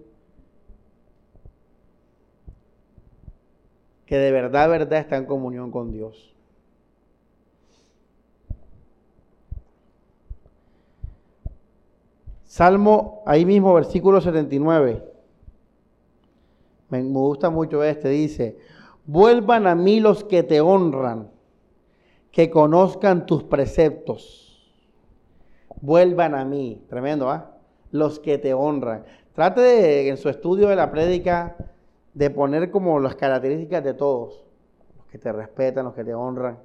que 4.04 4.18
de 4.18 4.32
verdad, 4.32 4.68
verdad 4.68 4.98
está 4.98 5.16
en 5.16 5.24
comunión 5.24 5.70
con 5.70 5.90
Dios. 5.90 6.34
Salmo, 12.44 13.22
ahí 13.24 13.46
mismo, 13.46 13.72
versículo 13.72 14.20
79. 14.20 15.10
Me, 16.90 17.02
gusta 17.02 17.48
mucho 17.48 17.82
este, 17.82 18.10
dice, 18.10 18.58
vuelvan 19.06 19.66
a 19.66 19.74
mí 19.74 20.00
los 20.00 20.22
que 20.22 20.42
te 20.42 20.60
honran, 20.60 21.37
que 22.38 22.50
conozcan 22.50 23.26
tus 23.26 23.42
preceptos. 23.42 24.72
Vuelvan 25.80 26.36
a 26.36 26.44
mí, 26.44 26.84
tremendo, 26.88 27.28
¿ah? 27.28 27.56
Los 27.90 28.20
que 28.20 28.38
te 28.38 28.54
honran. 28.54 29.02
Trate 29.34 29.60
de, 29.60 30.08
en 30.08 30.16
su 30.16 30.28
estudio 30.28 30.68
de 30.68 30.76
la 30.76 30.88
prédica 30.92 31.56
de 32.14 32.30
poner 32.30 32.70
como 32.70 33.00
las 33.00 33.16
características 33.16 33.82
de 33.82 33.92
todos, 33.92 34.44
los 34.96 35.06
que 35.08 35.18
te 35.18 35.32
respetan, 35.32 35.86
los 35.86 35.94
que 35.94 36.04
te 36.04 36.14
honran. 36.14 36.60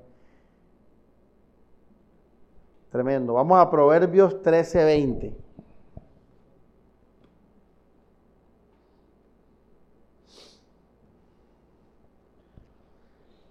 Tremendo. 2.92 3.34
Vamos 3.34 3.58
a 3.58 3.72
Proverbios 3.72 4.44
13:20. 4.44 5.34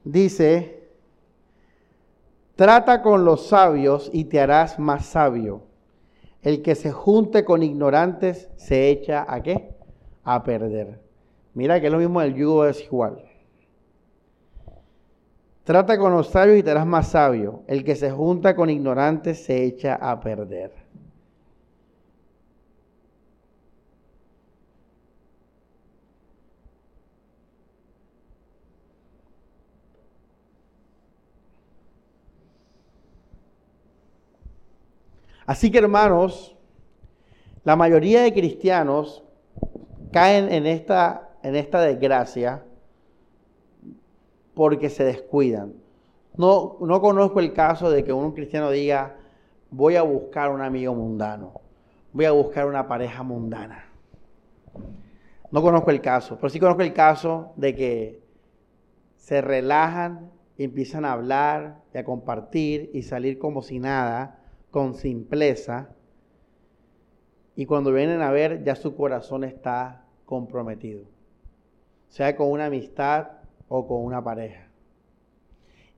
dice, 0.05 0.82
trata 2.63 3.03
con 3.03 3.25
los 3.25 3.49
sabios 3.49 4.09
y 4.13 4.27
te 4.27 4.39
harás 4.39 4.79
más 4.79 5.07
sabio. 5.07 5.65
El 6.43 6.63
que 6.63 6.77
se 6.77 6.93
junte 6.93 7.45
con 7.45 7.65
ignorantes 7.65 8.51
se 8.55 8.89
echa 8.89 9.27
a 9.27 9.43
qué? 9.43 9.75
A 10.23 10.45
perder. 10.45 11.01
Mira 11.55 11.81
que 11.81 11.87
es 11.87 11.93
lo 11.93 11.99
mismo 11.99 12.21
del 12.21 12.37
yugo 12.37 12.63
desigual. 12.63 13.25
Trata 15.65 15.99
con 15.99 16.13
los 16.13 16.29
sabios 16.29 16.57
y 16.57 16.63
te 16.63 16.71
harás 16.71 16.87
más 16.87 17.09
sabio. 17.09 17.65
El 17.67 17.83
que 17.83 17.97
se 17.97 18.13
junta 18.13 18.55
con 18.55 18.71
ignorantes 18.71 19.45
se 19.45 19.65
echa 19.65 19.97
a 19.97 20.21
perder. 20.21 20.71
Así 35.53 35.71
que 35.71 35.77
hermanos, 35.77 36.57
la 37.63 37.77
mayoría 37.77 38.23
de 38.23 38.33
cristianos 38.33 39.23
caen 40.11 40.51
en 40.51 40.67
esta, 40.67 41.29
en 41.43 41.57
esta 41.57 41.83
desgracia 41.83 42.65
porque 44.55 44.89
se 44.89 45.05
descuidan. 45.05 45.75
No, 46.39 46.79
no 46.81 47.03
conozco 47.03 47.39
el 47.39 47.53
caso 47.53 47.91
de 47.91 48.03
que 48.03 48.15
un 48.15 48.33
cristiano 48.33 48.71
diga, 48.71 49.19
voy 49.71 49.97
a 49.97 50.03
buscar 50.03 50.51
un 50.51 50.63
amigo 50.63 50.95
mundano, 50.95 51.61
voy 52.15 52.25
a 52.25 52.33
buscar 52.33 52.67
una 52.67 52.89
pareja 52.89 53.23
mundana. 53.23 53.85
No 55.51 55.61
conozco 55.61 55.91
el 55.91 56.01
caso, 56.01 56.37
pero 56.37 56.49
sí 56.49 56.59
conozco 56.59 56.81
el 56.81 56.95
caso 56.95 57.53
de 57.57 57.75
que 57.75 58.23
se 59.17 59.43
relajan 59.43 60.31
y 60.57 60.65
empiezan 60.65 61.05
a 61.05 61.13
hablar 61.13 61.83
y 61.93 61.99
a 61.99 62.05
compartir 62.05 62.89
y 62.95 63.03
salir 63.03 63.39
como 63.39 63.61
si 63.61 63.79
nada 63.79 64.39
con 64.73 64.95
simpleza 64.95 65.91
y 67.55 67.67
cuando 67.67 67.93
vienen 67.93 68.23
a 68.23 68.33
ver 68.33 68.65
ya 68.65 68.75
su 68.75 68.97
corazón 68.97 69.45
está 69.45 70.07
comprometido, 70.25 71.05
sea 72.09 72.35
con 72.35 72.51
una 72.51 72.67
amistad 72.67 73.29
o 73.69 73.87
con 73.87 74.03
una 74.03 74.25
pareja. 74.25 74.67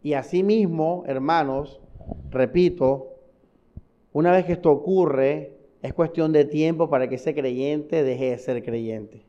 Y 0.02 0.14
asimismo, 0.14 1.04
hermanos, 1.06 1.80
repito, 2.30 3.14
una 4.12 4.32
vez 4.32 4.44
que 4.44 4.52
esto 4.52 4.72
ocurre, 4.72 5.56
es 5.80 5.94
cuestión 5.94 6.32
de 6.32 6.44
tiempo 6.44 6.90
para 6.90 7.08
que 7.08 7.14
ese 7.14 7.32
creyente 7.32 8.02
deje 8.02 8.30
de 8.30 8.38
ser 8.38 8.64
creyente. 8.64 9.24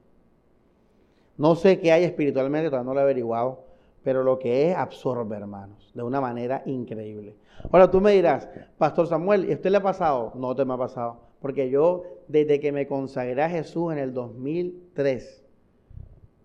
No 1.37 1.55
sé 1.55 1.79
qué 1.79 1.91
hay 1.91 2.03
espiritualmente, 2.03 2.69
todavía 2.69 2.87
no 2.87 2.93
lo 2.95 2.99
he 2.99 3.03
averiguado, 3.03 3.64
pero 4.05 4.23
lo 4.23 4.37
que 4.37 4.69
es 4.69 4.77
absorbe, 4.77 5.35
hermanos, 5.35 5.91
de 5.95 6.03
una 6.03 6.21
manera 6.21 6.61
increíble. 6.67 7.35
Ahora 7.71 7.89
tú 7.89 7.99
me 7.99 8.11
dirás, 8.11 8.47
Pastor 8.77 9.07
Samuel, 9.07 9.49
¿y 9.49 9.53
usted 9.53 9.71
le 9.71 9.77
ha 9.77 9.81
pasado? 9.81 10.31
No 10.35 10.55
te 10.55 10.63
me 10.63 10.75
ha 10.75 10.77
pasado, 10.77 11.21
porque 11.41 11.71
yo 11.71 12.03
desde 12.27 12.59
que 12.59 12.71
me 12.71 12.85
consagré 12.85 13.41
a 13.41 13.49
Jesús 13.49 13.91
en 13.91 13.97
el 13.97 14.13
2003, 14.13 15.43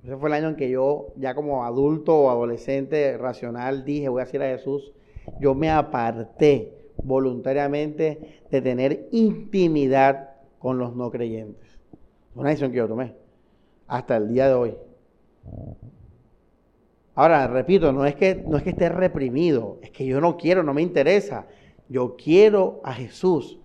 ese 0.02 0.16
fue 0.16 0.30
el 0.30 0.32
año 0.32 0.48
en 0.48 0.56
que 0.56 0.70
yo 0.70 1.08
ya 1.16 1.34
como 1.34 1.62
adulto 1.62 2.18
o 2.18 2.30
adolescente 2.30 3.18
racional 3.18 3.84
dije, 3.84 4.08
voy 4.08 4.22
a 4.22 4.24
decir 4.24 4.42
a 4.42 4.46
Jesús, 4.46 4.94
yo 5.38 5.54
me 5.54 5.70
aparté 5.70 6.88
voluntariamente 7.04 8.40
de 8.50 8.62
tener 8.62 9.06
intimidad 9.12 10.30
con 10.58 10.78
los 10.78 10.96
no 10.96 11.10
creyentes. 11.10 11.78
Una 12.34 12.48
decisión 12.48 12.70
que 12.70 12.78
yo 12.78 12.88
tomé 12.88 13.12
hasta 13.86 14.16
el 14.16 14.28
día 14.28 14.48
de 14.48 14.54
hoy. 14.54 14.74
Ahora, 17.14 17.46
repito, 17.48 17.92
no 17.92 18.06
es 18.06 18.14
que, 18.14 18.44
no 18.46 18.56
es 18.56 18.62
que 18.62 18.70
esté 18.70 18.88
reprimido, 18.88 19.78
es 19.82 19.90
que 19.90 20.06
yo 20.06 20.20
no 20.20 20.36
quiero, 20.36 20.62
no 20.62 20.72
me 20.72 20.82
interesa. 20.82 21.46
Yo 21.88 22.16
quiero 22.16 22.80
a 22.84 22.92
Jesús. 22.92 23.58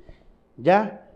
¿Ya? 0.57 1.09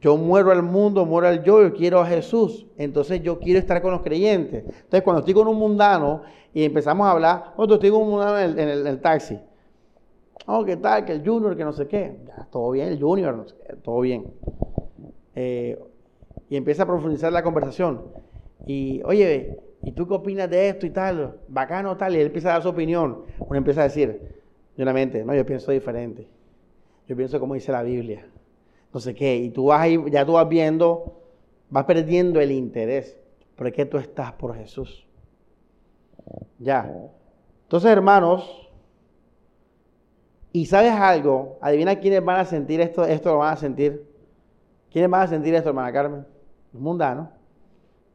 Yo 0.00 0.16
muero 0.16 0.52
al 0.52 0.62
mundo, 0.62 1.04
muero 1.04 1.26
al 1.26 1.42
yo, 1.42 1.62
yo 1.62 1.72
quiero 1.72 2.00
a 2.00 2.06
Jesús. 2.06 2.66
Entonces 2.76 3.22
yo 3.22 3.40
quiero 3.40 3.58
estar 3.58 3.82
con 3.82 3.92
los 3.92 4.02
creyentes. 4.02 4.64
Entonces 4.64 5.02
cuando 5.02 5.20
estoy 5.20 5.34
con 5.34 5.48
un 5.48 5.56
mundano 5.56 6.22
y 6.54 6.64
empezamos 6.64 7.06
a 7.06 7.10
hablar, 7.10 7.54
otro 7.56 7.74
estoy 7.74 7.90
con 7.90 8.02
un 8.02 8.10
mundano 8.10 8.38
en 8.38 8.58
el, 8.58 9.00
taxi. 9.00 9.38
Oh, 10.46 10.64
¿qué 10.64 10.76
tal? 10.76 11.04
Que 11.04 11.12
el 11.12 11.26
junior, 11.26 11.56
que 11.56 11.64
no 11.64 11.72
sé 11.72 11.88
qué. 11.88 12.18
Ya, 12.26 12.46
todo 12.52 12.70
bien, 12.70 12.88
el 12.88 13.00
junior, 13.00 13.46
todo 13.82 14.00
bien. 14.00 14.26
Eh, 15.34 15.76
y 16.48 16.56
empieza 16.56 16.84
a 16.84 16.86
profundizar 16.86 17.32
la 17.32 17.42
conversación. 17.42 18.02
Y, 18.66 19.02
oye, 19.04 19.58
¿y 19.86 19.92
tú 19.92 20.08
qué 20.08 20.14
opinas 20.14 20.50
de 20.50 20.68
esto 20.68 20.84
y 20.84 20.90
tal? 20.90 21.38
Bacano 21.46 21.96
tal. 21.96 22.16
Y 22.16 22.18
él 22.18 22.26
empieza 22.26 22.48
a 22.48 22.52
dar 22.54 22.62
su 22.62 22.68
opinión. 22.68 23.22
Uno 23.38 23.56
empieza 23.56 23.82
a 23.82 23.84
decir, 23.84 24.42
de 24.76 24.82
una 24.82 24.92
mente, 24.92 25.24
no, 25.24 25.32
yo 25.32 25.46
pienso 25.46 25.70
diferente. 25.70 26.26
Yo 27.06 27.16
pienso 27.16 27.38
como 27.38 27.54
dice 27.54 27.70
la 27.70 27.84
Biblia. 27.84 28.26
No 28.92 28.98
sé 28.98 29.14
qué. 29.14 29.36
Y 29.36 29.50
tú 29.50 29.66
vas 29.66 29.80
ahí, 29.80 29.96
ya 30.10 30.26
tú 30.26 30.32
vas 30.32 30.48
viendo, 30.48 31.22
vas 31.70 31.84
perdiendo 31.84 32.40
el 32.40 32.50
interés. 32.50 33.16
¿Por 33.54 33.70
qué 33.70 33.86
tú 33.86 33.96
estás 33.98 34.32
por 34.32 34.56
Jesús? 34.56 35.06
Ya. 36.58 36.92
Entonces, 37.62 37.88
hermanos, 37.88 38.68
y 40.50 40.66
sabes 40.66 40.94
algo, 40.94 41.58
adivina 41.60 42.00
quiénes 42.00 42.24
van 42.24 42.40
a 42.40 42.44
sentir 42.44 42.80
esto, 42.80 43.04
esto 43.04 43.30
lo 43.34 43.38
van 43.38 43.52
a 43.52 43.56
sentir. 43.56 44.04
¿Quiénes 44.90 45.08
van 45.08 45.22
a 45.22 45.26
sentir 45.28 45.54
esto, 45.54 45.68
hermana 45.68 45.92
Carmen? 45.92 46.26
Los 46.72 46.82
mundanos. 46.82 47.35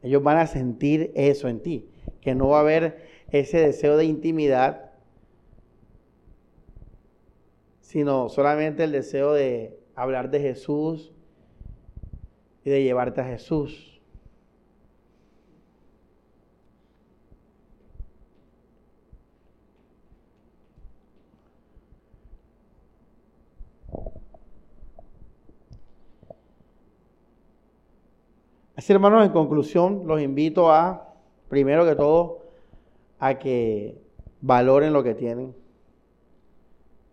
Ellos 0.02 0.22
van 0.22 0.38
a 0.38 0.46
sentir 0.46 1.12
eso 1.14 1.48
en 1.48 1.60
ti, 1.60 1.88
que 2.20 2.34
no 2.34 2.48
va 2.48 2.58
a 2.58 2.60
haber 2.60 3.06
ese 3.30 3.58
deseo 3.58 3.96
de 3.96 4.04
intimidad, 4.04 4.90
sino 7.80 8.28
solamente 8.28 8.84
el 8.84 8.92
deseo 8.92 9.32
de 9.32 9.78
hablar 9.94 10.30
de 10.30 10.40
Jesús 10.40 11.12
y 12.64 12.70
de 12.70 12.82
llevarte 12.82 13.20
a 13.20 13.24
Jesús. 13.24 13.91
Así, 28.82 28.92
hermanos, 28.92 29.24
en 29.24 29.30
conclusión, 29.30 30.08
los 30.08 30.20
invito 30.20 30.72
a, 30.72 31.14
primero 31.48 31.86
que 31.86 31.94
todo, 31.94 32.40
a 33.20 33.38
que 33.38 34.02
valoren 34.40 34.92
lo 34.92 35.04
que 35.04 35.14
tienen, 35.14 35.54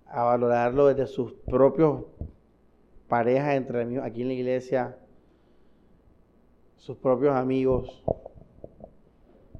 a 0.07 0.23
valorarlo 0.23 0.87
desde 0.87 1.05
sus 1.05 1.31
propios 1.33 2.05
parejas 3.07 3.53
entre 3.53 4.01
aquí 4.01 4.23
en 4.23 4.29
la 4.29 4.33
iglesia, 4.33 4.97
sus 6.77 6.97
propios 6.97 7.35
amigos. 7.35 8.03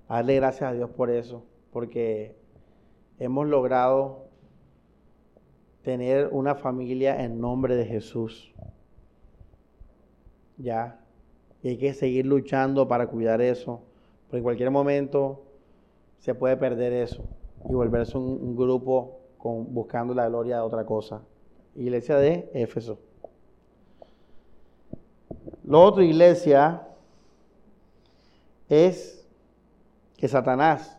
A 0.07 0.15
darle 0.15 0.37
gracias 0.37 0.71
a 0.71 0.73
Dios 0.73 0.89
por 0.89 1.11
eso, 1.11 1.45
porque 1.71 2.35
hemos 3.19 3.45
logrado 3.45 4.29
tener 5.83 6.29
una 6.31 6.55
familia 6.55 7.23
en 7.23 7.39
nombre 7.39 7.75
de 7.75 7.85
Jesús. 7.85 8.51
Ya, 10.57 11.05
y 11.61 11.69
hay 11.69 11.77
que 11.77 11.93
seguir 11.93 12.25
luchando 12.25 12.87
para 12.87 13.07
cuidar 13.07 13.41
eso, 13.41 13.81
porque 14.27 14.37
en 14.37 14.43
cualquier 14.43 14.71
momento 14.71 15.43
se 16.19 16.33
puede 16.35 16.57
perder 16.57 16.93
eso 16.93 17.23
y 17.67 17.73
volverse 17.73 18.17
un, 18.17 18.55
grupo 18.55 19.19
con, 19.37 19.73
buscando 19.73 20.13
la 20.13 20.27
gloria 20.29 20.57
de 20.57 20.61
otra 20.61 20.85
cosa. 20.85 21.21
Iglesia 21.75 22.17
de 22.17 22.49
Éfeso. 22.53 22.99
Lo 25.63 25.83
otro, 25.83 26.01
iglesia, 26.01 26.87
es 28.67 29.27
que 30.17 30.27
Satanás, 30.27 30.97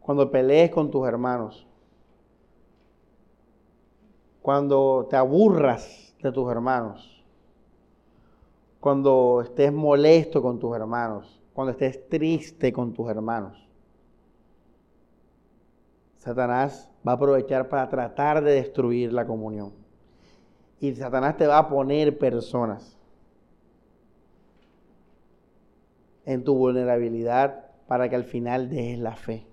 cuando 0.00 0.30
pelees 0.30 0.70
con 0.70 0.90
tus 0.90 1.06
hermanos, 1.06 1.66
cuando 4.40 5.06
te 5.08 5.16
aburras 5.16 6.14
de 6.22 6.30
tus 6.30 6.50
hermanos, 6.50 7.13
cuando 8.84 9.40
estés 9.40 9.72
molesto 9.72 10.42
con 10.42 10.58
tus 10.58 10.76
hermanos, 10.76 11.40
cuando 11.54 11.70
estés 11.70 12.06
triste 12.06 12.70
con 12.70 12.92
tus 12.92 13.08
hermanos. 13.08 13.66
Satanás 16.18 16.90
va 16.96 17.12
a 17.12 17.14
aprovechar 17.14 17.70
para 17.70 17.88
tratar 17.88 18.44
de 18.44 18.52
destruir 18.52 19.10
la 19.10 19.26
comunión. 19.26 19.72
Y 20.80 20.92
Satanás 20.92 21.38
te 21.38 21.46
va 21.46 21.56
a 21.56 21.68
poner 21.70 22.18
personas 22.18 22.98
en 26.26 26.44
tu 26.44 26.54
vulnerabilidad 26.54 27.64
para 27.88 28.10
que 28.10 28.16
al 28.16 28.24
final 28.24 28.68
dejes 28.68 28.98
la 28.98 29.16
fe. 29.16 29.46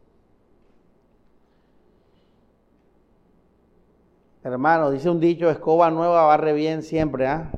Hermano, 4.43 4.91
dice 4.91 5.09
un 5.09 5.21
dicho, 5.21 5.49
escoba 5.49 5.89
nueva 5.89 6.25
barre 6.25 6.51
bien 6.51 6.83
siempre, 6.83 7.27
¿ah? 7.27 7.49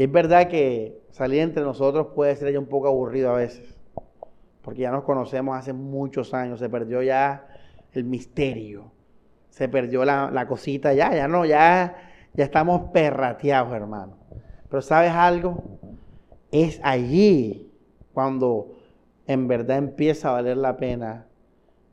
Es 0.00 0.10
verdad 0.10 0.48
que 0.48 0.98
salir 1.10 1.40
entre 1.40 1.62
nosotros 1.62 2.06
puede 2.14 2.34
ser 2.34 2.50
ya 2.54 2.58
un 2.58 2.64
poco 2.64 2.88
aburrido 2.88 3.32
a 3.32 3.36
veces, 3.36 3.76
porque 4.62 4.80
ya 4.80 4.90
nos 4.90 5.04
conocemos 5.04 5.54
hace 5.58 5.74
muchos 5.74 6.32
años, 6.32 6.58
se 6.58 6.70
perdió 6.70 7.02
ya 7.02 7.46
el 7.92 8.04
misterio, 8.04 8.92
se 9.50 9.68
perdió 9.68 10.06
la, 10.06 10.46
cosita, 10.48 10.94
ya, 10.94 11.14
ya 11.14 11.28
no, 11.28 11.44
ya, 11.44 11.96
ya 12.32 12.44
estamos 12.44 12.92
perrateados, 12.94 13.74
hermano. 13.74 14.16
Pero 14.70 14.80
¿sabes 14.80 15.10
algo? 15.10 15.62
Es 16.50 16.80
allí 16.82 17.70
cuando 18.14 18.78
en 19.26 19.48
verdad 19.48 19.76
empieza 19.76 20.30
a 20.30 20.32
valer 20.32 20.56
la 20.56 20.78
pena 20.78 21.26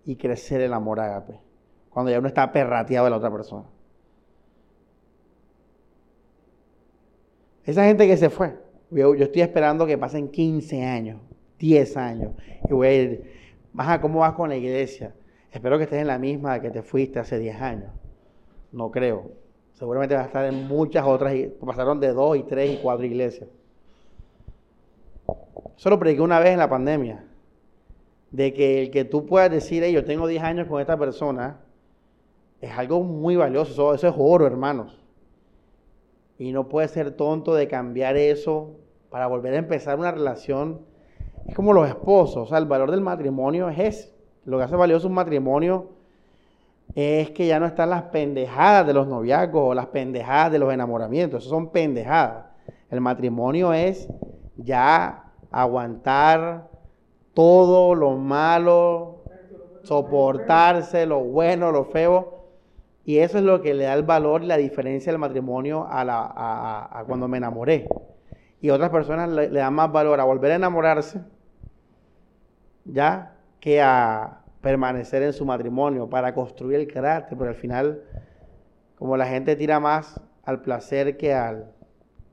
y 0.05 0.16
crecer 0.16 0.62
el 0.62 0.72
amor 0.72 1.01
ágape, 1.01 1.41
cuando 1.89 2.10
ya 2.10 2.20
uno 2.20 2.30
está 2.30 2.53
perrateado 2.53 3.03
de 3.03 3.12
la 3.12 3.18
otra 3.18 3.32
persona. 3.32 3.66
Esa 7.68 7.84
gente 7.84 8.07
que 8.07 8.15
se 8.15 8.30
fue, 8.30 8.57
yo, 8.91 9.13
estoy 9.15 9.41
esperando 9.41 9.86
que 9.86 9.97
pasen 9.97 10.30
15 10.30 10.86
años, 10.86 11.20
10 11.59 11.97
años, 11.97 12.32
y 12.63 12.74
voy 12.74 12.88
a 12.88 12.93
ir, 12.93 13.24
¿cómo 13.99 14.20
vas 14.20 14.32
con 14.36 14.47
la 14.47 14.55
iglesia? 14.55 15.13
Espero 15.51 15.78
que 15.78 15.84
estés 15.84 15.99
en 15.99 16.07
la 16.07 16.18
misma 16.18 16.61
que 16.61 16.72
te 16.72 16.82
fuiste 16.82 17.20
hace 17.20 17.38
10 17.38 17.61
años. 17.61 17.91
No 18.72 18.89
creo. 18.89 19.32
Seguramente 19.74 20.15
vas 20.15 20.24
a 20.24 20.28
estar 20.28 20.45
en 20.45 20.65
muchas 20.65 21.05
otras, 21.05 21.34
pasaron 21.59 21.99
de 21.99 22.13
2 22.13 22.38
y 22.38 22.43
3 22.43 22.72
y 22.72 22.78
4 22.78 23.05
iglesias. 23.05 23.49
Eso 25.78 25.89
lo 25.89 25.99
prediqué 25.99 26.22
una 26.22 26.39
vez 26.39 26.51
en 26.51 26.59
la 26.59 26.70
pandemia, 26.70 27.26
de 28.32 28.53
que 28.53 28.84
el 28.84 28.91
que 28.91 29.03
tú 29.03 29.26
puedas 29.26 29.51
decir, 29.51 29.84
yo 29.88 30.05
tengo 30.05 30.26
10 30.26 30.41
años 30.41 30.68
con 30.68 30.80
esta 30.80 30.97
persona, 30.97 31.59
es 32.61 32.72
algo 32.72 33.03
muy 33.03 33.36
valioso, 33.36 33.93
eso 33.93 34.07
es 34.07 34.15
oro, 34.18 34.47
hermanos. 34.47 35.03
Y 36.40 36.52
no 36.52 36.68
puede 36.70 36.88
ser 36.88 37.12
tonto 37.12 37.56
de 37.56 37.68
cambiar 37.68 38.16
eso 38.18 38.76
para 39.10 39.28
volver 39.28 39.54
a 39.54 39.58
empezar 39.58 39.98
una 39.98 40.12
relación. 40.12 40.82
Es 41.48 41.56
como 41.56 41.74
los 41.74 41.88
esposos, 41.88 42.38
o 42.38 42.46
sea, 42.46 42.58
el 42.58 42.66
valor 42.66 42.92
del 42.92 43.02
matrimonio 43.02 43.70
es 43.70 43.80
ese. 43.80 44.14
Lo 44.46 44.58
que 44.58 44.64
hace 44.64 44.76
valioso 44.76 45.08
un 45.08 45.14
matrimonio 45.14 45.90
es 46.96 47.32
que 47.32 47.48
ya 47.48 47.60
no 47.60 47.66
están 47.66 47.90
las 47.90 48.04
pendejadas 48.04 48.88
de 48.88 48.94
los 48.94 49.08
noviazgos 49.08 49.70
o 49.70 49.74
las 49.74 49.88
pendejadas 49.88 50.52
de 50.52 50.60
los 50.60 50.74
enamoramientos. 50.74 51.44
Eso 51.44 51.50
son 51.50 51.70
pendejadas. 51.70 52.46
El 52.90 53.02
matrimonio 53.02 53.74
es 53.74 54.08
ya 54.58 55.32
aguantar 55.52 56.70
todo 57.34 57.94
lo 57.96 58.18
malo, 58.18 59.24
soportarse 59.84 61.06
lo 61.06 61.20
bueno, 61.20 61.72
lo 61.72 61.86
feo 61.86 62.37
y 63.08 63.20
eso 63.20 63.38
es 63.38 63.45
lo 63.45 63.62
que 63.62 63.74
le 63.74 63.86
da 63.86 63.93
el 63.93 64.03
valor 64.03 64.43
la 64.43 64.58
diferencia 64.58 65.14
del 65.14 65.18
matrimonio 65.18 65.88
a, 65.89 66.03
la, 66.03 66.30
a, 66.30 67.05
cuando 67.08 67.30
me 67.30 67.38
enamoré. 67.38 67.88
Y 68.60 68.70
otras 68.70 68.89
personas 68.89 69.30
le, 69.30 69.49
le 69.49 69.62
dan 69.62 69.74
más 69.74 69.89
valor 69.93 70.20
a 70.20 70.26
volver 70.26 70.51
a 70.51 70.55
enamorarse, 70.55 71.22
ya, 72.84 73.34
que 73.62 73.82
a 73.82 74.41
permanecer 74.60 75.24
en 75.24 75.32
su 75.32 75.45
matrimonio, 75.45 76.10
para 76.10 76.34
construir 76.34 76.82
el 76.82 76.91
carácter, 76.91 77.38
porque 77.38 77.51
al 77.51 77.55
final, 77.55 78.03
como 78.97 79.16
la 79.16 79.26
gente 79.26 79.55
tira 79.55 79.80
más 79.80 80.20
al 80.43 80.62
placer 80.62 81.16
que, 81.16 81.34
al, 81.34 81.72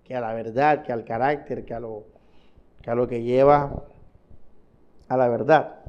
que 0.02 0.16
a 0.16 0.20
la 0.20 0.34
verdad, 0.34 0.82
que 0.82 0.92
al 0.92 1.04
carácter, 1.04 1.64
que, 1.64 1.72
a 1.72 1.78
lo 1.78 3.06
que 3.06 3.22
lleva 3.22 3.84
a 5.06 5.16
la 5.16 5.28
verdad. 5.28 5.84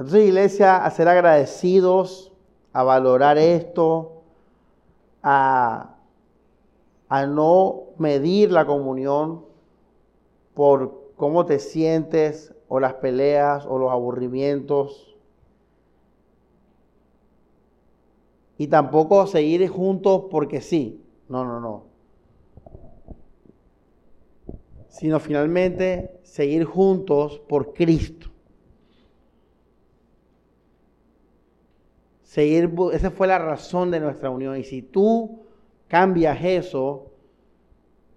Entonces, 0.00 0.28
iglesia, 0.28 0.82
a 0.82 0.90
ser 0.90 1.08
agradecidos, 1.08 2.32
a 2.72 2.82
valorar 2.82 3.36
esto, 3.36 4.22
a, 5.22 5.96
a 7.10 7.26
no 7.26 7.82
medir 7.98 8.50
la 8.50 8.64
comunión 8.64 9.44
por 10.54 11.12
cómo 11.16 11.44
te 11.44 11.58
sientes 11.58 12.54
o 12.66 12.80
las 12.80 12.94
peleas 12.94 13.66
o 13.66 13.76
los 13.76 13.92
aburrimientos. 13.92 15.14
Y 18.56 18.68
tampoco 18.68 19.26
seguir 19.26 19.68
juntos 19.68 20.28
porque 20.30 20.62
sí. 20.62 21.04
No, 21.28 21.44
no, 21.44 21.60
no. 21.60 21.84
Sino 24.88 25.20
finalmente 25.20 26.18
seguir 26.22 26.64
juntos 26.64 27.38
por 27.46 27.74
Cristo. 27.74 28.29
Seguir, 32.30 32.70
esa 32.92 33.10
fue 33.10 33.26
la 33.26 33.40
razón 33.40 33.90
de 33.90 33.98
nuestra 33.98 34.30
unión. 34.30 34.56
Y 34.56 34.62
si 34.62 34.82
tú 34.82 35.40
cambias 35.88 36.38
eso, 36.44 37.10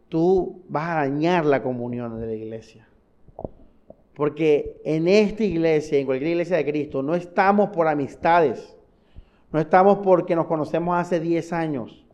tú 0.07 0.61
vas 0.69 0.87
a 0.87 0.95
dañar 0.97 1.47
la 1.47 1.63
comunión 1.63 2.19
de 2.21 2.27
la 2.27 2.33
iglesia. 2.33 2.87
Porque 4.13 4.79
en 4.85 5.07
esta 5.07 5.43
iglesia, 5.43 5.97
en 5.97 6.05
cualquier 6.05 6.29
iglesia 6.29 6.57
de 6.57 6.65
Cristo, 6.65 7.01
no 7.01 7.15
estamos 7.15 7.71
por 7.71 7.87
amistades. 7.87 8.77
No 9.51 9.59
estamos 9.59 9.97
porque 10.03 10.35
nos 10.35 10.45
conocemos 10.45 10.95
hace 10.95 11.19
10 11.19 11.51
años. 11.51 12.05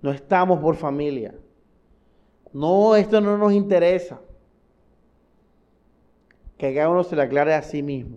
No 0.00 0.12
estamos 0.12 0.60
por 0.60 0.76
familia. 0.76 1.34
No, 2.54 2.96
esto 2.96 3.20
no 3.20 3.36
nos 3.36 3.52
interesa. 3.52 4.18
Que 6.56 6.74
cada 6.74 6.88
uno 6.88 7.04
se 7.04 7.14
le 7.14 7.20
aclare 7.20 7.52
a 7.52 7.60
sí 7.60 7.82
mismo. 7.82 8.16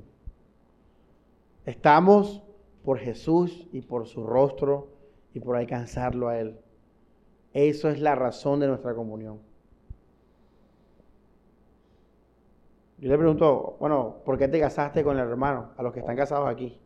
Estamos 1.66 2.41
por 2.84 3.00
Jesús 3.00 3.68
y 3.72 3.82
por 3.82 4.08
su 4.08 4.26
rostro 4.26 4.90
y 5.34 5.40
por 5.40 5.56
alcanzarlo 5.56 6.28
a 6.30 6.40
Él. 6.40 6.60
Eso 7.54 7.90
es 7.90 8.00
la 8.00 8.16
razón 8.16 8.60
de 8.60 8.68
nuestra 8.68 8.94
comunión. 8.96 9.40
Yo 12.98 13.10
le 13.10 13.18
pregunto, 13.18 13.78
bueno, 13.80 14.18
¿por 14.24 14.38
qué 14.38 14.48
te 14.48 14.60
casaste 14.60 15.04
con 15.04 15.18
el 15.18 15.28
hermano? 15.28 15.72
A 15.76 15.84
los 15.84 15.92
que 15.92 16.02
están 16.02 16.16
casados 16.16 16.48
aquí. 16.48 16.80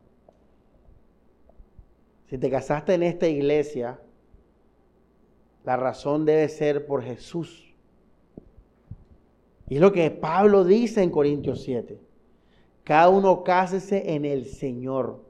Si 2.30 2.38
te 2.38 2.50
casaste 2.50 2.94
en 2.94 3.04
esta 3.04 3.28
iglesia, 3.28 4.00
la 5.66 5.76
razón 5.76 6.26
debe 6.26 6.48
ser 6.48 6.86
por 6.86 7.04
Jesús. 7.04 7.76
Y 9.68 9.76
es 9.76 9.82
lo 9.82 9.92
que 9.92 10.10
Pablo 10.10 10.64
dice 10.64 11.04
en 11.04 11.10
Corintios 11.10 11.64
7. 11.64 12.00
Cada 12.84 13.10
uno 13.10 13.44
cásese 13.44 14.14
en 14.14 14.26
el 14.26 14.46
Señor. 14.46 15.25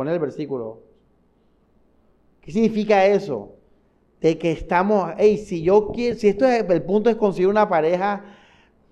Pone 0.00 0.14
el 0.14 0.18
versículo. 0.18 0.78
¿Qué 2.40 2.52
significa 2.52 3.04
eso? 3.04 3.56
de 4.22 4.38
que 4.38 4.50
estamos, 4.50 5.12
hey, 5.18 5.36
si 5.36 5.62
yo 5.62 5.88
quiero, 5.92 6.18
si 6.18 6.28
esto 6.28 6.46
es, 6.46 6.64
el 6.70 6.82
punto 6.84 7.10
es 7.10 7.16
conseguir 7.16 7.48
una 7.48 7.68
pareja, 7.68 8.24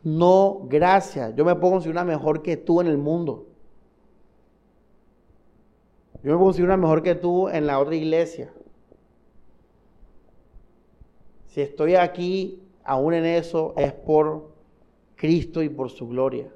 no, 0.02 0.66
gracias, 0.68 1.34
yo 1.34 1.46
me 1.46 1.54
puedo 1.54 1.72
conseguir 1.72 1.94
una 1.94 2.04
mejor 2.04 2.42
que 2.42 2.58
tú 2.58 2.82
en 2.82 2.88
el 2.88 2.98
mundo. 2.98 3.46
Yo 6.22 6.30
me 6.30 6.32
puedo 6.32 6.44
conseguir 6.48 6.66
una 6.66 6.76
mejor 6.76 7.02
que 7.02 7.14
tú 7.14 7.48
en 7.48 7.66
la 7.66 7.78
otra 7.78 7.94
iglesia. 7.94 8.52
Si 11.46 11.62
estoy 11.62 11.94
aquí 11.94 12.62
aún 12.84 13.14
en 13.14 13.24
eso, 13.24 13.72
es 13.78 13.94
por 13.94 14.52
Cristo 15.16 15.62
y 15.62 15.70
por 15.70 15.88
su 15.88 16.06
gloria. 16.06 16.52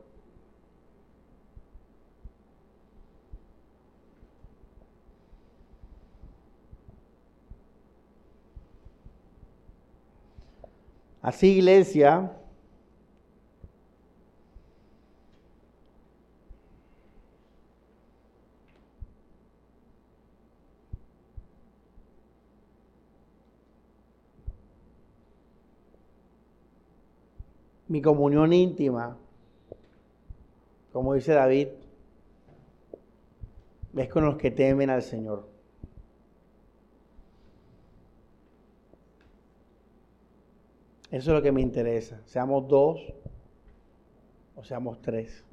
Así, 11.22 11.58
iglesia, 11.58 12.32
mi 27.86 28.02
comunión 28.02 28.52
íntima, 28.52 29.16
como 30.92 31.14
dice 31.14 31.34
David, 31.34 31.68
es 33.96 34.08
con 34.08 34.24
los 34.24 34.36
que 34.38 34.50
temen 34.50 34.90
al 34.90 35.02
Señor. 35.02 35.51
Eso 41.12 41.30
es 41.30 41.36
lo 41.36 41.42
que 41.42 41.52
me 41.52 41.60
interesa. 41.60 42.22
Seamos 42.24 42.66
dos 42.66 42.98
o 44.56 44.64
seamos 44.64 45.02
tres. 45.02 45.44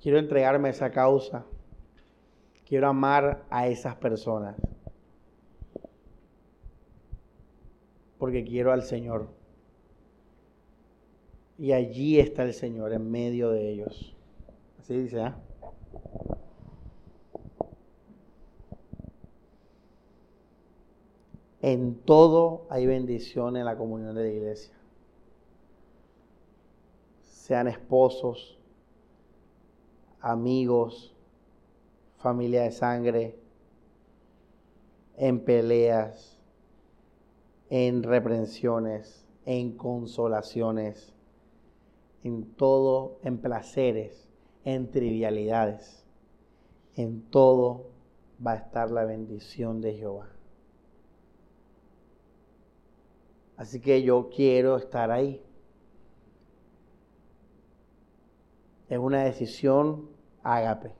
Quiero 0.00 0.20
entregarme 0.20 0.68
a 0.68 0.70
esa 0.70 0.92
causa. 0.92 1.44
Quiero 2.64 2.86
amar 2.86 3.44
a 3.50 3.66
esas 3.66 3.96
personas. 3.96 4.54
Porque 8.18 8.44
quiero 8.44 8.70
al 8.70 8.84
Señor. 8.84 9.28
Y 11.58 11.72
allí 11.72 12.20
está 12.20 12.44
el 12.44 12.54
Señor 12.54 12.92
en 12.92 13.10
medio 13.10 13.50
de 13.50 13.68
ellos. 13.68 14.14
Así 14.78 14.96
dice, 14.96 15.20
¿ah? 15.22 15.36
En 21.60 21.96
todo 21.96 22.66
hay 22.70 22.86
bendición 22.86 23.56
en 23.56 23.64
la 23.64 23.76
comunión 23.76 24.14
de 24.14 24.22
la 24.22 24.28
iglesia. 24.28 24.74
Sean 27.22 27.66
esposos, 27.66 28.58
amigos, 30.20 31.16
familia 32.18 32.62
de 32.62 32.70
sangre, 32.70 33.38
en 35.16 35.40
peleas, 35.40 36.38
en 37.70 38.04
reprensiones, 38.04 39.26
en 39.44 39.76
consolaciones, 39.76 41.12
en 42.22 42.44
todo, 42.54 43.18
en 43.24 43.38
placeres, 43.38 44.28
en 44.64 44.90
trivialidades. 44.90 46.04
En 46.94 47.22
todo 47.22 47.86
va 48.44 48.52
a 48.52 48.56
estar 48.56 48.90
la 48.90 49.04
bendición 49.04 49.80
de 49.80 49.94
Jehová. 49.94 50.37
Así 53.58 53.80
que 53.80 54.02
yo 54.02 54.30
quiero 54.34 54.76
estar 54.76 55.10
ahí. 55.10 55.42
Es 58.88 58.98
una 58.98 59.24
decisión 59.24 60.08
ágape. 60.44 60.92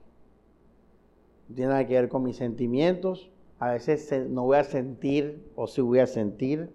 No 1.48 1.54
tiene 1.54 1.70
nada 1.70 1.86
que 1.86 1.94
ver 1.94 2.08
con 2.08 2.24
mis 2.24 2.36
sentimientos. 2.36 3.30
A 3.60 3.70
veces 3.70 4.12
no 4.28 4.42
voy 4.42 4.58
a 4.58 4.64
sentir 4.64 5.48
o 5.54 5.68
si 5.68 5.80
voy 5.80 6.00
a 6.00 6.06
sentir. 6.08 6.74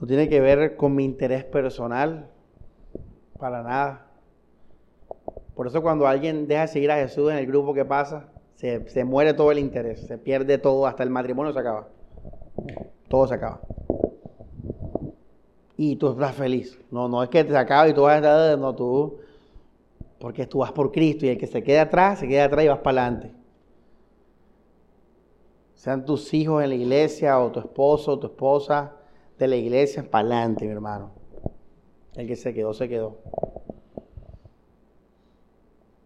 No 0.00 0.06
tiene 0.06 0.28
que 0.28 0.40
ver 0.40 0.76
con 0.76 0.94
mi 0.94 1.04
interés 1.04 1.44
personal. 1.44 2.30
Para 3.36 3.64
nada. 3.64 4.06
Por 5.56 5.66
eso 5.66 5.82
cuando 5.82 6.06
alguien 6.06 6.46
deja 6.46 6.62
de 6.62 6.68
seguir 6.68 6.92
a 6.92 6.96
Jesús 6.98 7.32
en 7.32 7.38
el 7.38 7.46
grupo 7.48 7.74
que 7.74 7.84
pasa, 7.84 8.28
se, 8.54 8.88
se 8.88 9.02
muere 9.02 9.34
todo 9.34 9.50
el 9.50 9.58
interés, 9.58 10.06
se 10.06 10.18
pierde 10.18 10.56
todo, 10.56 10.86
hasta 10.86 11.02
el 11.02 11.10
matrimonio 11.10 11.52
se 11.52 11.58
acaba. 11.58 11.88
Todo 13.08 13.26
se 13.26 13.34
acaba 13.34 13.60
y 15.78 15.94
tú 15.94 16.10
estás 16.10 16.34
feliz. 16.34 16.78
No, 16.90 17.08
no 17.08 17.22
es 17.22 17.30
que 17.30 17.44
te 17.44 17.56
acaba 17.56 17.88
y 17.88 17.94
tú 17.94 18.02
vas 18.02 18.14
a 18.14 18.16
estar, 18.16 18.58
no, 18.58 18.74
tú, 18.74 19.20
porque 20.18 20.44
tú 20.44 20.58
vas 20.58 20.72
por 20.72 20.90
Cristo 20.90 21.24
y 21.24 21.28
el 21.28 21.38
que 21.38 21.46
se 21.46 21.62
quede 21.62 21.78
atrás, 21.78 22.18
se 22.18 22.26
queda 22.26 22.44
atrás 22.44 22.64
y 22.64 22.68
vas 22.68 22.80
para 22.80 23.02
adelante. 23.06 23.32
Sean 25.76 26.04
tus 26.04 26.34
hijos 26.34 26.64
en 26.64 26.70
la 26.70 26.74
iglesia 26.74 27.38
o 27.38 27.52
tu 27.52 27.60
esposo 27.60 28.14
o 28.14 28.18
tu 28.18 28.26
esposa 28.26 28.96
de 29.38 29.46
la 29.46 29.54
iglesia, 29.54 30.02
para 30.02 30.26
adelante, 30.26 30.66
mi 30.66 30.72
hermano. 30.72 31.12
El 32.16 32.26
que 32.26 32.34
se 32.34 32.52
quedó, 32.52 32.74
se 32.74 32.88
quedó. 32.88 33.18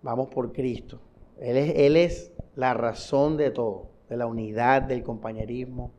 Vamos 0.03 0.29
por 0.29 0.53
Cristo. 0.53 1.01
Él 1.41 1.57
es, 1.57 1.73
Él 1.77 1.97
es 1.97 2.33
la 2.57 2.75
razón 2.75 3.39
de 3.39 3.51
todo, 3.51 3.87
de 4.11 4.19
la 4.19 4.27
unidad, 4.27 4.83
del 4.83 5.03
compañerismo. 5.03 5.93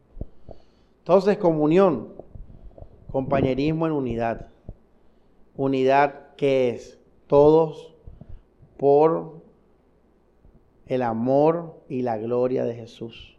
Entonces, 0.99 1.37
comunión, 1.39 2.22
compañerismo 3.13 3.85
en 3.85 3.93
unidad. 3.93 4.47
Unidad 5.55 6.35
que 6.35 6.71
es 6.71 6.99
todos 7.27 7.95
por 8.75 9.43
el 10.87 11.03
amor 11.03 11.79
y 11.87 12.01
la 12.01 12.17
gloria 12.17 12.65
de 12.65 12.73
Jesús. 12.73 13.37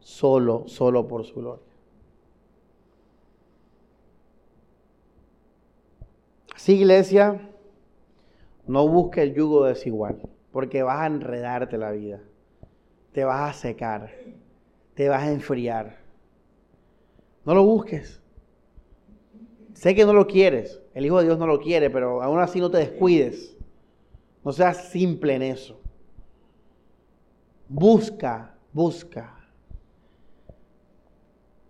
Solo, 0.00 0.66
solo 0.66 1.06
por 1.06 1.26
su 1.26 1.34
gloria. 1.34 1.66
Así, 6.54 6.76
iglesia, 6.76 7.50
no 8.66 8.88
busque 8.88 9.20
el 9.24 9.34
yugo 9.34 9.66
desigual, 9.66 10.22
porque 10.52 10.82
vas 10.82 11.02
a 11.02 11.06
enredarte 11.06 11.76
la 11.76 11.90
vida, 11.90 12.22
te 13.12 13.26
vas 13.26 13.50
a 13.50 13.60
secar, 13.60 14.10
te 14.94 15.10
vas 15.10 15.22
a 15.24 15.32
enfriar. 15.32 16.05
No 17.46 17.54
lo 17.54 17.64
busques. 17.64 18.20
Sé 19.72 19.94
que 19.94 20.04
no 20.04 20.12
lo 20.12 20.26
quieres, 20.26 20.82
el 20.94 21.06
Hijo 21.06 21.18
de 21.18 21.24
Dios 21.24 21.38
no 21.38 21.46
lo 21.46 21.60
quiere, 21.60 21.90
pero 21.90 22.22
aún 22.22 22.40
así 22.40 22.60
no 22.60 22.70
te 22.70 22.78
descuides. 22.78 23.56
No 24.44 24.52
seas 24.52 24.88
simple 24.88 25.34
en 25.34 25.42
eso. 25.42 25.80
Busca, 27.68 28.56
busca. 28.72 29.32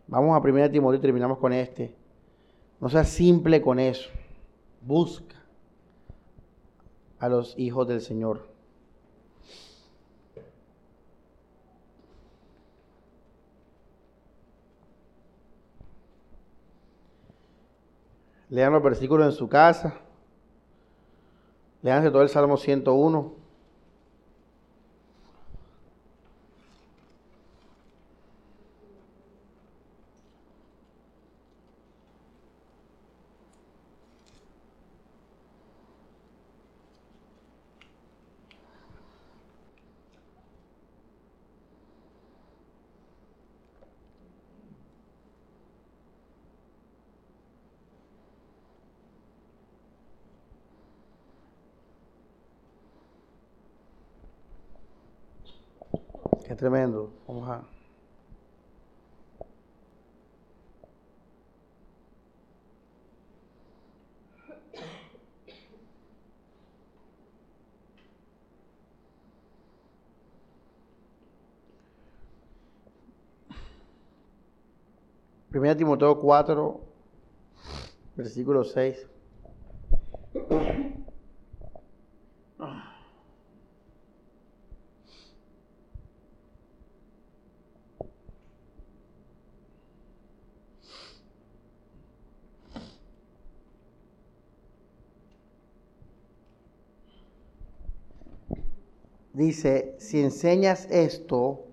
Vamos 0.06 0.36
a 0.36 0.40
1 0.40 0.70
Timoteo 0.70 0.98
y 0.98 1.02
terminamos 1.02 1.38
con 1.38 1.52
este. 1.52 1.94
No 2.80 2.88
seas 2.88 3.08
simple 3.08 3.60
con 3.60 3.78
eso. 3.78 4.08
Busca 4.80 5.36
a 7.18 7.28
los 7.28 7.58
hijos 7.58 7.88
del 7.88 8.00
Señor. 8.00 8.55
Lean 18.48 18.72
los 18.72 18.82
versículos 18.82 19.26
en 19.26 19.32
su 19.32 19.48
casa. 19.48 19.94
Leanse 21.82 22.10
todo 22.10 22.22
el 22.22 22.28
Salmo 22.28 22.56
101. 22.56 23.46
Qué 56.46 56.54
tremendo. 56.66 57.12
Vamos 57.28 57.48
a. 57.48 57.62
Primera 75.50 75.76
Timoteo 75.76 76.18
4, 76.18 76.80
versículo 78.16 78.64
6. 78.64 79.15
Dice, 99.46 99.94
si 99.98 100.20
enseñas 100.20 100.86
esto 100.90 101.64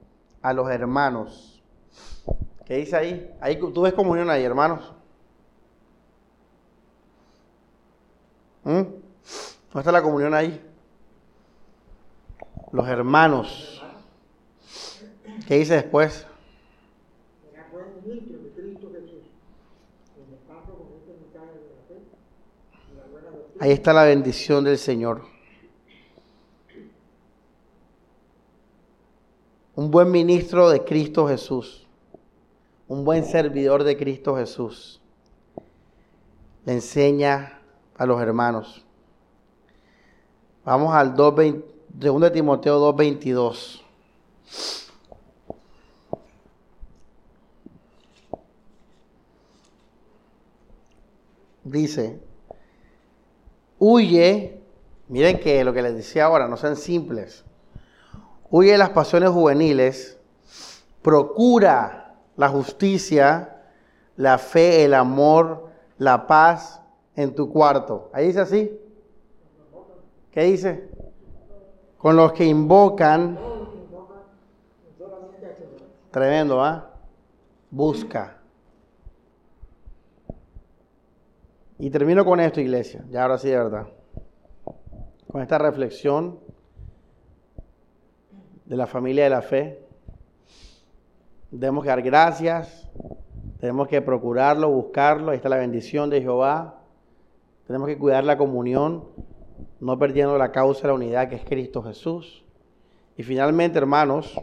a 0.41 0.53
los 0.53 0.69
hermanos, 0.69 1.61
¿qué 2.65 2.77
dice 2.77 2.95
ahí? 2.95 3.35
Ahí 3.41 3.57
tú 3.57 3.81
ves 3.81 3.93
comunión 3.93 4.29
ahí, 4.29 4.43
hermanos. 4.43 4.93
¿Mm? 8.63 8.71
¿Dónde 8.71 9.79
está 9.79 9.91
la 9.91 10.01
comunión 10.01 10.33
ahí? 10.33 10.61
Los 12.71 12.87
hermanos. 12.87 13.83
¿Qué 15.47 15.55
dice 15.55 15.75
después? 15.75 16.25
Ahí 23.59 23.71
está 23.71 23.93
la 23.93 24.03
bendición 24.03 24.63
del 24.63 24.77
Señor. 24.77 25.32
Un 29.75 29.89
buen 29.89 30.11
ministro 30.11 30.69
de 30.69 30.83
Cristo 30.83 31.27
Jesús, 31.27 31.87
un 32.87 33.03
buen 33.03 33.25
servidor 33.25 33.83
de 33.83 33.97
Cristo 33.97 34.35
Jesús, 34.35 35.01
le 36.65 36.73
enseña 36.73 37.59
a 37.97 38.05
los 38.05 38.21
hermanos. 38.21 38.85
Vamos 40.63 40.93
al 40.93 41.15
2, 41.15 41.33
2 41.89 42.31
Timoteo 42.31 42.93
2.22. 42.93 43.81
Dice, 51.65 52.19
huye, 53.79 54.61
miren 55.07 55.39
que 55.39 55.63
lo 55.63 55.73
que 55.73 55.81
les 55.81 55.95
decía 55.95 56.25
ahora, 56.25 56.47
no 56.47 56.57
sean 56.57 56.75
simples 56.75 57.43
huye 58.53 58.73
de 58.73 58.77
las 58.77 58.91
pasiones 58.91 59.31
juveniles, 59.31 60.19
procura 61.01 62.13
la 62.37 62.49
justicia, 62.49 63.63
la 64.15 64.37
fe, 64.37 64.85
el 64.85 64.93
amor, 64.93 65.69
la 65.97 66.27
paz 66.27 66.79
en 67.15 67.33
tu 67.33 67.51
cuarto. 67.51 68.11
Ahí 68.13 68.27
dice 68.27 68.41
así. 68.41 68.79
¿Qué 70.29 70.43
dice? 70.43 70.87
Con 71.97 72.15
los 72.15 72.31
que 72.33 72.45
invocan. 72.45 73.39
Tremendo, 76.11 76.63
¿ah? 76.63 76.91
Busca. 77.71 78.37
Y 81.79 81.89
termino 81.89 82.23
con 82.23 82.39
esto, 82.39 82.61
iglesia. 82.61 83.03
Ya 83.09 83.23
ahora 83.23 83.39
sí, 83.39 83.49
de 83.49 83.57
verdad. 83.57 83.87
Con 85.31 85.41
esta 85.41 85.57
reflexión 85.57 86.42
de 88.73 88.77
la 88.77 88.87
familia 88.87 89.25
de 89.25 89.29
la 89.29 89.43
fe. 89.43 89.85
Debemos 91.51 91.85
dar 91.85 92.01
gracias, 92.01 92.89
tenemos 93.59 93.87
que 93.87 94.01
procurarlo, 94.01 94.67
buscarlo, 94.67 95.29
ahí 95.29 95.35
está 95.35 95.47
la 95.47 95.57
bendición 95.57 96.09
de 96.09 96.19
Jehová. 96.19 96.81
Tenemos 97.67 97.87
que 97.87 97.99
cuidar 97.99 98.23
la 98.23 98.35
comunión, 98.35 99.03
no 99.79 99.99
perdiendo 99.99 100.39
la 100.39 100.51
causa 100.51 100.87
la 100.87 100.95
unidad 100.95 101.29
que 101.29 101.35
es 101.35 101.45
Cristo 101.45 101.83
Jesús. 101.83 102.43
Y 103.15 103.21
finalmente, 103.21 103.77
hermanos, 103.77 104.39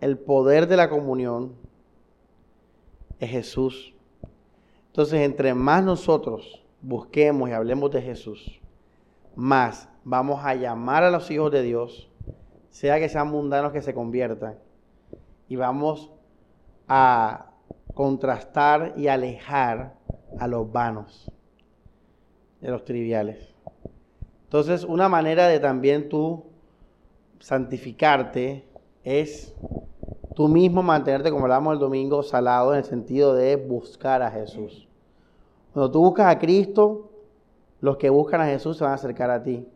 el 0.00 0.16
poder 0.16 0.66
de 0.66 0.78
la 0.78 0.88
comunión 0.88 1.56
es 3.20 3.28
Jesús. 3.28 3.92
Entonces, 4.86 5.20
entre 5.20 5.52
más 5.52 5.84
nosotros 5.84 6.64
busquemos 6.80 7.50
y 7.50 7.52
hablemos 7.52 7.90
de 7.90 8.00
Jesús, 8.00 8.62
más 9.36 9.88
vamos 10.04 10.44
a 10.44 10.54
llamar 10.54 11.04
a 11.04 11.10
los 11.10 11.30
hijos 11.30 11.50
de 11.50 11.62
Dios, 11.62 12.10
sea 12.70 12.98
que 12.98 13.08
sean 13.08 13.30
mundanos 13.30 13.72
que 13.72 13.82
se 13.82 13.94
conviertan, 13.94 14.58
y 15.48 15.56
vamos 15.56 16.10
a 16.88 17.50
contrastar 17.94 18.94
y 18.96 19.08
alejar 19.08 19.94
a 20.38 20.46
los 20.46 20.70
vanos, 20.70 21.30
de 22.60 22.70
los 22.70 22.84
triviales. 22.84 23.54
Entonces, 24.44 24.84
una 24.84 25.08
manera 25.08 25.48
de 25.48 25.60
también 25.60 26.08
tú 26.08 26.44
santificarte 27.40 28.64
es 29.02 29.54
tú 30.34 30.48
mismo 30.48 30.82
mantenerte, 30.82 31.30
como 31.30 31.44
hablábamos 31.44 31.74
el 31.74 31.78
domingo, 31.78 32.22
salado 32.22 32.72
en 32.72 32.78
el 32.78 32.84
sentido 32.84 33.34
de 33.34 33.56
buscar 33.56 34.22
a 34.22 34.30
Jesús. 34.30 34.88
Cuando 35.72 35.90
tú 35.90 36.00
buscas 36.00 36.34
a 36.34 36.38
Cristo, 36.38 37.10
los 37.84 37.98
que 37.98 38.08
buscan 38.08 38.40
a 38.40 38.46
Jesús 38.46 38.78
se 38.78 38.84
van 38.84 38.92
a 38.92 38.94
acercar 38.94 39.30
a 39.30 39.42
ti. 39.42 39.68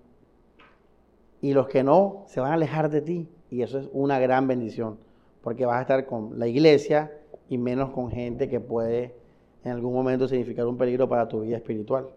Y 1.43 1.53
los 1.53 1.69
que 1.69 1.83
no, 1.85 2.25
se 2.27 2.41
van 2.41 2.53
a 2.53 2.55
alejar 2.55 2.89
de 2.89 3.03
ti. 3.03 3.29
Y 3.51 3.61
eso 3.61 3.79
es 3.79 3.91
una 3.93 4.19
gran 4.19 4.49
bendición, 4.49 4.97
porque 5.43 5.67
vas 5.67 5.77
a 5.77 5.83
estar 5.83 6.07
con 6.07 6.39
la 6.39 6.47
iglesia 6.47 7.13
y 7.51 7.59
menos 7.59 7.91
con 7.91 8.11
gente 8.11 8.49
que 8.49 8.61
puede 8.61 9.15
en 9.63 9.73
algún 9.73 9.93
momento 9.93 10.27
significar 10.27 10.67
un 10.67 10.79
peligro 10.79 11.07
para 11.07 11.29
tu 11.29 11.43
vida 11.43 11.59
espiritual. 11.59 12.09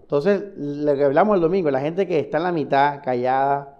Entonces, 0.00 0.42
lo 0.56 0.94
que 0.94 1.04
hablamos 1.04 1.34
el 1.34 1.42
domingo, 1.42 1.70
la 1.70 1.80
gente 1.80 2.06
que 2.06 2.18
está 2.18 2.38
en 2.38 2.44
la 2.44 2.52
mitad, 2.52 3.02
callada, 3.04 3.78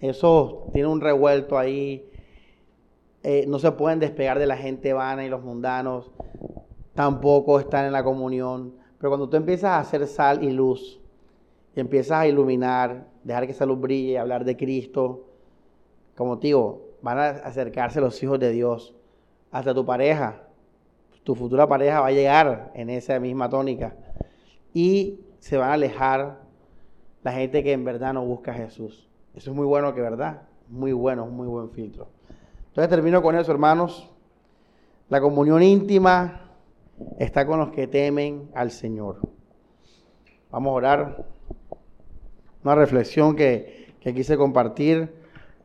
eso 0.00 0.66
tiene 0.72 0.88
un 0.88 1.00
revuelto 1.00 1.56
ahí, 1.56 2.10
eh, 3.22 3.44
no 3.46 3.60
se 3.60 3.70
pueden 3.70 4.00
despegar 4.00 4.40
de 4.40 4.46
la 4.46 4.56
gente 4.56 4.92
vana 4.92 5.24
y 5.24 5.28
los 5.28 5.44
mundanos, 5.44 6.10
tampoco 6.94 7.60
están 7.60 7.86
en 7.86 7.92
la 7.92 8.02
comunión. 8.02 8.84
Pero 8.98 9.10
cuando 9.10 9.28
tú 9.28 9.36
empiezas 9.36 9.70
a 9.70 9.78
hacer 9.78 10.06
sal 10.06 10.42
y 10.42 10.50
luz, 10.50 11.00
y 11.74 11.80
empiezas 11.80 12.18
a 12.18 12.26
iluminar, 12.26 13.06
dejar 13.22 13.46
que 13.46 13.52
esa 13.52 13.66
luz 13.66 13.80
brille, 13.80 14.18
hablar 14.18 14.44
de 14.44 14.56
Cristo, 14.56 15.26
como 16.16 16.36
digo, 16.36 16.96
van 17.02 17.18
a 17.18 17.28
acercarse 17.28 18.00
los 18.00 18.22
hijos 18.22 18.40
de 18.40 18.50
Dios, 18.50 18.94
hasta 19.50 19.74
tu 19.74 19.84
pareja, 19.84 20.42
tu 21.22 21.34
futura 21.34 21.68
pareja 21.68 22.00
va 22.00 22.06
a 22.06 22.12
llegar 22.12 22.70
en 22.74 22.88
esa 22.88 23.18
misma 23.18 23.50
tónica 23.50 23.96
y 24.72 25.20
se 25.40 25.56
van 25.56 25.70
a 25.70 25.74
alejar 25.74 26.40
la 27.22 27.32
gente 27.32 27.62
que 27.62 27.72
en 27.72 27.84
verdad 27.84 28.14
no 28.14 28.24
busca 28.24 28.52
a 28.52 28.54
Jesús. 28.54 29.08
Eso 29.34 29.50
es 29.50 29.56
muy 29.56 29.66
bueno 29.66 29.94
que 29.94 30.00
verdad, 30.00 30.42
muy 30.68 30.92
bueno, 30.92 31.24
un 31.24 31.36
muy 31.36 31.46
buen 31.46 31.70
filtro. 31.70 32.08
Entonces 32.68 32.88
termino 32.88 33.20
con 33.22 33.36
eso, 33.36 33.50
hermanos. 33.52 34.10
La 35.08 35.20
comunión 35.20 35.62
íntima 35.62 36.45
está 37.18 37.46
con 37.46 37.58
los 37.58 37.70
que 37.70 37.86
temen 37.86 38.50
al 38.54 38.70
Señor. 38.70 39.20
Vamos 40.50 40.70
a 40.70 40.74
orar. 40.74 41.26
Una 42.64 42.74
reflexión 42.74 43.36
que, 43.36 43.94
quise 44.00 44.36
compartir, 44.36 45.12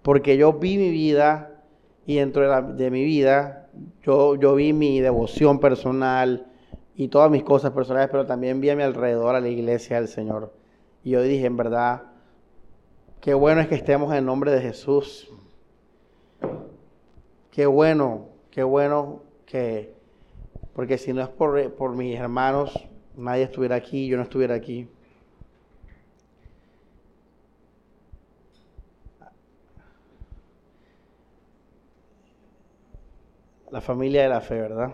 porque 0.01 0.38
yo 0.38 0.53
vi 0.53 0.77
mi 0.77 0.89
vida 0.89 1.63
y 2.05 2.15
dentro 2.15 2.49
de, 2.49 2.73
de 2.73 2.91
mi 2.91 3.03
vida 3.03 3.61
yo, 4.03 4.36
yo 4.36 4.55
vi 4.55 4.73
mi 4.73 4.99
devoción 4.99 5.59
personal 5.59 6.47
y 6.95 7.07
todas 7.07 7.32
mis 7.32 7.43
cosas 7.43 7.71
personales, 7.71 8.09
pero 8.11 8.25
también 8.25 8.61
vi 8.61 8.69
a 8.69 8.75
mi 8.75 8.84
alrededor 8.84 9.36
a 9.36 9.39
la 9.39 9.49
iglesia 9.49 9.97
del 9.97 10.07
Señor. 10.07 10.53
Y 11.03 11.11
yo 11.11 11.21
dije, 11.21 11.45
en 11.45 11.57
verdad, 11.57 12.03
qué 13.21 13.34
bueno 13.34 13.61
es 13.61 13.67
que 13.67 13.75
estemos 13.75 14.11
en 14.11 14.19
el 14.19 14.25
nombre 14.25 14.51
de 14.51 14.61
Jesús. 14.61 15.32
Qué 17.51 17.65
bueno, 17.65 18.27
qué 18.49 18.63
bueno 18.63 19.23
que, 19.45 19.95
porque 20.74 20.97
si 20.97 21.13
no 21.13 21.22
es 21.22 21.30
por, 21.30 21.74
por 21.74 21.95
mis 21.95 22.19
hermanos, 22.19 22.74
nadie 23.15 23.43
estuviera 23.43 23.76
aquí, 23.76 24.07
yo 24.07 24.17
no 24.17 24.24
estuviera 24.24 24.55
aquí. 24.55 24.88
La 33.69 33.82
familia 33.82 34.24
de 34.24 34.30
la 34.30 34.41
fe, 34.41 34.59
¿verdad? 34.59 34.93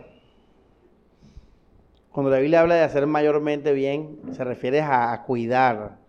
Cuando 2.18 2.32
la 2.32 2.40
Biblia 2.40 2.62
habla 2.62 2.74
de 2.74 2.82
hacer 2.82 3.06
mayormente 3.06 3.74
bien, 3.74 4.20
se 4.32 4.44
refiere 4.44 4.82
a, 4.82 5.24
cuidar 5.28 6.00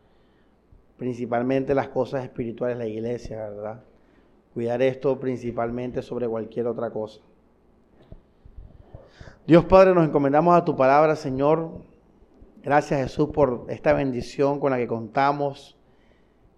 principalmente 0.96 1.74
las 1.74 1.88
cosas 1.88 2.24
espirituales 2.24 2.78
la 2.78 2.86
iglesia, 2.86 3.36
¿verdad? 3.50 3.84
Cuidar 4.54 4.80
esto 4.80 5.20
principalmente 5.20 6.00
sobre 6.00 6.26
cualquier 6.26 6.66
otra 6.66 6.88
cosa. 6.88 7.20
Dios 9.48 9.64
Padre, 9.64 9.94
nos 9.94 10.06
encomendamos 10.06 10.54
a 10.54 10.62
tu 10.62 10.76
palabra, 10.76 11.16
Señor. 11.16 11.80
Gracias 12.62 13.00
Jesús 13.00 13.30
por 13.32 13.64
esta 13.70 13.94
bendición 13.94 14.60
con 14.60 14.72
la 14.72 14.76
que 14.76 14.86
contamos, 14.86 15.78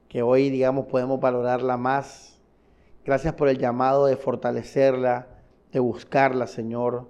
que 0.08 0.22
hoy, 0.22 0.50
digamos, 0.50 0.86
podemos 0.86 1.20
valorarla 1.20 1.76
más. 1.76 2.42
Gracias 3.04 3.34
por 3.34 3.48
el 3.48 3.58
llamado 3.58 4.06
de 4.06 4.16
fortalecerla, 4.16 5.28
de 5.70 5.78
buscarla, 5.78 6.48
Señor, 6.48 7.08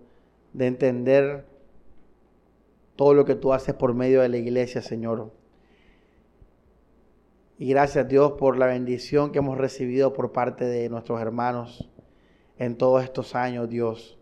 de 0.53 0.67
entender 0.67 1.47
todo 2.95 3.15
lo 3.15 3.25
que 3.25 3.35
tú 3.35 3.55
haces 3.55 3.75
por 3.75 3.95
medio 3.95 4.21
de 4.21 4.29
la 4.29 4.37
iglesia, 4.37 4.83
Señor. 4.83 5.33
Y 7.57 7.71
gracias 7.71 8.07
Dios 8.07 8.33
por 8.33 8.59
la 8.59 8.67
bendición 8.67 9.33
que 9.33 9.39
hemos 9.39 9.57
recibido 9.57 10.13
por 10.13 10.31
parte 10.33 10.67
de 10.67 10.91
nuestros 10.91 11.23
hermanos 11.23 11.91
en 12.59 12.77
todos 12.77 13.03
estos 13.03 13.35
años, 13.35 13.71
Dios. 13.71 14.20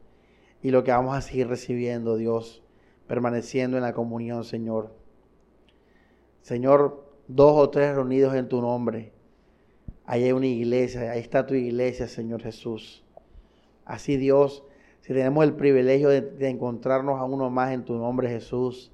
Y 0.62 0.70
lo 0.70 0.82
que 0.84 0.90
vamos 0.90 1.16
a 1.16 1.20
seguir 1.20 1.48
recibiendo, 1.48 2.16
Dios, 2.16 2.62
permaneciendo 3.06 3.76
en 3.76 3.82
la 3.84 3.92
comunión, 3.92 4.44
Señor. 4.44 4.92
Señor, 6.42 7.08
dos 7.28 7.52
o 7.56 7.70
tres 7.70 7.94
reunidos 7.94 8.34
en 8.34 8.48
tu 8.48 8.60
nombre. 8.60 9.12
Ahí 10.04 10.24
hay 10.24 10.32
una 10.32 10.46
iglesia, 10.46 11.12
ahí 11.12 11.20
está 11.20 11.46
tu 11.46 11.54
iglesia, 11.54 12.08
Señor 12.08 12.42
Jesús. 12.42 13.04
Así, 13.84 14.16
Dios, 14.16 14.64
si 15.00 15.12
tenemos 15.12 15.44
el 15.44 15.54
privilegio 15.54 16.08
de, 16.08 16.48
encontrarnos 16.48 17.20
a 17.20 17.24
uno 17.24 17.50
más 17.50 17.72
en 17.72 17.84
tu 17.84 17.94
nombre, 17.96 18.28
Jesús, 18.28 18.90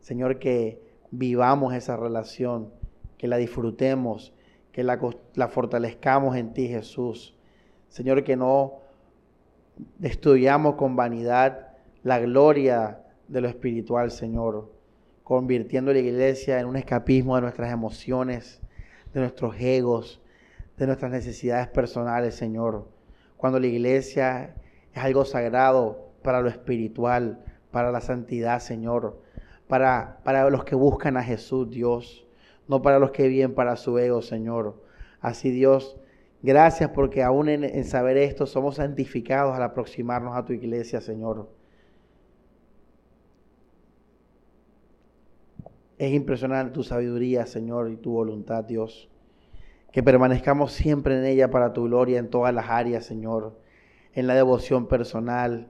Señor, 0.00 0.38
que 0.38 0.82
vivamos 1.10 1.74
esa 1.74 1.96
relación 1.96 2.72
que 3.18 3.28
la 3.28 3.36
disfrutemos, 3.36 4.32
que 4.72 4.82
la 4.84 5.48
fortalezcamos 5.48 6.36
en 6.36 6.52
ti, 6.52 6.68
Jesús. 6.68 7.34
Señor, 7.88 8.24
que 8.24 8.36
no 8.36 8.87
destruyamos 9.98 10.74
con 10.74 10.96
vanidad 10.96 11.68
la 12.02 12.18
gloria 12.18 13.00
de 13.28 13.40
lo 13.40 13.48
espiritual, 13.48 14.10
Señor, 14.10 14.72
convirtiendo 15.24 15.92
la 15.92 15.98
iglesia 15.98 16.60
en 16.60 16.66
un 16.66 16.76
escapismo 16.76 17.36
de 17.36 17.42
nuestras 17.42 17.72
emociones, 17.72 18.60
de 19.12 19.20
nuestros 19.20 19.56
egos, 19.58 20.20
de 20.76 20.86
nuestras 20.86 21.10
necesidades 21.10 21.68
personales, 21.68 22.34
Señor. 22.34 22.88
Cuando 23.36 23.60
la 23.60 23.66
iglesia 23.66 24.54
es 24.92 25.02
algo 25.02 25.24
sagrado 25.24 26.10
para 26.22 26.40
lo 26.40 26.48
espiritual, 26.48 27.44
para 27.70 27.92
la 27.92 28.00
santidad, 28.00 28.60
Señor, 28.60 29.22
para, 29.66 30.20
para 30.24 30.48
los 30.50 30.64
que 30.64 30.74
buscan 30.74 31.16
a 31.16 31.22
Jesús, 31.22 31.70
Dios 31.70 32.24
no 32.68 32.82
para 32.82 32.98
los 32.98 33.10
que 33.10 33.26
viven 33.26 33.54
para 33.54 33.76
su 33.76 33.98
ego, 33.98 34.22
Señor. 34.22 34.80
Así 35.20 35.50
Dios, 35.50 35.98
gracias 36.42 36.90
porque 36.90 37.22
aún 37.22 37.48
en, 37.48 37.84
saber 37.84 38.16
esto 38.16 38.46
somos 38.46 38.76
santificados 38.76 39.54
al 39.54 39.62
aproximarnos 39.62 40.36
a 40.36 40.44
tu 40.44 40.52
iglesia, 40.52 41.00
Señor. 41.00 41.48
Es 45.98 46.12
impresionante 46.12 46.72
tu 46.72 46.84
sabiduría, 46.84 47.46
Señor, 47.46 47.90
y 47.90 47.96
tu 47.96 48.12
voluntad, 48.12 48.64
Dios. 48.64 49.08
Que 49.90 50.02
permanezcamos 50.02 50.72
siempre 50.72 51.18
en 51.18 51.24
ella 51.24 51.50
para 51.50 51.72
tu 51.72 51.84
gloria 51.84 52.18
en 52.18 52.30
todas 52.30 52.54
las 52.54 52.68
áreas, 52.68 53.04
Señor. 53.04 53.58
En 54.12 54.26
la 54.26 54.34
devoción 54.34 54.86
personal, 54.86 55.68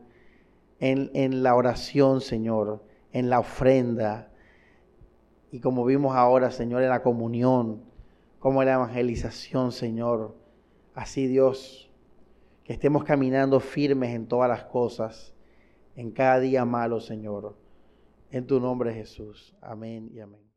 en, 0.80 1.10
en 1.14 1.42
la 1.42 1.54
oración, 1.54 2.20
Señor, 2.20 2.82
en 3.12 3.30
la 3.30 3.40
ofrenda, 3.40 4.28
y 5.50 5.60
como 5.60 5.84
vimos 5.84 6.14
ahora, 6.14 6.50
Señor, 6.50 6.82
en 6.82 6.90
la 6.90 7.02
comunión, 7.02 7.82
como 8.38 8.62
en 8.62 8.68
la 8.68 8.74
evangelización, 8.74 9.72
Señor. 9.72 10.36
Así, 10.98 11.28
Dios, 11.28 11.88
que 12.64 12.72
estemos 12.72 13.04
caminando 13.04 13.60
firmes 13.60 14.16
en 14.16 14.26
todas 14.26 14.48
las 14.48 14.64
cosas, 14.64 15.32
en 15.94 16.10
cada 16.10 16.40
día 16.40 16.64
malo, 16.64 16.98
Señor. 16.98 17.56
En 18.32 18.48
tu 18.48 18.58
nombre, 18.58 18.92
Jesús. 18.92 19.54
Amén 19.60 20.10
y 20.12 20.18
amén. 20.18 20.47